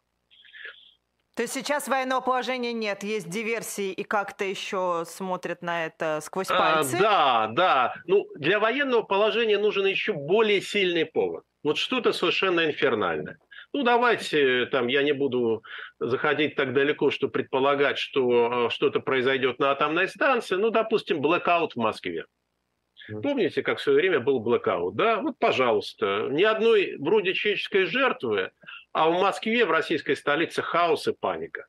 То 1.35 1.43
есть 1.43 1.55
сейчас 1.55 1.89
военного 1.89 2.20
положения 2.20 2.72
нет, 2.72 3.03
есть 3.03 3.28
диверсии 3.28 3.91
и 3.91 4.05
как-то 4.05 4.45
еще 4.45 5.05
смотрят 5.05 5.62
на 5.62 5.87
это 5.87 6.20
сквозь 6.22 6.49
а, 6.51 6.57
пальцы? 6.57 6.97
А, 6.97 7.01
да, 7.01 7.49
да. 7.49 7.95
Ну, 8.07 8.28
для 8.37 8.61
военного 8.61 9.03
положения 9.03 9.59
нужен 9.59 9.85
еще 9.85 10.12
более 10.12 10.61
сильный 10.61 11.05
повод. 11.05 11.43
Вот 11.64 11.76
что-то 11.76 12.12
совершенно 12.12 12.66
инфернальное. 12.66 13.39
Ну, 13.72 13.82
давайте, 13.82 14.66
там, 14.66 14.87
я 14.87 15.03
не 15.03 15.12
буду 15.12 15.64
заходить 15.99 16.55
так 16.55 16.72
далеко, 16.72 17.11
что 17.11 17.26
предполагать, 17.26 17.99
что 17.99 18.66
э, 18.66 18.70
что-то 18.70 19.01
произойдет 19.01 19.59
на 19.59 19.72
атомной 19.72 20.07
станции. 20.07 20.55
Ну, 20.55 20.70
допустим, 20.70 21.20
блэкаут 21.20 21.72
в 21.72 21.78
Москве. 21.78 22.26
Помните, 23.22 23.62
как 23.62 23.78
в 23.78 23.82
свое 23.82 23.98
время 23.98 24.20
был 24.20 24.40
блэкаут? 24.40 24.96
Да, 24.96 25.20
вот, 25.20 25.38
пожалуйста, 25.38 26.28
ни 26.30 26.42
одной 26.42 26.96
вроде 26.98 27.34
человеческой 27.35 27.85
жертвы, 27.84 28.50
а 28.92 29.11
в 29.11 29.20
Москве, 29.20 29.66
в 29.66 29.70
российской 29.70 30.14
столице, 30.16 30.62
хаос 30.62 31.07
и 31.09 31.12
паника. 31.12 31.66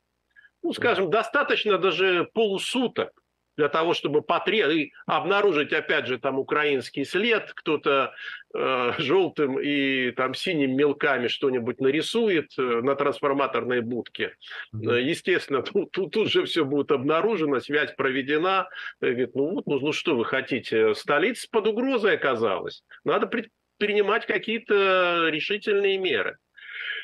Ну, 0.63 0.73
скажем, 0.73 1.09
достаточно 1.09 1.77
даже 1.77 2.29
полусуток 2.33 3.11
для 3.57 3.69
того, 3.69 3.93
чтобы 3.93 4.21
потребовать, 4.21 4.91
обнаружить, 5.05 5.73
опять 5.73 6.07
же, 6.07 6.19
там 6.19 6.39
украинский 6.39 7.05
след, 7.05 7.51
кто-то 7.53 8.13
э, 8.53 8.93
желтым 8.97 9.59
и 9.59 10.11
там 10.11 10.33
синим 10.33 10.75
мелками 10.75 11.27
что-нибудь 11.27 11.79
нарисует 11.79 12.51
э, 12.57 12.61
на 12.61 12.95
трансформаторной 12.95 13.81
будке. 13.81 14.35
Mm-hmm. 14.73 15.01
Естественно, 15.01 15.61
тут, 15.63 15.91
тут, 15.91 16.11
тут 16.11 16.29
же 16.29 16.45
все 16.45 16.65
будет 16.65 16.91
обнаружено, 16.91 17.59
связь 17.59 17.93
проведена. 17.95 18.67
И 19.01 19.05
говорит, 19.05 19.35
ну 19.35 19.55
вот, 19.55 19.67
ну, 19.67 19.79
ну 19.79 19.91
что 19.91 20.15
вы 20.15 20.25
хотите, 20.25 20.93
столица 20.95 21.47
под 21.49 21.67
угрозой 21.67 22.15
оказалась. 22.15 22.83
Надо 23.03 23.29
принимать 23.77 24.25
какие-то 24.25 25.27
решительные 25.29 25.97
меры. 25.97 26.37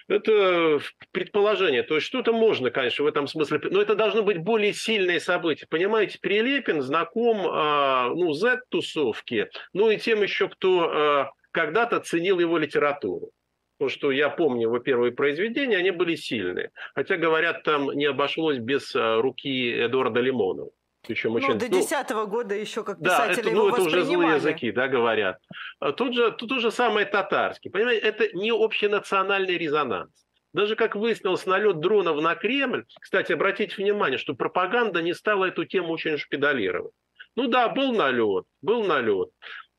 Это 0.07 0.79
предположение. 1.11 1.83
То 1.83 1.95
есть 1.95 2.07
что-то 2.07 2.33
можно, 2.33 2.71
конечно, 2.71 3.05
в 3.05 3.07
этом 3.07 3.27
смысле, 3.27 3.59
но 3.69 3.81
это 3.81 3.95
должно 3.95 4.23
быть 4.23 4.37
более 4.37 4.73
сильное 4.73 5.19
событие. 5.19 5.67
Понимаете, 5.69 6.19
Прилепин 6.19 6.81
знаком 6.81 7.47
а, 7.47 8.09
ну, 8.09 8.33
Z-тусовке, 8.33 9.49
ну 9.73 9.89
и 9.89 9.97
тем 9.97 10.21
еще, 10.23 10.49
кто 10.49 10.89
а, 10.89 11.31
когда-то 11.51 11.99
ценил 11.99 12.39
его 12.39 12.57
литературу. 12.57 13.31
Потому 13.77 13.89
что 13.89 14.11
я 14.11 14.29
помню 14.29 14.63
его 14.63 14.79
первые 14.79 15.11
произведения, 15.11 15.77
они 15.77 15.89
были 15.89 16.15
сильные. 16.15 16.69
Хотя, 16.93 17.17
говорят, 17.17 17.63
там 17.63 17.91
не 17.91 18.05
обошлось 18.05 18.59
без 18.59 18.95
а, 18.95 19.21
руки 19.21 19.71
Эдуарда 19.71 20.19
Лимонова. 20.19 20.71
Причем 21.07 21.33
очень, 21.33 21.53
ну, 21.53 21.55
до 21.55 21.67
десятого 21.67 22.21
ну, 22.21 22.27
года 22.27 22.55
еще 22.55 22.83
как 22.83 22.99
писатели 22.99 23.35
да, 23.35 23.41
это, 23.41 23.49
его 23.49 23.69
ну, 23.69 23.73
это 23.73 23.81
уже 23.81 24.03
злые 24.03 24.35
языки, 24.35 24.71
да, 24.71 24.87
говорят. 24.87 25.39
А 25.79 25.91
тут 25.93 26.13
же, 26.13 26.31
тут 26.31 26.51
уже 26.51 26.71
самое 26.71 27.05
татарский. 27.05 27.71
Понимаете, 27.71 28.05
это 28.05 28.37
не 28.37 28.51
общенациональный 28.51 29.57
резонанс. 29.57 30.11
Даже, 30.53 30.75
как 30.75 30.95
выяснилось, 30.95 31.45
налет 31.45 31.79
дронов 31.79 32.21
на 32.21 32.35
Кремль, 32.35 32.85
кстати, 32.99 33.31
обратите 33.31 33.75
внимание, 33.77 34.17
что 34.17 34.35
пропаганда 34.35 35.01
не 35.01 35.13
стала 35.13 35.45
эту 35.45 35.65
тему 35.65 35.93
очень 35.93 36.17
шпидалировать. 36.17 36.93
Ну 37.35 37.47
да, 37.47 37.69
был 37.69 37.93
налет, 37.93 38.45
был 38.61 38.83
налет 38.83 39.29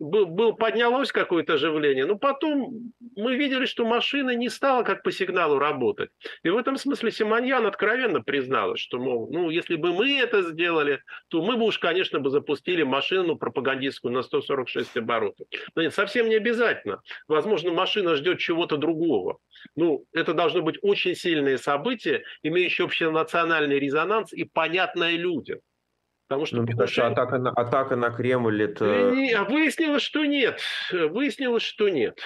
был, 0.03 0.27
был, 0.27 0.55
поднялось 0.55 1.13
какое-то 1.13 1.55
оживление, 1.55 2.05
но 2.05 2.17
потом 2.17 2.93
мы 3.17 3.37
видели, 3.37 3.67
что 3.67 3.87
машина 3.87 4.35
не 4.35 4.49
стала 4.49 4.83
как 4.83 5.03
по 5.03 5.13
сигналу 5.13 5.59
работать. 5.59 6.11
И 6.43 6.51
в 6.51 6.57
этом 6.57 6.77
смысле 6.77 7.13
Симоньян 7.13 7.67
откровенно 7.67 8.21
призналась, 8.21 8.81
что, 8.81 8.99
мол, 8.99 9.29
ну, 9.31 9.49
если 9.49 9.77
бы 9.77 9.93
мы 9.93 10.19
это 10.19 10.43
сделали, 10.43 11.01
то 11.29 11.41
мы 11.41 11.57
бы 11.57 11.67
уж, 11.67 11.79
конечно, 11.79 12.19
бы 12.19 12.31
запустили 12.31 12.83
машину 12.83 13.37
пропагандистскую 13.37 14.13
на 14.13 14.23
146 14.23 14.97
оборотов. 14.97 15.47
Но 15.77 15.83
нет, 15.83 15.95
совсем 15.95 16.29
не 16.29 16.35
обязательно. 16.35 17.01
Возможно, 17.29 17.73
машина 17.73 18.17
ждет 18.17 18.41
чего-то 18.41 18.77
другого. 18.77 19.39
Ну, 19.77 20.05
это 20.13 20.35
должно 20.35 20.63
быть 20.63 20.79
очень 20.83 21.15
сильное 21.15 21.59
событие, 21.59 22.25
имеющее 22.43 22.87
общенациональный 22.87 23.79
резонанс 23.79 24.33
и 24.33 24.45
понятное 24.45 25.17
людям. 25.17 25.61
Потому 26.33 26.47
что 26.47 26.57
ну, 26.57 26.63
Лукашенко... 26.63 27.23
атака, 27.23 27.39
на, 27.39 27.51
атака 27.51 27.97
на 27.97 28.11
Кремль 28.11 28.63
это... 28.63 29.11
Не, 29.13 29.33
а 29.33 29.45
выяснилось, 29.45 30.03
что 30.03 30.25
нет. 30.25 30.61
Выяснилось, 30.91 31.63
что 31.63 31.91
нет. 31.91 32.19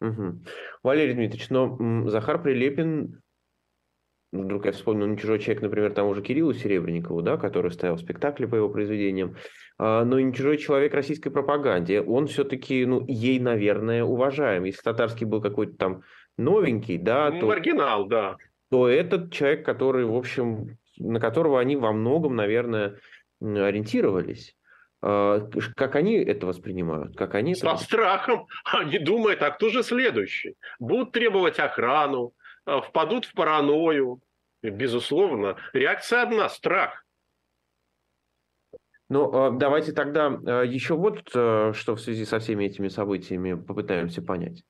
Угу. 0.00 0.40
Валерий 0.82 1.12
Дмитриевич, 1.12 1.50
но 1.50 2.08
Захар 2.08 2.42
Прилепин 2.42 3.20
вдруг 4.32 4.64
я 4.64 4.72
вспомнил 4.72 5.06
«Не 5.08 5.18
чужой 5.18 5.40
человек», 5.40 5.62
например, 5.62 5.92
тому 5.92 6.14
же 6.14 6.22
Кириллу 6.22 6.54
Серебренникову, 6.54 7.20
да, 7.20 7.36
который 7.36 7.70
ставил 7.70 7.98
спектакли 7.98 8.46
по 8.46 8.54
его 8.54 8.70
произведениям, 8.70 9.36
а, 9.76 10.04
но 10.06 10.18
«Не 10.18 10.32
чужой 10.32 10.56
человек» 10.56 10.94
российской 10.94 11.28
пропаганде, 11.28 12.00
он 12.00 12.28
все-таки, 12.28 12.86
ну, 12.86 13.04
ей, 13.06 13.40
наверное, 13.40 14.04
уважаем. 14.04 14.64
Если 14.64 14.80
Татарский 14.80 15.26
был 15.26 15.42
какой-то 15.42 15.76
там 15.76 16.02
новенький, 16.38 16.96
да, 16.96 17.30
то... 17.30 17.46
Маргинал, 17.46 18.06
да. 18.06 18.36
То 18.70 18.88
этот 18.88 19.32
человек, 19.32 19.66
который, 19.66 20.06
в 20.06 20.14
общем, 20.14 20.78
на 21.00 21.18
которого 21.18 21.60
они 21.60 21.76
во 21.76 21.92
многом, 21.92 22.36
наверное, 22.36 22.98
ориентировались. 23.40 24.54
А, 25.02 25.48
как 25.76 25.96
они 25.96 26.16
это 26.16 26.46
воспринимают? 26.46 27.16
Как 27.16 27.34
они 27.34 27.54
Со 27.54 27.68
это... 27.68 27.78
страхом. 27.78 28.46
Они 28.64 28.98
думают, 28.98 29.42
а 29.42 29.50
кто 29.50 29.70
же 29.70 29.82
следующий? 29.82 30.56
Будут 30.78 31.12
требовать 31.12 31.58
охрану, 31.58 32.34
а, 32.66 32.80
впадут 32.82 33.24
в 33.24 33.32
паранойю. 33.32 34.20
Безусловно, 34.62 35.56
реакция 35.72 36.22
одна– 36.22 36.48
страх. 36.50 37.04
Ну, 39.08 39.34
а, 39.34 39.50
давайте 39.50 39.92
тогда 39.92 40.26
еще 40.62 40.94
вот 40.94 41.30
что 41.30 41.72
в 41.94 41.98
связи 41.98 42.26
со 42.26 42.38
всеми 42.38 42.64
этими 42.64 42.88
событиями 42.88 43.54
попытаемся 43.54 44.22
понять. 44.22 44.62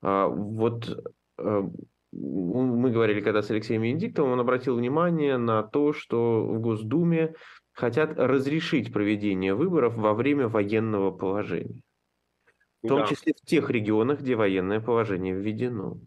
Вот 0.00 0.88
мы 2.18 2.90
говорили 2.90 3.20
когда 3.20 3.42
с 3.42 3.50
Алексеем 3.50 3.82
Венедиктовым, 3.82 4.32
он 4.32 4.40
обратил 4.40 4.76
внимание 4.76 5.36
на 5.36 5.62
то, 5.62 5.92
что 5.92 6.44
в 6.44 6.60
Госдуме 6.60 7.34
хотят 7.72 8.18
разрешить 8.18 8.92
проведение 8.92 9.54
выборов 9.54 9.96
во 9.96 10.14
время 10.14 10.48
военного 10.48 11.10
положения. 11.10 11.82
В 12.82 12.88
том 12.88 13.00
да. 13.00 13.06
числе 13.06 13.34
в 13.34 13.46
тех 13.46 13.68
регионах, 13.70 14.20
где 14.20 14.36
военное 14.36 14.80
положение 14.80 15.34
введено. 15.34 15.98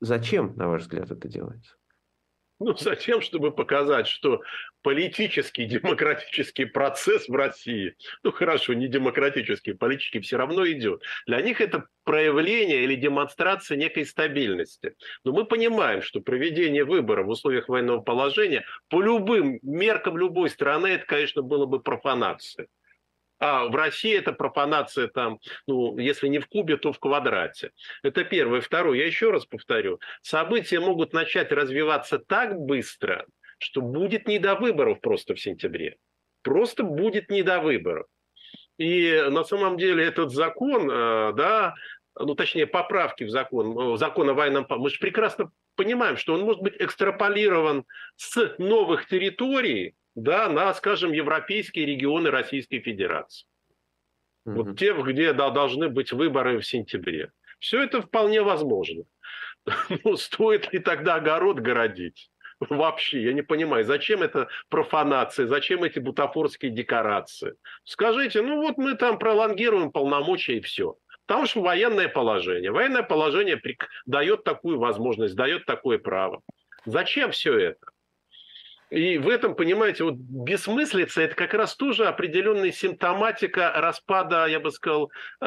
Зачем, 0.00 0.54
на 0.56 0.68
ваш 0.68 0.82
взгляд, 0.82 1.10
это 1.10 1.28
делается? 1.28 1.76
Ну, 2.60 2.76
зачем, 2.76 3.20
чтобы 3.20 3.52
показать, 3.52 4.08
что 4.08 4.42
политический, 4.82 5.64
демократический 5.66 6.64
процесс 6.64 7.28
в 7.28 7.34
России, 7.34 7.94
ну 8.24 8.32
хорошо, 8.32 8.74
не 8.74 8.88
демократический, 8.88 9.74
политический 9.74 10.20
все 10.20 10.38
равно 10.38 10.66
идет. 10.68 11.02
Для 11.26 11.40
них 11.40 11.60
это 11.60 11.86
проявление 12.02 12.82
или 12.82 12.96
демонстрация 12.96 13.76
некой 13.76 14.04
стабильности. 14.04 14.94
Но 15.22 15.32
мы 15.32 15.44
понимаем, 15.44 16.02
что 16.02 16.20
проведение 16.20 16.84
выборов 16.84 17.26
в 17.26 17.30
условиях 17.30 17.68
военного 17.68 18.00
положения 18.00 18.64
по 18.88 19.00
любым 19.00 19.60
меркам 19.62 20.18
любой 20.18 20.50
страны, 20.50 20.88
это, 20.88 21.06
конечно, 21.06 21.42
было 21.42 21.66
бы 21.66 21.80
профанацией. 21.80 22.68
А 23.38 23.66
в 23.66 23.74
России 23.74 24.16
это 24.16 24.32
профанация 24.32 25.08
там, 25.08 25.38
ну, 25.66 25.96
если 25.98 26.28
не 26.28 26.40
в 26.40 26.48
кубе, 26.48 26.76
то 26.76 26.92
в 26.92 26.98
квадрате. 26.98 27.70
Это 28.02 28.24
первое. 28.24 28.60
Второе, 28.60 28.98
я 28.98 29.06
еще 29.06 29.30
раз 29.30 29.46
повторю, 29.46 30.00
события 30.22 30.80
могут 30.80 31.12
начать 31.12 31.52
развиваться 31.52 32.18
так 32.18 32.56
быстро, 32.56 33.26
что 33.58 33.80
будет 33.80 34.26
не 34.26 34.38
до 34.38 34.56
выборов 34.56 35.00
просто 35.00 35.34
в 35.34 35.40
сентябре. 35.40 35.96
Просто 36.42 36.82
будет 36.82 37.30
не 37.30 37.42
до 37.42 37.60
выборов. 37.60 38.06
И 38.76 39.24
на 39.30 39.44
самом 39.44 39.76
деле 39.76 40.04
этот 40.04 40.30
закон, 40.30 40.90
э, 40.90 41.32
да, 41.34 41.74
ну, 42.18 42.34
точнее, 42.34 42.66
поправки 42.66 43.24
в 43.24 43.30
закон, 43.30 43.74
в 43.74 43.98
закон 43.98 44.30
о 44.30 44.34
военном... 44.34 44.66
Мы 44.68 44.90
же 44.90 44.98
прекрасно 44.98 45.50
понимаем, 45.76 46.16
что 46.16 46.34
он 46.34 46.42
может 46.42 46.62
быть 46.62 46.74
экстраполирован 46.78 47.84
с 48.16 48.54
новых 48.58 49.06
территорий, 49.06 49.94
да, 50.22 50.48
на, 50.48 50.74
скажем, 50.74 51.12
европейские 51.12 51.86
регионы 51.86 52.30
Российской 52.30 52.80
Федерации. 52.80 53.46
Mm-hmm. 54.46 54.52
Вот 54.54 54.78
те, 54.78 54.92
где 54.94 55.32
да, 55.32 55.50
должны 55.50 55.88
быть 55.88 56.12
выборы 56.12 56.58
в 56.58 56.66
сентябре. 56.66 57.30
Все 57.60 57.82
это 57.82 58.02
вполне 58.02 58.42
возможно. 58.42 59.04
Но 60.04 60.16
стоит 60.16 60.72
ли 60.72 60.78
тогда 60.80 61.16
огород 61.16 61.60
городить? 61.60 62.30
Вообще, 62.60 63.22
я 63.22 63.32
не 63.32 63.42
понимаю, 63.42 63.84
зачем 63.84 64.22
это 64.22 64.48
профанация, 64.68 65.46
зачем 65.46 65.84
эти 65.84 66.00
бутафорские 66.00 66.72
декорации? 66.72 67.54
Скажите, 67.84 68.42
ну 68.42 68.60
вот 68.60 68.78
мы 68.78 68.96
там 68.96 69.18
пролонгируем 69.18 69.92
полномочия 69.92 70.56
и 70.56 70.60
все. 70.60 70.96
Потому 71.26 71.46
что 71.46 71.60
военное 71.60 72.08
положение. 72.08 72.72
Военное 72.72 73.04
положение 73.04 73.60
дает 74.06 74.42
такую 74.42 74.78
возможность, 74.78 75.36
дает 75.36 75.66
такое 75.66 75.98
право. 75.98 76.42
Зачем 76.84 77.30
все 77.30 77.56
это? 77.56 77.86
И 78.90 79.18
в 79.18 79.28
этом, 79.28 79.54
понимаете, 79.54 80.04
вот 80.04 80.14
бессмыслица– 80.14 81.20
это 81.22 81.34
как 81.34 81.52
раз 81.52 81.76
тоже 81.76 82.06
определенная 82.06 82.72
симптоматика 82.72 83.70
распада, 83.76 84.46
я 84.46 84.60
бы 84.60 84.70
сказал, 84.70 85.10
э, 85.40 85.46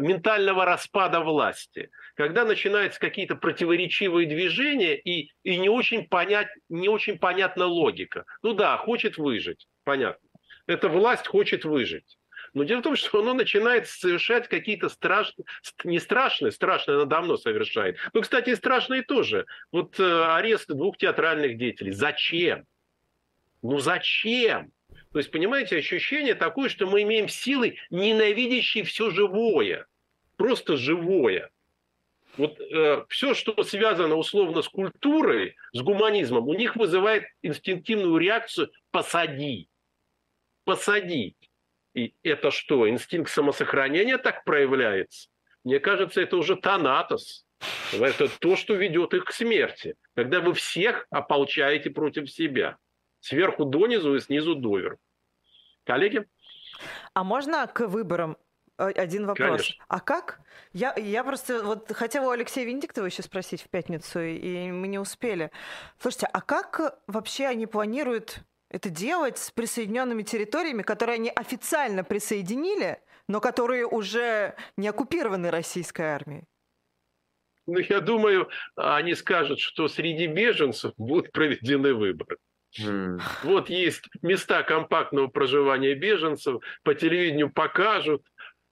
ментального 0.00 0.64
распада 0.64 1.20
власти. 1.20 1.90
Когда 2.14 2.44
начинаются 2.44 3.00
какие-то 3.00 3.34
противоречивые 3.34 4.28
движения 4.28 4.96
и, 4.96 5.32
и 5.42 5.58
не, 5.58 5.68
очень 5.68 6.06
понять, 6.06 6.48
не 6.68 6.88
очень 6.88 7.18
понятна 7.18 7.66
логика. 7.66 8.24
Ну 8.42 8.52
да, 8.52 8.76
хочет 8.76 9.18
выжить, 9.18 9.66
понятно. 9.84 10.28
Эта 10.68 10.88
власть 10.88 11.26
хочет 11.26 11.64
выжить. 11.64 12.16
Но 12.56 12.64
дело 12.64 12.80
в 12.80 12.84
том, 12.84 12.96
что 12.96 13.20
оно 13.20 13.34
начинает 13.34 13.86
совершать 13.86 14.48
какие-то 14.48 14.88
страшные, 14.88 15.44
не 15.84 15.98
страшные, 15.98 16.52
страшные 16.52 16.94
оно 16.94 17.04
давно 17.04 17.36
совершает. 17.36 17.98
Ну, 18.14 18.22
кстати, 18.22 18.48
и 18.48 18.54
страшные 18.54 19.02
тоже. 19.02 19.44
Вот 19.72 20.00
э, 20.00 20.24
арест 20.24 20.66
двух 20.68 20.96
театральных 20.96 21.58
деятелей. 21.58 21.92
Зачем? 21.92 22.64
Ну 23.60 23.78
зачем? 23.78 24.72
То 25.12 25.18
есть, 25.18 25.30
понимаете, 25.30 25.76
ощущение 25.76 26.34
такое, 26.34 26.70
что 26.70 26.86
мы 26.86 27.02
имеем 27.02 27.28
силы, 27.28 27.76
ненавидящие 27.90 28.84
все 28.84 29.10
живое. 29.10 29.86
Просто 30.38 30.78
живое. 30.78 31.50
Вот 32.38 32.58
э, 32.58 33.04
все, 33.10 33.34
что 33.34 33.62
связано 33.64 34.14
условно 34.14 34.62
с 34.62 34.68
культурой, 34.70 35.56
с 35.74 35.82
гуманизмом, 35.82 36.48
у 36.48 36.54
них 36.54 36.74
вызывает 36.74 37.24
инстинктивную 37.42 38.16
реакцию 38.16 38.70
«посади». 38.90 39.68
Посадить. 40.64 41.45
И 41.96 42.14
это 42.22 42.50
что, 42.50 42.88
инстинкт 42.88 43.30
самосохранения 43.30 44.18
так 44.18 44.44
проявляется? 44.44 45.30
Мне 45.64 45.80
кажется, 45.80 46.20
это 46.20 46.36
уже 46.36 46.54
танатос. 46.54 47.46
Это 47.90 48.28
то, 48.28 48.54
что 48.54 48.74
ведет 48.74 49.14
их 49.14 49.24
к 49.24 49.32
смерти. 49.32 49.96
Когда 50.14 50.40
вы 50.40 50.52
всех 50.52 51.06
ополчаете 51.08 51.88
против 51.88 52.30
себя. 52.30 52.76
Сверху 53.20 53.64
донизу 53.64 54.14
и 54.14 54.20
снизу 54.20 54.54
доверху. 54.54 55.00
Коллеги? 55.84 56.28
А 57.14 57.24
можно 57.24 57.66
к 57.66 57.88
выборам 57.88 58.36
один 58.76 59.24
вопрос. 59.24 59.48
Конечно. 59.48 59.84
А 59.88 60.00
как? 60.00 60.40
Я, 60.74 60.94
я 60.96 61.24
просто 61.24 61.62
вот 61.62 61.90
хотела 61.92 62.26
у 62.26 62.30
Алексея 62.30 62.66
Венедиктова 62.66 63.06
еще 63.06 63.22
спросить 63.22 63.62
в 63.62 63.70
пятницу, 63.70 64.20
и 64.20 64.70
мы 64.70 64.86
не 64.86 64.98
успели. 64.98 65.50
Слушайте, 65.98 66.28
а 66.30 66.42
как 66.42 67.00
вообще 67.06 67.46
они 67.46 67.66
планируют 67.66 68.40
это 68.70 68.90
делать 68.90 69.38
с 69.38 69.50
присоединенными 69.50 70.22
территориями, 70.22 70.82
которые 70.82 71.14
они 71.14 71.30
официально 71.30 72.04
присоединили, 72.04 73.00
но 73.28 73.40
которые 73.40 73.86
уже 73.86 74.54
не 74.76 74.88
оккупированы 74.88 75.50
российской 75.50 76.02
армией? 76.02 76.44
Ну, 77.66 77.78
я 77.80 78.00
думаю, 78.00 78.48
они 78.76 79.14
скажут, 79.14 79.58
что 79.58 79.88
среди 79.88 80.26
беженцев 80.28 80.92
будут 80.96 81.32
проведены 81.32 81.94
выборы. 81.94 82.38
Mm. 82.80 83.20
Вот 83.42 83.70
есть 83.70 84.04
места 84.22 84.62
компактного 84.62 85.28
проживания 85.28 85.94
беженцев, 85.94 86.62
по 86.82 86.94
телевидению 86.94 87.50
покажут, 87.50 88.22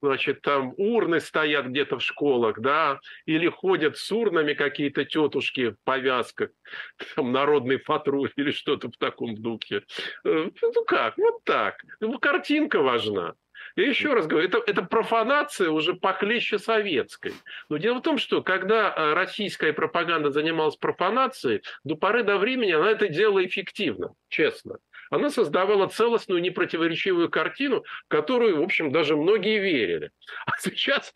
значит, 0.05 0.41
там 0.41 0.73
урны 0.77 1.19
стоят 1.19 1.67
где-то 1.67 1.99
в 1.99 2.03
школах, 2.03 2.59
да, 2.59 2.99
или 3.25 3.47
ходят 3.47 3.97
с 3.97 4.11
урнами 4.11 4.53
какие-то 4.53 5.05
тетушки 5.05 5.71
в 5.71 5.75
повязках, 5.83 6.49
там, 7.15 7.31
народный 7.31 7.79
патруль 7.79 8.31
или 8.35 8.51
что-то 8.51 8.89
в 8.89 8.97
таком 8.97 9.35
духе. 9.35 9.83
Э, 10.23 10.49
ну 10.61 10.85
как, 10.85 11.17
вот 11.17 11.43
так. 11.43 11.83
Ну, 11.99 12.17
картинка 12.19 12.81
важна. 12.81 13.35
Я 13.75 13.87
еще 13.87 14.13
раз 14.13 14.25
говорю, 14.27 14.47
это, 14.47 14.63
это 14.65 14.83
профанация 14.83 15.69
уже 15.69 15.95
похлеще 15.95 16.59
советской. 16.59 17.33
Но 17.67 17.77
дело 17.77 17.99
в 17.99 18.03
том, 18.03 18.17
что 18.17 18.41
когда 18.41 18.93
э, 18.95 19.13
российская 19.13 19.73
пропаганда 19.73 20.31
занималась 20.31 20.77
профанацией, 20.77 21.61
до 21.83 21.95
поры 21.95 22.23
до 22.23 22.37
времени 22.37 22.71
она 22.71 22.91
это 22.91 23.09
делала 23.09 23.45
эффективно, 23.45 24.13
честно 24.29 24.77
она 25.09 25.29
создавала 25.29 25.87
целостную, 25.87 26.41
непротиворечивую 26.41 27.29
картину, 27.29 27.83
которую, 28.07 28.59
в 28.59 28.63
общем, 28.63 28.91
даже 28.91 29.15
многие 29.15 29.59
верили. 29.59 30.11
А 30.45 30.57
сейчас 30.59 31.13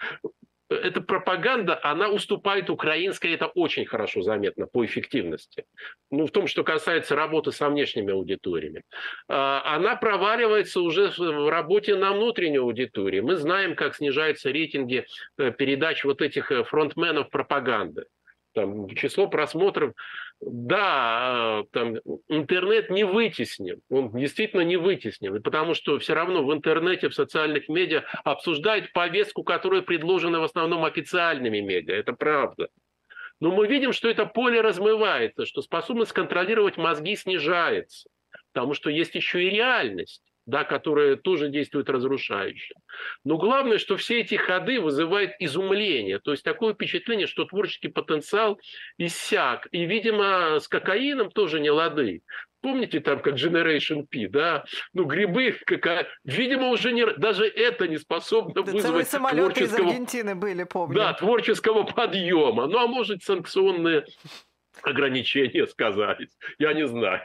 эта 0.69 1.01
пропаганда, 1.01 1.79
она 1.81 2.09
уступает 2.09 2.69
украинской, 2.69 3.33
это 3.33 3.47
очень 3.47 3.85
хорошо 3.85 4.21
заметно 4.21 4.67
по 4.67 4.85
эффективности. 4.85 5.65
Ну, 6.11 6.27
в 6.27 6.31
том, 6.31 6.47
что 6.47 6.63
касается 6.63 7.15
работы 7.15 7.51
со 7.51 7.69
внешними 7.69 8.13
аудиториями. 8.13 8.83
А, 9.27 9.63
она 9.75 9.95
проваливается 9.95 10.81
уже 10.81 11.09
в 11.09 11.49
работе 11.49 11.95
на 11.95 12.13
внутренней 12.13 12.59
аудитории. 12.59 13.19
Мы 13.19 13.35
знаем, 13.35 13.75
как 13.75 13.95
снижаются 13.95 14.51
рейтинги 14.51 15.05
э, 15.37 15.51
передач 15.51 16.03
вот 16.03 16.21
этих 16.21 16.51
э, 16.51 16.63
фронтменов 16.63 17.29
пропаганды. 17.29 18.05
Там 18.53 18.87
число 18.89 19.27
просмотров 19.27 19.93
да, 20.41 21.63
там, 21.71 21.97
интернет 22.27 22.89
не 22.89 23.03
вытеснен, 23.03 23.81
он 23.89 24.11
действительно 24.11 24.61
не 24.61 24.77
вытеснен, 24.77 25.41
потому 25.43 25.73
что 25.73 25.99
все 25.99 26.13
равно 26.13 26.45
в 26.45 26.53
интернете, 26.53 27.09
в 27.09 27.13
социальных 27.13 27.67
медиа 27.67 28.03
обсуждают 28.23 28.93
повестку, 28.93 29.43
которая 29.43 29.81
предложена 29.81 30.39
в 30.39 30.43
основном 30.43 30.85
официальными 30.85 31.59
медиа, 31.59 31.95
это 31.95 32.13
правда. 32.13 32.69
Но 33.41 33.51
мы 33.51 33.67
видим, 33.67 33.93
что 33.93 34.09
это 34.09 34.25
поле 34.25 34.61
размывается, 34.61 35.45
что 35.45 35.61
способность 35.61 36.13
контролировать 36.13 36.77
мозги 36.77 37.15
снижается, 37.15 38.09
потому 38.53 38.73
что 38.73 38.89
есть 38.89 39.15
еще 39.15 39.43
и 39.43 39.49
реальность 39.49 40.23
да, 40.49 40.63
которая 40.63 41.15
тоже 41.15 41.49
действует 41.49 41.89
разрушающе. 41.89 42.73
Но 43.23 43.37
главное, 43.37 43.77
что 43.77 43.97
все 43.97 44.21
эти 44.21 44.35
ходы 44.35 44.81
вызывают 44.81 45.31
изумление. 45.39 46.19
То 46.19 46.31
есть 46.31 46.43
такое 46.43 46.73
впечатление, 46.73 47.27
что 47.27 47.45
творческий 47.45 47.89
потенциал 47.89 48.59
иссяк. 48.97 49.67
И, 49.71 49.85
видимо, 49.85 50.59
с 50.59 50.67
кокаином 50.67 51.31
тоже 51.31 51.59
не 51.59 51.69
лады. 51.69 52.21
Помните 52.61 52.99
там, 52.99 53.21
как 53.21 53.35
Generation 53.35 54.05
P, 54.09 54.27
да? 54.27 54.65
Ну, 54.93 55.05
грибы, 55.05 55.55
какая... 55.65 56.07
видимо, 56.25 56.69
уже 56.69 56.91
не... 56.91 57.05
даже 57.05 57.47
это 57.47 57.87
не 57.87 57.97
способно 57.97 58.53
да 58.53 58.61
вызвать 58.63 59.07
самолеты 59.07 59.53
творческого... 59.53 59.87
из 59.87 59.93
Аргентины 59.93 60.35
были, 60.35 60.63
помню. 60.65 60.95
Да, 60.95 61.13
творческого 61.13 61.83
подъема. 61.83 62.67
Ну, 62.67 62.79
а 62.79 62.87
может, 62.87 63.23
санкционные 63.23 64.05
ограничения 64.83 65.67
сказались. 65.67 66.37
Я 66.57 66.73
не 66.73 66.87
знаю. 66.87 67.21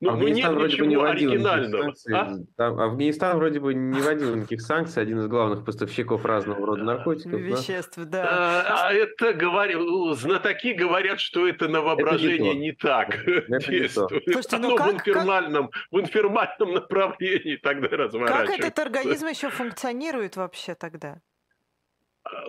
Ну, 0.00 0.16
ну 0.16 0.28
нет 0.28 0.50
ничего 0.50 0.86
не 0.86 0.96
оригинального. 0.96 1.94
А? 2.12 2.36
Там, 2.56 2.80
Афганистан 2.80 3.36
вроде 3.36 3.60
бы 3.60 3.74
не 3.74 4.00
вводил 4.00 4.34
никаких 4.34 4.60
санкций. 4.60 5.02
Один 5.02 5.20
из 5.20 5.26
главных 5.26 5.64
поставщиков 5.64 6.24
разного 6.24 6.66
рода 6.66 6.84
наркотиков. 6.84 7.40
Веществ, 7.40 7.96
да. 7.96 8.04
да. 8.04 8.28
А, 8.28 8.88
а 8.88 8.92
это 8.92 9.32
говорю, 9.32 10.12
знатоки 10.14 10.72
говорят, 10.72 11.20
что 11.20 11.48
это 11.48 11.68
на 11.68 11.80
воображение 11.80 12.54
не, 12.54 12.60
не 12.60 12.72
так 12.72 13.26
это 13.26 13.70
действует. 13.70 14.26
Не 14.26 14.32
Слушайте, 14.32 14.58
ну 14.58 14.68
Оно 14.68 14.76
как, 14.76 14.86
в, 14.86 14.94
инфермальном, 14.94 15.68
как... 15.68 15.82
в 15.90 16.00
инфермальном 16.00 16.74
направлении 16.74 17.56
тогда 17.56 17.88
разворачивается. 17.88 18.56
Как 18.56 18.66
этот 18.66 18.78
организм 18.78 19.26
еще 19.26 19.50
функционирует 19.50 20.36
вообще 20.36 20.74
тогда? 20.74 21.20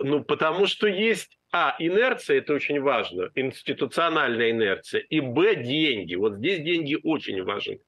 Ну, 0.00 0.22
потому 0.22 0.66
что 0.66 0.86
есть 0.86 1.39
а, 1.52 1.74
инерция, 1.78 2.38
это 2.38 2.54
очень 2.54 2.80
важно, 2.80 3.30
институциональная 3.34 4.50
инерция, 4.50 5.00
и 5.00 5.20
б, 5.20 5.56
деньги. 5.56 6.14
Вот 6.14 6.36
здесь 6.36 6.60
деньги 6.60 6.96
очень 7.02 7.42
важны. 7.42 7.80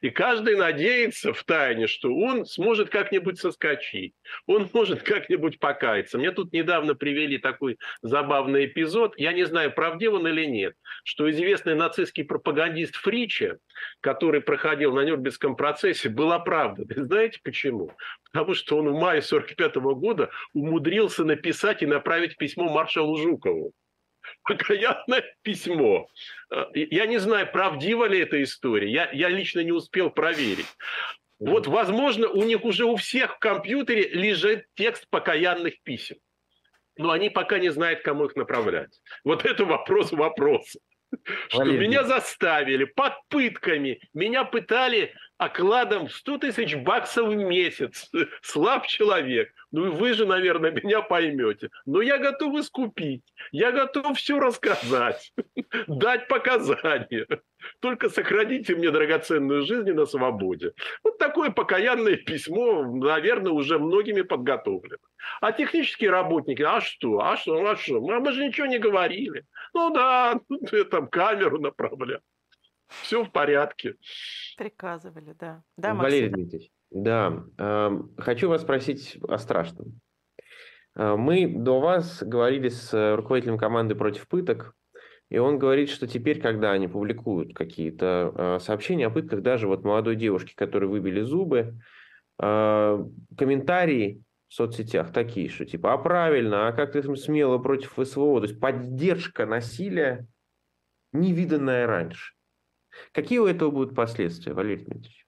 И 0.00 0.10
каждый 0.10 0.56
надеется 0.56 1.32
в 1.32 1.42
тайне, 1.44 1.86
что 1.86 2.14
он 2.14 2.44
сможет 2.46 2.90
как-нибудь 2.90 3.38
соскочить, 3.38 4.14
он 4.46 4.68
может 4.72 5.02
как-нибудь 5.02 5.58
покаяться. 5.58 6.18
Мне 6.18 6.30
тут 6.30 6.52
недавно 6.52 6.94
привели 6.94 7.38
такой 7.38 7.78
забавный 8.02 8.66
эпизод, 8.66 9.14
я 9.18 9.32
не 9.32 9.44
знаю, 9.44 9.72
правдив 9.72 10.14
он 10.14 10.26
или 10.26 10.44
нет, 10.44 10.74
что 11.04 11.30
известный 11.30 11.74
нацистский 11.74 12.24
пропагандист 12.24 12.96
Фриче, 12.96 13.58
который 14.00 14.40
проходил 14.40 14.92
на 14.92 15.00
Нюрнбергском 15.00 15.56
процессе, 15.56 16.08
был 16.08 16.32
оправдан. 16.32 16.86
И 16.86 17.00
знаете 17.00 17.40
почему? 17.42 17.92
Потому 18.32 18.54
что 18.54 18.78
он 18.78 18.88
в 18.88 18.94
мае 18.94 19.20
1945 19.20 19.76
года 19.98 20.30
умудрился 20.52 21.24
написать 21.24 21.82
и 21.82 21.86
направить 21.86 22.36
письмо 22.36 22.68
маршалу 22.68 23.16
Жукову 23.16 23.72
покаянное 24.42 25.24
письмо. 25.42 26.08
Э, 26.50 26.66
я 26.74 27.06
не 27.06 27.18
знаю, 27.18 27.50
правдива 27.50 28.04
ли 28.06 28.20
эта 28.20 28.42
история. 28.42 28.90
Я, 28.90 29.10
я 29.12 29.28
лично 29.28 29.60
не 29.60 29.72
успел 29.72 30.10
проверить. 30.10 30.66
Вот, 31.38 31.66
возможно, 31.66 32.28
у 32.28 32.42
них 32.44 32.64
уже 32.64 32.84
у 32.84 32.96
всех 32.96 33.36
в 33.36 33.38
компьютере 33.38 34.08
лежит 34.08 34.66
текст 34.74 35.08
покаянных 35.08 35.82
писем. 35.82 36.16
Но 36.98 37.10
они 37.12 37.30
пока 37.30 37.58
не 37.58 37.70
знают, 37.70 38.02
кому 38.02 38.26
их 38.26 38.36
направлять. 38.36 39.00
Вот 39.24 39.46
это 39.46 39.64
вопрос 39.64 40.12
вопроса. 40.12 40.80
Что 41.48 41.64
меня 41.64 42.04
заставили 42.04 42.84
под 42.84 43.14
пытками. 43.28 44.00
Меня 44.14 44.44
пытали 44.44 45.14
окладом 45.38 46.06
в 46.06 46.12
100 46.12 46.38
тысяч 46.38 46.76
баксов 46.76 47.28
в 47.28 47.34
месяц. 47.34 48.10
Слаб 48.42 48.86
человек. 48.86 49.50
Ну, 49.72 49.92
вы 49.92 50.14
же, 50.14 50.26
наверное, 50.26 50.70
меня 50.70 51.00
поймете. 51.00 51.70
Но 51.86 52.02
я 52.02 52.18
готов 52.18 52.58
искупить. 52.58 53.22
Я 53.52 53.72
готов 53.72 54.18
все 54.18 54.38
рассказать. 54.38 55.32
Дать 55.86 56.28
показания. 56.28 57.26
Только 57.80 58.08
сохраните 58.08 58.74
мне 58.74 58.90
драгоценную 58.90 59.64
жизнь 59.64 59.92
на 59.92 60.06
свободе. 60.06 60.72
Вот 61.04 61.18
такое 61.18 61.50
покаянное 61.50 62.16
письмо, 62.16 62.82
наверное, 62.82 63.52
уже 63.52 63.78
многими 63.78 64.22
подготовлено. 64.22 64.96
А 65.40 65.52
технические 65.52 66.10
работники, 66.10 66.62
а 66.62 66.80
что? 66.80 67.20
А 67.20 67.36
что? 67.36 67.64
А 67.66 67.76
что? 67.76 68.00
Мы, 68.00 68.20
мы 68.20 68.32
же 68.32 68.46
ничего 68.46 68.66
не 68.66 68.78
говорили. 68.78 69.44
Ну 69.74 69.92
да, 69.92 70.40
там 70.90 71.08
камеру 71.08 71.60
направлял. 71.60 72.20
Все 72.88 73.22
в 73.22 73.30
порядке. 73.30 73.94
Приказывали, 74.56 75.34
да. 75.38 75.62
Да, 75.76 75.94
Валерий 75.94 76.28
Дмитриевич, 76.28 76.70
да. 76.90 77.44
Э, 77.56 77.90
хочу 78.18 78.48
вас 78.48 78.62
спросить 78.62 79.16
о 79.28 79.38
страшном. 79.38 80.00
Э, 80.96 81.14
мы 81.16 81.46
до 81.46 81.80
вас 81.80 82.22
говорили 82.22 82.68
с 82.68 83.16
руководителем 83.16 83.58
команды 83.58 83.94
против 83.94 84.26
пыток, 84.28 84.74
и 85.28 85.38
он 85.38 85.58
говорит, 85.58 85.88
что 85.88 86.08
теперь, 86.08 86.40
когда 86.40 86.72
они 86.72 86.88
публикуют 86.88 87.54
какие-то 87.54 88.34
э, 88.34 88.58
сообщения 88.60 89.06
о 89.06 89.10
пытках, 89.10 89.42
даже 89.42 89.68
вот 89.68 89.84
молодой 89.84 90.16
девушке, 90.16 90.54
которой 90.56 90.86
выбили 90.86 91.22
зубы, 91.22 91.78
э, 92.42 93.04
комментарии 93.38 94.22
в 94.50 94.54
соцсетях 94.54 95.12
такие, 95.12 95.48
что 95.48 95.64
типа, 95.64 95.92
а 95.92 95.98
правильно, 95.98 96.66
а 96.66 96.72
как 96.72 96.92
ты 96.92 97.16
смело 97.16 97.58
против 97.58 97.92
СВО? 98.04 98.40
То 98.40 98.48
есть 98.48 98.58
поддержка 98.58 99.46
насилия 99.46 100.26
невиданная 101.12 101.86
раньше. 101.86 102.34
Какие 103.12 103.38
у 103.38 103.46
этого 103.46 103.70
будут 103.70 103.94
последствия, 103.94 104.52
Валерий 104.52 104.84
Дмитриевич? 104.84 105.19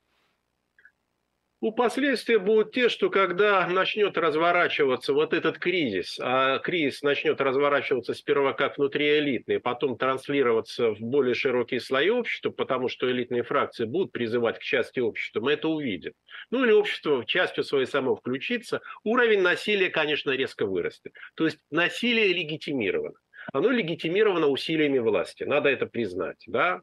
Ну, 1.62 1.70
последствия 1.70 2.40
будут 2.40 2.72
те, 2.72 2.88
что 2.88 3.08
когда 3.08 3.64
начнет 3.68 4.18
разворачиваться 4.18 5.12
вот 5.12 5.32
этот 5.32 5.60
кризис, 5.60 6.18
а 6.20 6.58
кризис 6.58 7.02
начнет 7.02 7.40
разворачиваться 7.40 8.14
сперва 8.14 8.52
как 8.52 8.78
внутриэлитный, 8.78 9.60
потом 9.60 9.96
транслироваться 9.96 10.90
в 10.90 10.98
более 10.98 11.36
широкие 11.36 11.78
слои 11.78 12.10
общества, 12.10 12.50
потому 12.50 12.88
что 12.88 13.08
элитные 13.08 13.44
фракции 13.44 13.84
будут 13.84 14.10
призывать 14.10 14.58
к 14.58 14.62
части 14.62 14.98
общества, 14.98 15.38
мы 15.38 15.52
это 15.52 15.68
увидим. 15.68 16.14
Ну 16.50 16.64
или 16.64 16.72
общество 16.72 17.24
частью 17.24 17.62
своей 17.62 17.86
само 17.86 18.16
включится, 18.16 18.80
уровень 19.04 19.42
насилия, 19.42 19.88
конечно, 19.88 20.32
резко 20.32 20.66
вырастет. 20.66 21.12
То 21.36 21.44
есть 21.44 21.58
насилие 21.70 22.32
легитимировано. 22.32 23.14
Оно 23.52 23.70
легитимировано 23.70 24.48
усилиями 24.48 24.98
власти, 24.98 25.44
надо 25.44 25.68
это 25.68 25.86
признать. 25.86 26.42
Да? 26.48 26.80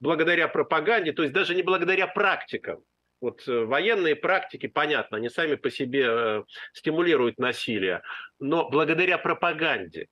Благодаря 0.00 0.48
пропаганде, 0.48 1.12
то 1.12 1.24
есть 1.24 1.34
даже 1.34 1.54
не 1.54 1.62
благодаря 1.62 2.06
практикам, 2.06 2.82
вот 3.24 3.48
э, 3.48 3.64
военные 3.64 4.16
практики, 4.16 4.66
понятно, 4.66 5.16
они 5.16 5.30
сами 5.30 5.54
по 5.54 5.70
себе 5.70 6.04
э, 6.06 6.44
стимулируют 6.74 7.38
насилие, 7.38 8.02
но 8.38 8.68
благодаря 8.68 9.16
пропаганде, 9.16 10.08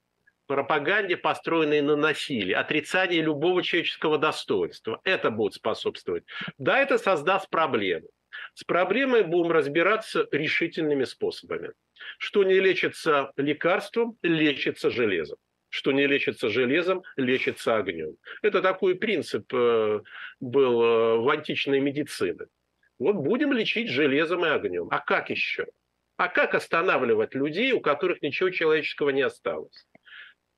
пропаганде, 0.46 1.18
построенной 1.18 1.82
на 1.82 1.94
насилии, 1.94 2.54
отрицании 2.54 3.20
любого 3.20 3.62
человеческого 3.62 4.16
достоинства, 4.16 4.98
это 5.04 5.30
будет 5.30 5.52
способствовать. 5.52 6.24
Да, 6.56 6.78
это 6.78 6.96
создаст 6.96 7.50
проблемы. 7.50 8.08
С 8.54 8.64
проблемой 8.64 9.24
будем 9.24 9.52
разбираться 9.52 10.26
решительными 10.32 11.04
способами. 11.04 11.72
Что 12.16 12.44
не 12.44 12.58
лечится 12.60 13.30
лекарством, 13.36 14.16
лечится 14.22 14.90
железом 14.90 15.36
что 15.74 15.90
не 15.90 16.06
лечится 16.06 16.50
железом, 16.50 17.02
лечится 17.16 17.76
огнем. 17.76 18.16
Это 18.42 18.60
такой 18.60 18.94
принцип 18.94 19.50
э, 19.54 20.00
был 20.38 21.22
в 21.22 21.30
античной 21.30 21.80
медицине. 21.80 22.44
Вот 23.02 23.16
будем 23.16 23.52
лечить 23.52 23.88
железом 23.88 24.44
и 24.44 24.48
огнем. 24.48 24.88
А 24.90 25.00
как 25.00 25.30
еще? 25.30 25.66
А 26.16 26.28
как 26.28 26.54
останавливать 26.54 27.34
людей, 27.34 27.72
у 27.72 27.80
которых 27.80 28.22
ничего 28.22 28.50
человеческого 28.50 29.10
не 29.10 29.22
осталось? 29.22 29.88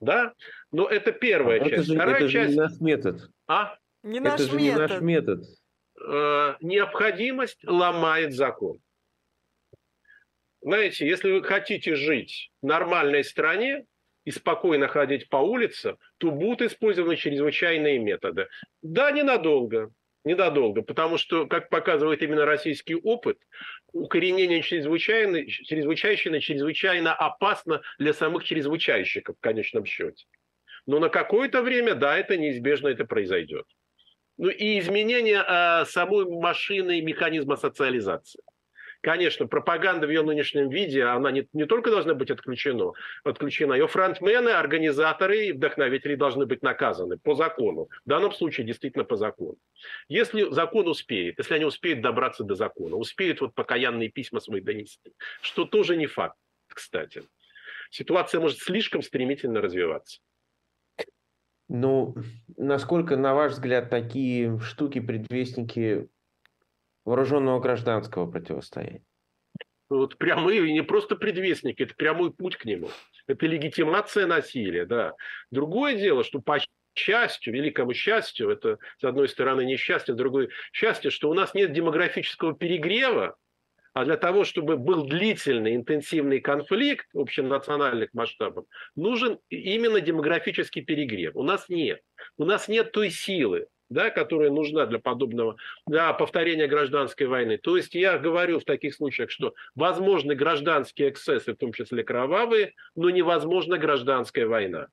Да? 0.00 0.34
Но 0.70 0.86
это 0.86 1.12
первая 1.12 1.60
а 1.60 1.64
часть. 1.64 1.72
Это 1.72 1.82
же, 1.84 1.94
Вторая 1.94 2.16
это 2.16 2.28
часть... 2.28 2.50
же 2.50 2.56
не 2.56 2.60
наш 2.60 2.80
метод. 2.80 3.30
А? 3.46 3.78
Не 4.02 4.20
наш 4.20 4.40
это 4.40 4.50
же 4.50 4.56
метод. 4.56 4.76
не 4.76 4.94
наш 4.94 5.00
метод. 5.00 5.44
Э, 6.06 6.54
необходимость 6.60 7.64
ломает 7.64 8.34
закон. 8.34 8.78
Знаете, 10.60 11.06
если 11.06 11.32
вы 11.32 11.42
хотите 11.42 11.94
жить 11.94 12.50
в 12.60 12.66
нормальной 12.66 13.24
стране 13.24 13.86
и 14.24 14.30
спокойно 14.30 14.88
ходить 14.88 15.30
по 15.30 15.36
улице, 15.36 15.96
то 16.18 16.30
будут 16.30 16.62
использованы 16.62 17.16
чрезвычайные 17.16 17.98
методы. 17.98 18.48
Да, 18.82 19.10
ненадолго 19.12 19.92
ненадолго, 20.24 20.82
потому 20.82 21.18
что, 21.18 21.46
как 21.46 21.68
показывает 21.68 22.22
именно 22.22 22.44
российский 22.44 22.94
опыт, 22.94 23.38
укоренение 23.92 24.62
чрезвычайно, 24.62 25.46
чрезвычайщины 25.46 26.40
чрезвычайно 26.40 27.14
опасно 27.14 27.82
для 27.98 28.12
самых 28.12 28.44
чрезвычайщиков 28.44 29.36
в 29.36 29.40
конечном 29.40 29.84
счете. 29.84 30.26
Но 30.86 30.98
на 30.98 31.08
какое-то 31.08 31.62
время, 31.62 31.94
да, 31.94 32.16
это 32.16 32.36
неизбежно 32.36 32.88
это 32.88 33.04
произойдет. 33.04 33.66
Ну 34.36 34.48
и 34.48 34.78
изменение 34.80 35.44
э, 35.46 35.84
самой 35.86 36.26
машины 36.26 36.98
и 36.98 37.02
механизма 37.02 37.56
социализации. 37.56 38.42
Конечно, 39.04 39.46
пропаганда 39.46 40.06
в 40.06 40.10
ее 40.10 40.22
нынешнем 40.22 40.70
виде, 40.70 41.04
она 41.04 41.30
не, 41.30 41.46
не 41.52 41.66
только 41.66 41.90
должна 41.90 42.14
быть 42.14 42.30
отключена, 42.30 42.92
отключена, 43.22 43.74
ее 43.74 43.86
фронтмены, 43.86 44.48
организаторы 44.48 45.48
и 45.48 45.52
вдохновители 45.52 46.14
должны 46.14 46.46
быть 46.46 46.62
наказаны 46.62 47.18
по 47.18 47.34
закону. 47.34 47.90
В 48.06 48.08
данном 48.08 48.32
случае 48.32 48.66
действительно 48.66 49.04
по 49.04 49.16
закону. 49.16 49.58
Если 50.08 50.50
закон 50.50 50.88
успеет, 50.88 51.36
если 51.36 51.52
они 51.52 51.66
успеют 51.66 52.00
добраться 52.00 52.44
до 52.44 52.54
закона, 52.54 52.96
успеют 52.96 53.42
вот 53.42 53.54
покаянные 53.54 54.08
письма 54.08 54.40
свои 54.40 54.62
донести, 54.62 55.12
что 55.42 55.66
тоже 55.66 55.98
не 55.98 56.06
факт, 56.06 56.38
кстати. 56.68 57.24
Ситуация 57.90 58.40
может 58.40 58.58
слишком 58.60 59.02
стремительно 59.02 59.60
развиваться. 59.60 60.20
Ну, 61.68 62.14
насколько, 62.56 63.18
на 63.18 63.34
ваш 63.34 63.52
взгляд, 63.52 63.90
такие 63.90 64.58
штуки 64.60 65.00
предвестники 65.00 66.08
вооруженного 67.04 67.60
гражданского 67.60 68.30
противостояния? 68.30 69.04
Вот 69.88 70.16
прямые, 70.16 70.72
не 70.72 70.82
просто 70.82 71.14
предвестники, 71.14 71.82
это 71.82 71.94
прямой 71.94 72.32
путь 72.32 72.56
к 72.56 72.64
нему. 72.64 72.88
Это 73.26 73.46
легитимация 73.46 74.26
насилия, 74.26 74.86
да. 74.86 75.14
Другое 75.50 75.94
дело, 75.94 76.24
что 76.24 76.40
по 76.40 76.58
счастью, 76.96 77.52
великому 77.52 77.92
счастью, 77.92 78.50
это 78.50 78.78
с 78.98 79.04
одной 79.04 79.28
стороны 79.28 79.64
несчастье, 79.64 80.14
с 80.14 80.16
другой 80.16 80.48
счастье, 80.72 81.10
что 81.10 81.28
у 81.28 81.34
нас 81.34 81.54
нет 81.54 81.72
демографического 81.72 82.54
перегрева, 82.54 83.36
а 83.92 84.04
для 84.04 84.16
того, 84.16 84.44
чтобы 84.44 84.76
был 84.76 85.06
длительный, 85.06 85.76
интенсивный 85.76 86.40
конфликт 86.40 87.06
общенациональных 87.14 88.12
масштабов, 88.12 88.66
нужен 88.96 89.38
именно 89.50 90.00
демографический 90.00 90.82
перегрев. 90.82 91.36
У 91.36 91.44
нас 91.44 91.68
нет. 91.68 92.00
У 92.36 92.44
нас 92.44 92.66
нет 92.68 92.90
той 92.90 93.10
силы, 93.10 93.68
да, 93.94 94.10
которая 94.10 94.50
нужна 94.50 94.84
для 94.84 94.98
подобного, 94.98 95.56
для 95.86 96.12
повторения 96.12 96.66
гражданской 96.66 97.26
войны. 97.26 97.56
То 97.56 97.76
есть 97.78 97.94
я 97.94 98.18
говорю 98.18 98.60
в 98.60 98.64
таких 98.64 98.94
случаях, 98.94 99.30
что 99.30 99.54
возможны 99.74 100.34
гражданские 100.34 101.08
эксцессы, 101.08 101.54
в 101.54 101.56
том 101.56 101.72
числе 101.72 102.04
кровавые, 102.04 102.74
но 102.94 103.08
невозможна 103.08 103.78
гражданская 103.78 104.46
война. 104.46 104.88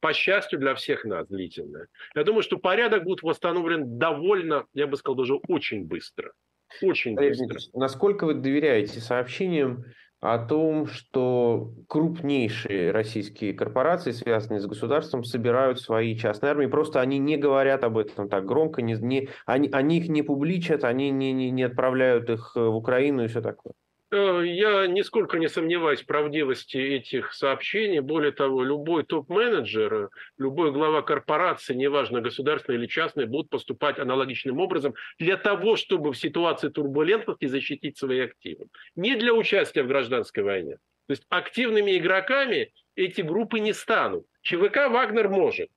По 0.00 0.14
счастью 0.14 0.58
для 0.58 0.74
всех 0.74 1.04
нас, 1.04 1.28
длительная. 1.28 1.88
Я 2.14 2.24
думаю, 2.24 2.42
что 2.42 2.56
порядок 2.56 3.04
будет 3.04 3.22
восстановлен 3.22 3.98
довольно, 3.98 4.64
я 4.72 4.86
бы 4.86 4.96
сказал, 4.96 5.16
даже 5.16 5.34
очень 5.34 5.84
быстро. 5.84 6.32
Очень 6.80 7.16
быстро. 7.16 7.58
Насколько 7.74 8.24
вы 8.24 8.34
доверяете 8.34 9.00
сообщениям 9.00 9.84
о 10.20 10.38
том, 10.38 10.86
что 10.86 11.72
крупнейшие 11.88 12.90
российские 12.90 13.54
корпорации, 13.54 14.12
связанные 14.12 14.60
с 14.60 14.66
государством, 14.66 15.24
собирают 15.24 15.80
свои 15.80 16.16
частные 16.16 16.50
армии. 16.50 16.66
Просто 16.66 17.00
они 17.00 17.18
не 17.18 17.36
говорят 17.38 17.84
об 17.84 17.96
этом 17.96 18.28
так 18.28 18.44
громко, 18.44 18.82
не, 18.82 18.94
не, 18.94 19.28
они, 19.46 19.68
они 19.72 19.98
их 19.98 20.08
не 20.08 20.22
публичат, 20.22 20.84
они 20.84 21.10
не, 21.10 21.32
не, 21.32 21.50
не 21.50 21.62
отправляют 21.62 22.28
их 22.28 22.52
в 22.54 22.74
Украину 22.74 23.24
и 23.24 23.28
все 23.28 23.40
такое. 23.40 23.72
Э, 24.12 24.42
я 24.44 24.86
нисколько 24.86 25.38
не 25.38 25.48
сомневаюсь 25.48 26.02
в 26.02 26.06
правдивости 26.06 26.76
этих 26.76 27.32
сообщений. 27.32 28.00
Более 28.00 28.32
того, 28.32 28.64
любой 28.64 29.04
топ-менеджер, 29.04 30.10
любой 30.36 30.72
глава 30.72 31.02
корпорации, 31.02 31.74
неважно, 31.74 32.20
государственной 32.20 32.78
или 32.78 32.86
частной, 32.86 33.26
будут 33.26 33.50
поступать 33.50 33.98
аналогичным 33.98 34.58
образом 34.58 34.94
для 35.18 35.36
того, 35.36 35.76
чтобы 35.76 36.12
в 36.12 36.18
ситуации 36.18 36.68
турбулентности 36.68 37.46
защитить 37.46 37.98
свои 37.98 38.20
активы. 38.20 38.66
Не 38.96 39.16
для 39.16 39.32
участия 39.32 39.82
в 39.82 39.88
гражданской 39.88 40.42
войне. 40.42 40.76
То 41.06 41.12
есть 41.12 41.24
активными 41.28 41.96
игроками 41.96 42.72
эти 42.96 43.20
группы 43.20 43.60
не 43.60 43.72
станут. 43.72 44.26
ЧВК 44.42 44.88
Вагнер 44.90 45.28
может. 45.28 45.70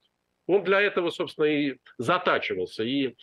Он 0.47 0.63
для 0.63 0.81
этого, 0.81 1.09
собственно, 1.09 1.45
и 1.45 1.77
затачивался. 1.97 2.83
И 2.83 3.07
э, 3.07 3.13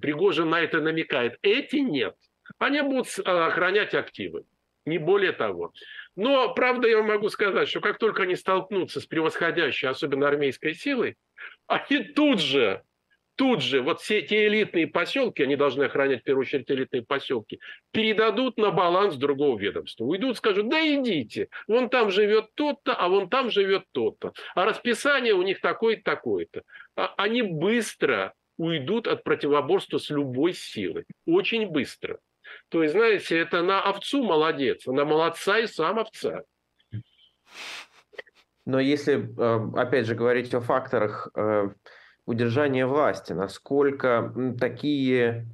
Пригожин 0.00 0.50
на 0.50 0.60
это 0.60 0.80
намекает. 0.80 1.38
Эти 1.42 1.76
нет. 1.76 2.14
Они 2.58 2.80
будут 2.80 3.08
э, 3.18 3.22
охранять 3.22 3.94
активы, 3.94 4.44
не 4.86 4.98
более 4.98 5.32
того. 5.32 5.72
Но, 6.16 6.52
правда, 6.54 6.88
я 6.88 7.02
могу 7.02 7.28
сказать, 7.28 7.68
что 7.68 7.80
как 7.80 7.98
только 7.98 8.22
они 8.22 8.34
столкнутся 8.34 9.00
с 9.00 9.06
превосходящей, 9.06 9.88
особенно 9.88 10.26
армейской 10.26 10.74
силой, 10.74 11.16
они 11.66 12.02
тут 12.02 12.40
же, 12.40 12.82
тут 13.36 13.62
же, 13.62 13.82
вот 13.82 14.00
все 14.00 14.22
те 14.22 14.48
элитные 14.48 14.88
поселки, 14.88 15.42
они 15.42 15.54
должны 15.54 15.84
охранять 15.84 16.22
в 16.22 16.24
первую 16.24 16.42
очередь 16.42 16.70
элитные 16.70 17.02
поселки, 17.02 17.60
передадут 17.92 18.56
на 18.58 18.72
баланс 18.72 19.14
другого 19.14 19.56
ведомства. 19.58 20.04
Уйдут, 20.04 20.36
скажут, 20.38 20.68
да 20.68 20.80
идите, 20.80 21.48
вон 21.68 21.88
там 21.88 22.10
живет 22.10 22.46
тот-то, 22.54 22.94
а 22.94 23.08
вон 23.08 23.28
там 23.30 23.50
живет 23.50 23.84
тот-то. 23.92 24.32
А 24.56 24.64
расписание 24.64 25.34
у 25.34 25.42
них 25.42 25.60
такое-то, 25.60 26.02
такое-то. 26.02 26.62
А 26.96 27.14
они 27.16 27.42
быстро 27.42 28.34
уйдут 28.56 29.06
от 29.06 29.22
противоборства 29.22 29.98
с 29.98 30.10
любой 30.10 30.52
силой. 30.52 31.04
Очень 31.24 31.68
быстро. 31.68 32.18
То 32.68 32.82
есть, 32.82 32.94
знаете, 32.94 33.38
это 33.38 33.62
на 33.62 33.80
овцу 33.82 34.22
молодец, 34.22 34.86
на 34.86 35.04
молодца 35.04 35.58
и 35.58 35.66
сам 35.66 35.98
овца. 35.98 36.42
Но 38.66 38.80
если, 38.80 39.34
э, 39.36 39.80
опять 39.80 40.06
же, 40.06 40.14
говорить 40.14 40.52
о 40.54 40.60
факторах 40.60 41.30
э, 41.34 41.70
удержания 42.26 42.86
власти, 42.86 43.32
насколько 43.32 44.34
такие 44.60 45.46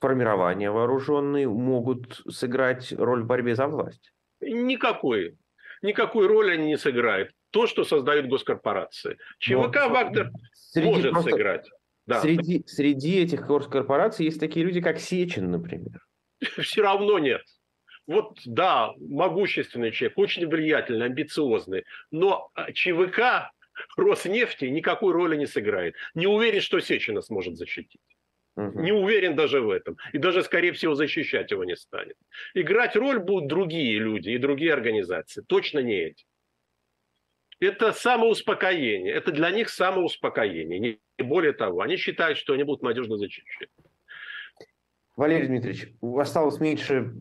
формирования 0.00 0.72
вооруженные 0.72 1.48
могут 1.48 2.20
сыграть 2.28 2.92
роль 2.92 3.22
в 3.22 3.26
борьбе 3.26 3.54
за 3.54 3.68
власть? 3.68 4.12
Никакой. 4.40 5.38
Никакой 5.82 6.26
роли 6.26 6.54
они 6.54 6.66
не 6.66 6.76
сыграют. 6.76 7.30
То, 7.50 7.68
что 7.68 7.84
создают 7.84 8.26
госкорпорации. 8.26 9.18
ЧВК 9.38 9.76
Но, 9.76 9.88
Вагнер 9.90 10.30
может 10.76 11.12
просто... 11.12 11.30
сыграть. 11.30 11.70
Да. 12.06 12.20
Среди, 12.20 12.64
среди 12.66 13.20
этих 13.20 13.46
госкорпораций 13.46 14.26
есть 14.26 14.40
такие 14.40 14.66
люди, 14.66 14.80
как 14.80 14.98
Сечин, 14.98 15.50
например. 15.52 16.00
все 16.62 16.82
равно 16.82 17.18
нет. 17.18 17.42
Вот, 18.06 18.38
да, 18.44 18.92
могущественный 18.98 19.92
человек, 19.92 20.18
очень 20.18 20.46
влиятельный, 20.46 21.06
амбициозный, 21.06 21.84
но 22.10 22.50
а, 22.54 22.72
ЧВК 22.72 23.52
Роснефти 23.96 24.66
никакой 24.66 25.12
роли 25.12 25.36
не 25.36 25.46
сыграет. 25.46 25.94
Не 26.14 26.26
уверен, 26.26 26.60
что 26.60 26.80
Сечина 26.80 27.22
сможет 27.22 27.56
защитить. 27.56 28.00
Угу. 28.56 28.80
Не 28.80 28.92
уверен 28.92 29.34
даже 29.34 29.60
в 29.60 29.70
этом. 29.70 29.96
И 30.12 30.18
даже, 30.18 30.42
скорее 30.42 30.72
всего, 30.72 30.94
защищать 30.94 31.50
его 31.50 31.64
не 31.64 31.76
станет. 31.76 32.16
Играть 32.54 32.96
роль 32.96 33.18
будут 33.18 33.48
другие 33.48 33.98
люди 33.98 34.30
и 34.30 34.38
другие 34.38 34.74
организации. 34.74 35.42
Точно 35.42 35.78
не 35.78 35.94
эти. 35.94 36.26
Это 37.60 37.92
самоуспокоение. 37.92 39.14
Это 39.14 39.30
для 39.30 39.50
них 39.50 39.70
самоуспокоение. 39.70 40.78
Не 40.78 40.98
более 41.22 41.52
того, 41.52 41.80
они 41.80 41.96
считают, 41.96 42.36
что 42.36 42.52
они 42.54 42.64
будут 42.64 42.82
надежно 42.82 43.16
защищены. 43.16 43.70
Валерий 45.22 45.46
Дмитриевич, 45.46 45.94
осталось 46.02 46.58
меньше 46.58 47.14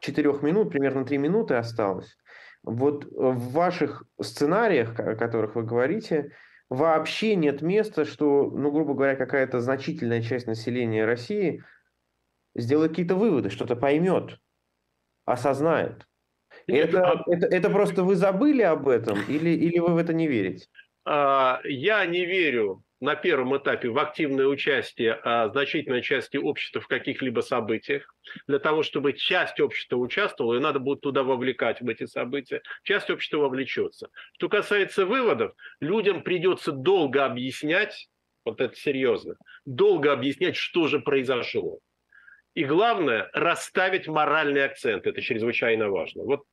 четырех 0.00 0.42
минут, 0.42 0.72
примерно 0.72 1.06
три 1.06 1.16
минуты 1.16 1.54
осталось. 1.54 2.18
Вот 2.62 3.06
в 3.06 3.52
ваших 3.52 4.04
сценариях, 4.20 5.00
о 5.00 5.16
которых 5.16 5.54
вы 5.54 5.62
говорите, 5.62 6.32
вообще 6.68 7.34
нет 7.34 7.62
места, 7.62 8.04
что, 8.04 8.50
ну, 8.50 8.70
грубо 8.70 8.92
говоря, 8.92 9.16
какая-то 9.16 9.60
значительная 9.60 10.20
часть 10.20 10.46
населения 10.46 11.06
России 11.06 11.64
сделает 12.54 12.90
какие-то 12.90 13.14
выводы, 13.14 13.48
что-то 13.48 13.74
поймет, 13.74 14.38
осознает. 15.24 16.06
Это, 16.66 17.22
это, 17.26 17.46
это 17.46 17.70
просто 17.70 18.04
вы 18.04 18.16
забыли 18.16 18.60
об 18.60 18.86
этом 18.86 19.18
или, 19.28 19.48
или 19.48 19.78
вы 19.78 19.94
в 19.94 19.96
это 19.96 20.12
не 20.12 20.26
верите? 20.26 20.66
А, 21.06 21.60
я 21.64 22.04
не 22.04 22.26
верю 22.26 22.84
на 23.00 23.14
первом 23.14 23.56
этапе 23.56 23.88
в 23.90 23.98
активное 23.98 24.46
участие 24.46 25.20
а, 25.22 25.48
значительной 25.48 26.02
части 26.02 26.36
общества 26.36 26.80
в 26.80 26.86
каких-либо 26.86 27.40
событиях. 27.40 28.14
Для 28.46 28.58
того, 28.58 28.82
чтобы 28.82 29.12
часть 29.12 29.60
общества 29.60 29.96
участвовала, 29.96 30.54
и 30.54 30.60
надо 30.60 30.78
будет 30.78 31.02
туда 31.02 31.22
вовлекать 31.22 31.80
в 31.80 31.88
эти 31.88 32.06
события, 32.06 32.62
часть 32.82 33.10
общества 33.10 33.38
вовлечется. 33.38 34.08
Что 34.34 34.48
касается 34.48 35.04
выводов, 35.04 35.52
людям 35.80 36.22
придется 36.22 36.72
долго 36.72 37.24
объяснять, 37.24 38.08
вот 38.44 38.60
это 38.60 38.74
серьезно, 38.74 39.34
долго 39.64 40.12
объяснять, 40.12 40.56
что 40.56 40.86
же 40.86 41.00
произошло. 41.00 41.80
И 42.54 42.64
главное, 42.64 43.28
расставить 43.34 44.08
моральный 44.08 44.64
акцент. 44.64 45.06
Это 45.06 45.20
чрезвычайно 45.20 45.90
важно. 45.90 46.22
Вот 46.22 46.44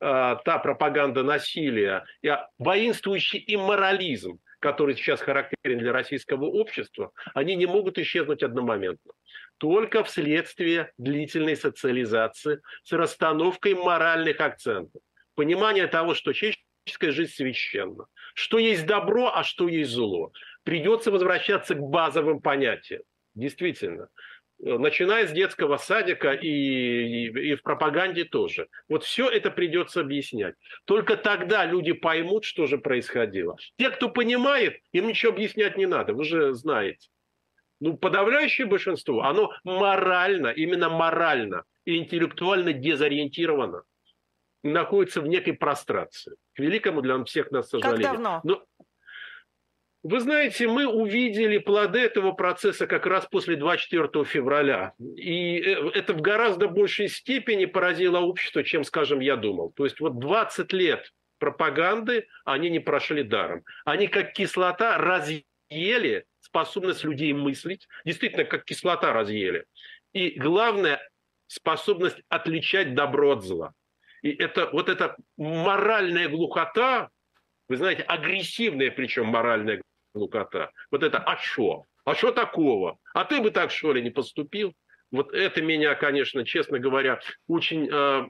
э, 0.00 0.36
та 0.44 0.58
пропаганда 0.58 1.22
насилия, 1.22 2.04
и 2.22 2.32
воинствующий 2.58 3.44
имморализм, 3.46 4.40
который 4.64 4.96
сейчас 4.96 5.20
характерен 5.20 5.78
для 5.78 5.92
российского 5.92 6.46
общества, 6.46 7.12
они 7.34 7.54
не 7.54 7.66
могут 7.66 7.98
исчезнуть 7.98 8.42
одномоментно. 8.42 9.12
Только 9.58 10.02
вследствие 10.02 10.90
длительной 10.96 11.54
социализации 11.54 12.62
с 12.82 12.92
расстановкой 12.92 13.74
моральных 13.74 14.40
акцентов. 14.40 15.02
Понимание 15.34 15.86
того, 15.86 16.14
что 16.14 16.32
человеческая 16.32 17.12
жизнь 17.12 17.32
священна. 17.32 18.06
Что 18.32 18.56
есть 18.56 18.86
добро, 18.86 19.30
а 19.34 19.44
что 19.44 19.68
есть 19.68 19.90
зло. 19.90 20.32
Придется 20.62 21.10
возвращаться 21.10 21.74
к 21.74 21.80
базовым 21.80 22.40
понятиям. 22.40 23.02
Действительно 23.34 24.08
начиная 24.64 25.26
с 25.26 25.32
детского 25.32 25.76
садика 25.76 26.32
и, 26.32 26.48
и, 26.48 27.50
и 27.50 27.54
в 27.54 27.62
пропаганде 27.62 28.24
тоже. 28.24 28.68
Вот 28.88 29.04
все 29.04 29.28
это 29.28 29.50
придется 29.50 30.00
объяснять. 30.00 30.54
Только 30.86 31.16
тогда 31.16 31.66
люди 31.66 31.92
поймут, 31.92 32.44
что 32.44 32.66
же 32.66 32.78
происходило. 32.78 33.56
Те, 33.76 33.90
кто 33.90 34.08
понимает, 34.08 34.78
им 34.92 35.08
ничего 35.08 35.32
объяснять 35.32 35.76
не 35.76 35.86
надо, 35.86 36.14
вы 36.14 36.24
же 36.24 36.54
знаете. 36.54 37.08
Ну, 37.80 37.96
подавляющее 37.98 38.66
большинство, 38.66 39.22
оно 39.22 39.52
морально, 39.64 40.48
именно 40.48 40.88
морально 40.88 41.64
и 41.84 41.98
интеллектуально 41.98 42.72
дезориентировано. 42.72 43.82
Находится 44.62 45.20
в 45.20 45.26
некой 45.26 45.52
прострации. 45.52 46.36
К 46.54 46.60
великому 46.60 47.02
для 47.02 47.22
всех 47.24 47.50
нас 47.50 47.68
сожалению. 47.68 48.02
Как 48.02 48.12
давно? 48.12 48.40
Но 48.44 48.64
вы 50.04 50.20
знаете, 50.20 50.68
мы 50.68 50.86
увидели 50.86 51.56
плоды 51.56 51.98
этого 51.98 52.32
процесса 52.32 52.86
как 52.86 53.06
раз 53.06 53.26
после 53.26 53.56
24 53.56 54.24
февраля. 54.24 54.92
И 55.16 55.58
э, 55.58 55.90
это 55.94 56.12
в 56.12 56.20
гораздо 56.20 56.68
большей 56.68 57.08
степени 57.08 57.64
поразило 57.64 58.18
общество, 58.20 58.62
чем, 58.62 58.84
скажем, 58.84 59.20
я 59.20 59.36
думал. 59.36 59.72
То 59.72 59.84
есть 59.84 60.00
вот 60.00 60.18
20 60.18 60.74
лет 60.74 61.10
пропаганды, 61.38 62.28
они 62.44 62.68
не 62.68 62.80
прошли 62.80 63.22
даром. 63.22 63.64
Они 63.86 64.06
как 64.06 64.34
кислота 64.34 64.98
разъели 64.98 66.26
способность 66.40 67.02
людей 67.02 67.32
мыслить, 67.32 67.88
действительно, 68.04 68.44
как 68.44 68.66
кислота 68.66 69.14
разъели. 69.14 69.64
И 70.12 70.38
главное, 70.38 71.00
способность 71.46 72.18
отличать 72.28 72.94
добро 72.94 73.32
от 73.32 73.42
зла. 73.42 73.72
И 74.20 74.32
это 74.32 74.68
вот 74.70 74.90
эта 74.90 75.16
моральная 75.38 76.28
глухота, 76.28 77.08
вы 77.68 77.78
знаете, 77.78 78.02
агрессивная 78.02 78.90
причем 78.90 79.28
моральная 79.28 79.80
глухота. 80.14 80.70
Вот 80.90 81.02
это 81.02 81.18
«а 81.18 81.36
что? 81.36 81.84
А 82.04 82.14
что 82.14 82.32
такого? 82.32 82.98
А 83.12 83.24
ты 83.24 83.40
бы 83.40 83.50
так, 83.50 83.70
что 83.70 83.92
ли, 83.92 84.02
не 84.02 84.10
поступил?» 84.10 84.74
Вот 85.10 85.32
это 85.32 85.62
меня, 85.62 85.94
конечно, 85.94 86.44
честно 86.44 86.78
говоря, 86.78 87.20
очень 87.46 87.88
э, 87.90 88.28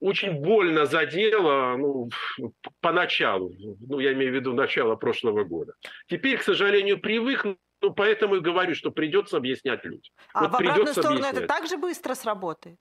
очень 0.00 0.32
больно 0.32 0.86
задело 0.86 1.76
ну, 1.76 2.10
поначалу, 2.80 3.54
ну, 3.80 4.00
я 4.00 4.12
имею 4.12 4.32
в 4.32 4.34
виду 4.34 4.52
начало 4.52 4.96
прошлого 4.96 5.44
года. 5.44 5.74
Теперь, 6.08 6.38
к 6.38 6.42
сожалению, 6.42 7.00
привык, 7.00 7.46
ну, 7.80 7.94
поэтому 7.94 8.36
и 8.36 8.40
говорю, 8.40 8.74
что 8.74 8.90
придется 8.90 9.36
объяснять 9.36 9.84
людям. 9.84 10.12
А 10.34 10.42
вот 10.42 10.52
в 10.52 10.54
обратную 10.56 10.88
сторону 10.88 11.20
объяснять. 11.20 11.36
это 11.36 11.46
также 11.46 11.76
быстро 11.76 12.14
сработает? 12.14 12.78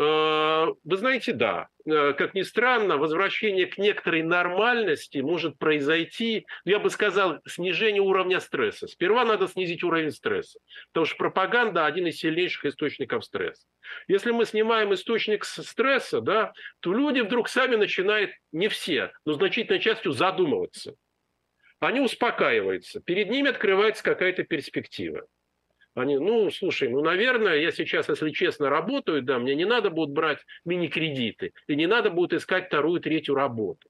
Э, 0.00 0.66
вы 0.82 0.96
знаете, 0.96 1.34
да. 1.34 1.68
Э, 1.84 2.14
как 2.14 2.32
ни 2.32 2.40
странно, 2.40 2.96
возвращение 2.96 3.66
к 3.66 3.76
некоторой 3.76 4.22
нормальности 4.22 5.18
может 5.18 5.58
произойти, 5.58 6.46
я 6.64 6.78
бы 6.78 6.88
сказал, 6.88 7.40
снижение 7.46 8.00
уровня 8.00 8.40
стресса. 8.40 8.86
Сперва 8.86 9.26
надо 9.26 9.46
снизить 9.46 9.84
уровень 9.84 10.10
стресса, 10.10 10.58
потому 10.90 11.04
что 11.04 11.16
пропаганда– 11.16 11.84
один 11.86 12.06
из 12.06 12.16
сильнейших 12.16 12.64
источников 12.64 13.26
стресса. 13.26 13.66
Если 14.08 14.30
мы 14.30 14.46
снимаем 14.46 14.94
источник 14.94 15.44
стресса, 15.44 16.22
да, 16.22 16.54
то 16.80 16.94
люди 16.94 17.20
вдруг 17.20 17.50
сами 17.50 17.76
начинают, 17.76 18.30
не 18.52 18.68
все, 18.68 19.12
но 19.26 19.34
значительной 19.34 19.80
частью 19.80 20.12
задумываться. 20.12 20.94
Они 21.78 22.00
успокаиваются, 22.00 23.00
перед 23.00 23.28
ними 23.28 23.50
открывается 23.50 24.02
какая-то 24.02 24.44
перспектива. 24.44 25.26
Они, 25.94 26.18
ну, 26.18 26.50
слушай, 26.50 26.88
ну, 26.88 27.02
наверное, 27.02 27.56
я 27.56 27.72
сейчас, 27.72 28.08
если 28.08 28.30
честно, 28.30 28.70
работаю, 28.70 29.22
да, 29.22 29.38
мне 29.38 29.54
не 29.54 29.64
надо 29.64 29.90
будет 29.90 30.10
брать 30.10 30.38
мини-кредиты, 30.64 31.52
и 31.66 31.74
не 31.74 31.86
надо 31.86 32.10
будет 32.10 32.32
искать 32.32 32.66
вторую, 32.68 33.00
третью 33.00 33.34
работу. 33.34 33.88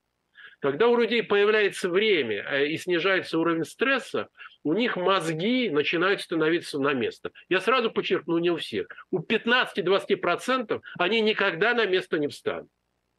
Когда 0.61 0.88
у 0.88 0.96
людей 0.96 1.22
появляется 1.22 1.88
время 1.88 2.44
э, 2.48 2.66
и 2.68 2.76
снижается 2.76 3.38
уровень 3.38 3.64
стресса, 3.64 4.28
у 4.62 4.74
них 4.74 4.96
мозги 4.96 5.70
начинают 5.70 6.20
становиться 6.20 6.78
на 6.78 6.92
место. 6.92 7.32
Я 7.48 7.61
сразу 7.61 7.90
подчеркну, 7.90 8.38
не 8.38 8.51
у 8.51 8.57
всех. 8.57 8.86
У 9.11 9.20
15-20% 9.20 10.80
они 10.98 11.20
никогда 11.22 11.72
на 11.72 11.86
место 11.86 12.18
не 12.18 12.28
встанут. 12.28 12.68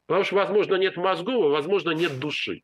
Потому 0.06 0.24
что, 0.24 0.36
возможно, 0.36 0.76
нет 0.76 0.96
мозгов, 0.96 1.46
а, 1.46 1.48
возможно, 1.48 1.90
нет 1.90 2.18
души. 2.20 2.62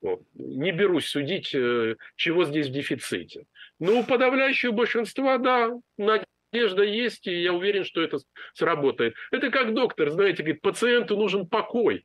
Вот. 0.00 0.22
Не 0.32 0.72
берусь 0.72 1.08
судить, 1.08 1.54
э, 1.54 1.96
чего 2.16 2.44
здесь 2.44 2.68
в 2.68 2.72
дефиците. 2.72 3.44
Ну, 3.80 4.00
у 4.00 4.04
подавляющего 4.04 4.72
большинства, 4.72 5.38
да, 5.38 5.70
надежда 5.96 6.82
есть, 6.82 7.26
и 7.26 7.42
я 7.42 7.54
уверен, 7.54 7.84
что 7.84 8.02
это 8.02 8.18
сработает. 8.52 9.14
Это 9.30 9.50
как 9.50 9.74
доктор, 9.74 10.10
знаете, 10.10 10.42
говорит, 10.42 10.60
пациенту 10.60 11.16
нужен 11.16 11.48
покой. 11.48 12.04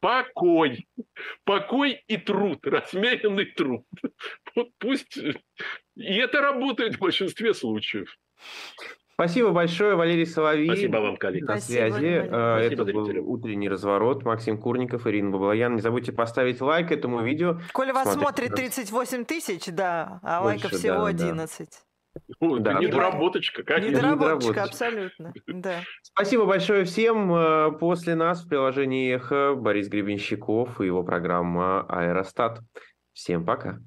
Покой. 0.00 0.88
Покой 1.44 2.02
и 2.08 2.16
труд, 2.16 2.58
размеренный 2.66 3.46
труд. 3.46 3.86
Вот 4.56 4.70
пусть... 4.78 5.16
И 5.16 6.14
это 6.14 6.40
работает 6.40 6.96
в 6.96 6.98
большинстве 6.98 7.54
случаев. 7.54 8.18
Спасибо 9.14 9.50
большое, 9.50 9.94
Валерий 9.94 10.26
Соловей. 10.26 10.66
Спасибо 10.66 10.96
вам, 10.98 11.16
коллеги. 11.16 11.44
На 11.44 11.58
связи. 11.58 11.90
Спасибо, 11.90 12.58
Это 12.60 12.84
был 12.84 13.30
утренний 13.30 13.68
разворот. 13.68 14.24
Максим 14.24 14.58
Курников, 14.58 15.06
Ирина 15.06 15.30
Баблоян. 15.30 15.74
Не 15.74 15.80
забудьте 15.80 16.12
поставить 16.12 16.60
лайк 16.60 16.90
этому 16.90 17.22
видео. 17.22 17.60
Коля 17.72 17.92
вас 17.92 18.14
смотрит 18.14 18.54
38 18.54 19.24
тысяч, 19.24 19.66
да, 19.66 20.20
а 20.22 20.42
Больше, 20.42 20.64
лайков 20.64 20.78
всего 20.78 21.04
да, 21.04 21.06
11. 21.06 21.68
Да. 22.40 22.58
да, 22.58 22.74
недоработочка, 22.74 23.62
конечно. 23.62 23.96
Недоработочка, 23.96 24.62
абсолютно. 24.64 25.32
Да. 25.46 25.80
Спасибо 26.02 26.44
большое 26.44 26.84
всем. 26.84 27.32
Э, 27.34 27.72
после 27.78 28.14
нас 28.14 28.44
в 28.44 28.48
приложении 28.48 29.14
«Эхо» 29.14 29.54
Борис 29.54 29.88
Гребенщиков 29.88 30.80
и 30.80 30.86
его 30.86 31.02
программа 31.02 31.82
«Аэростат». 31.88 32.60
Всем 33.12 33.44
пока. 33.44 33.78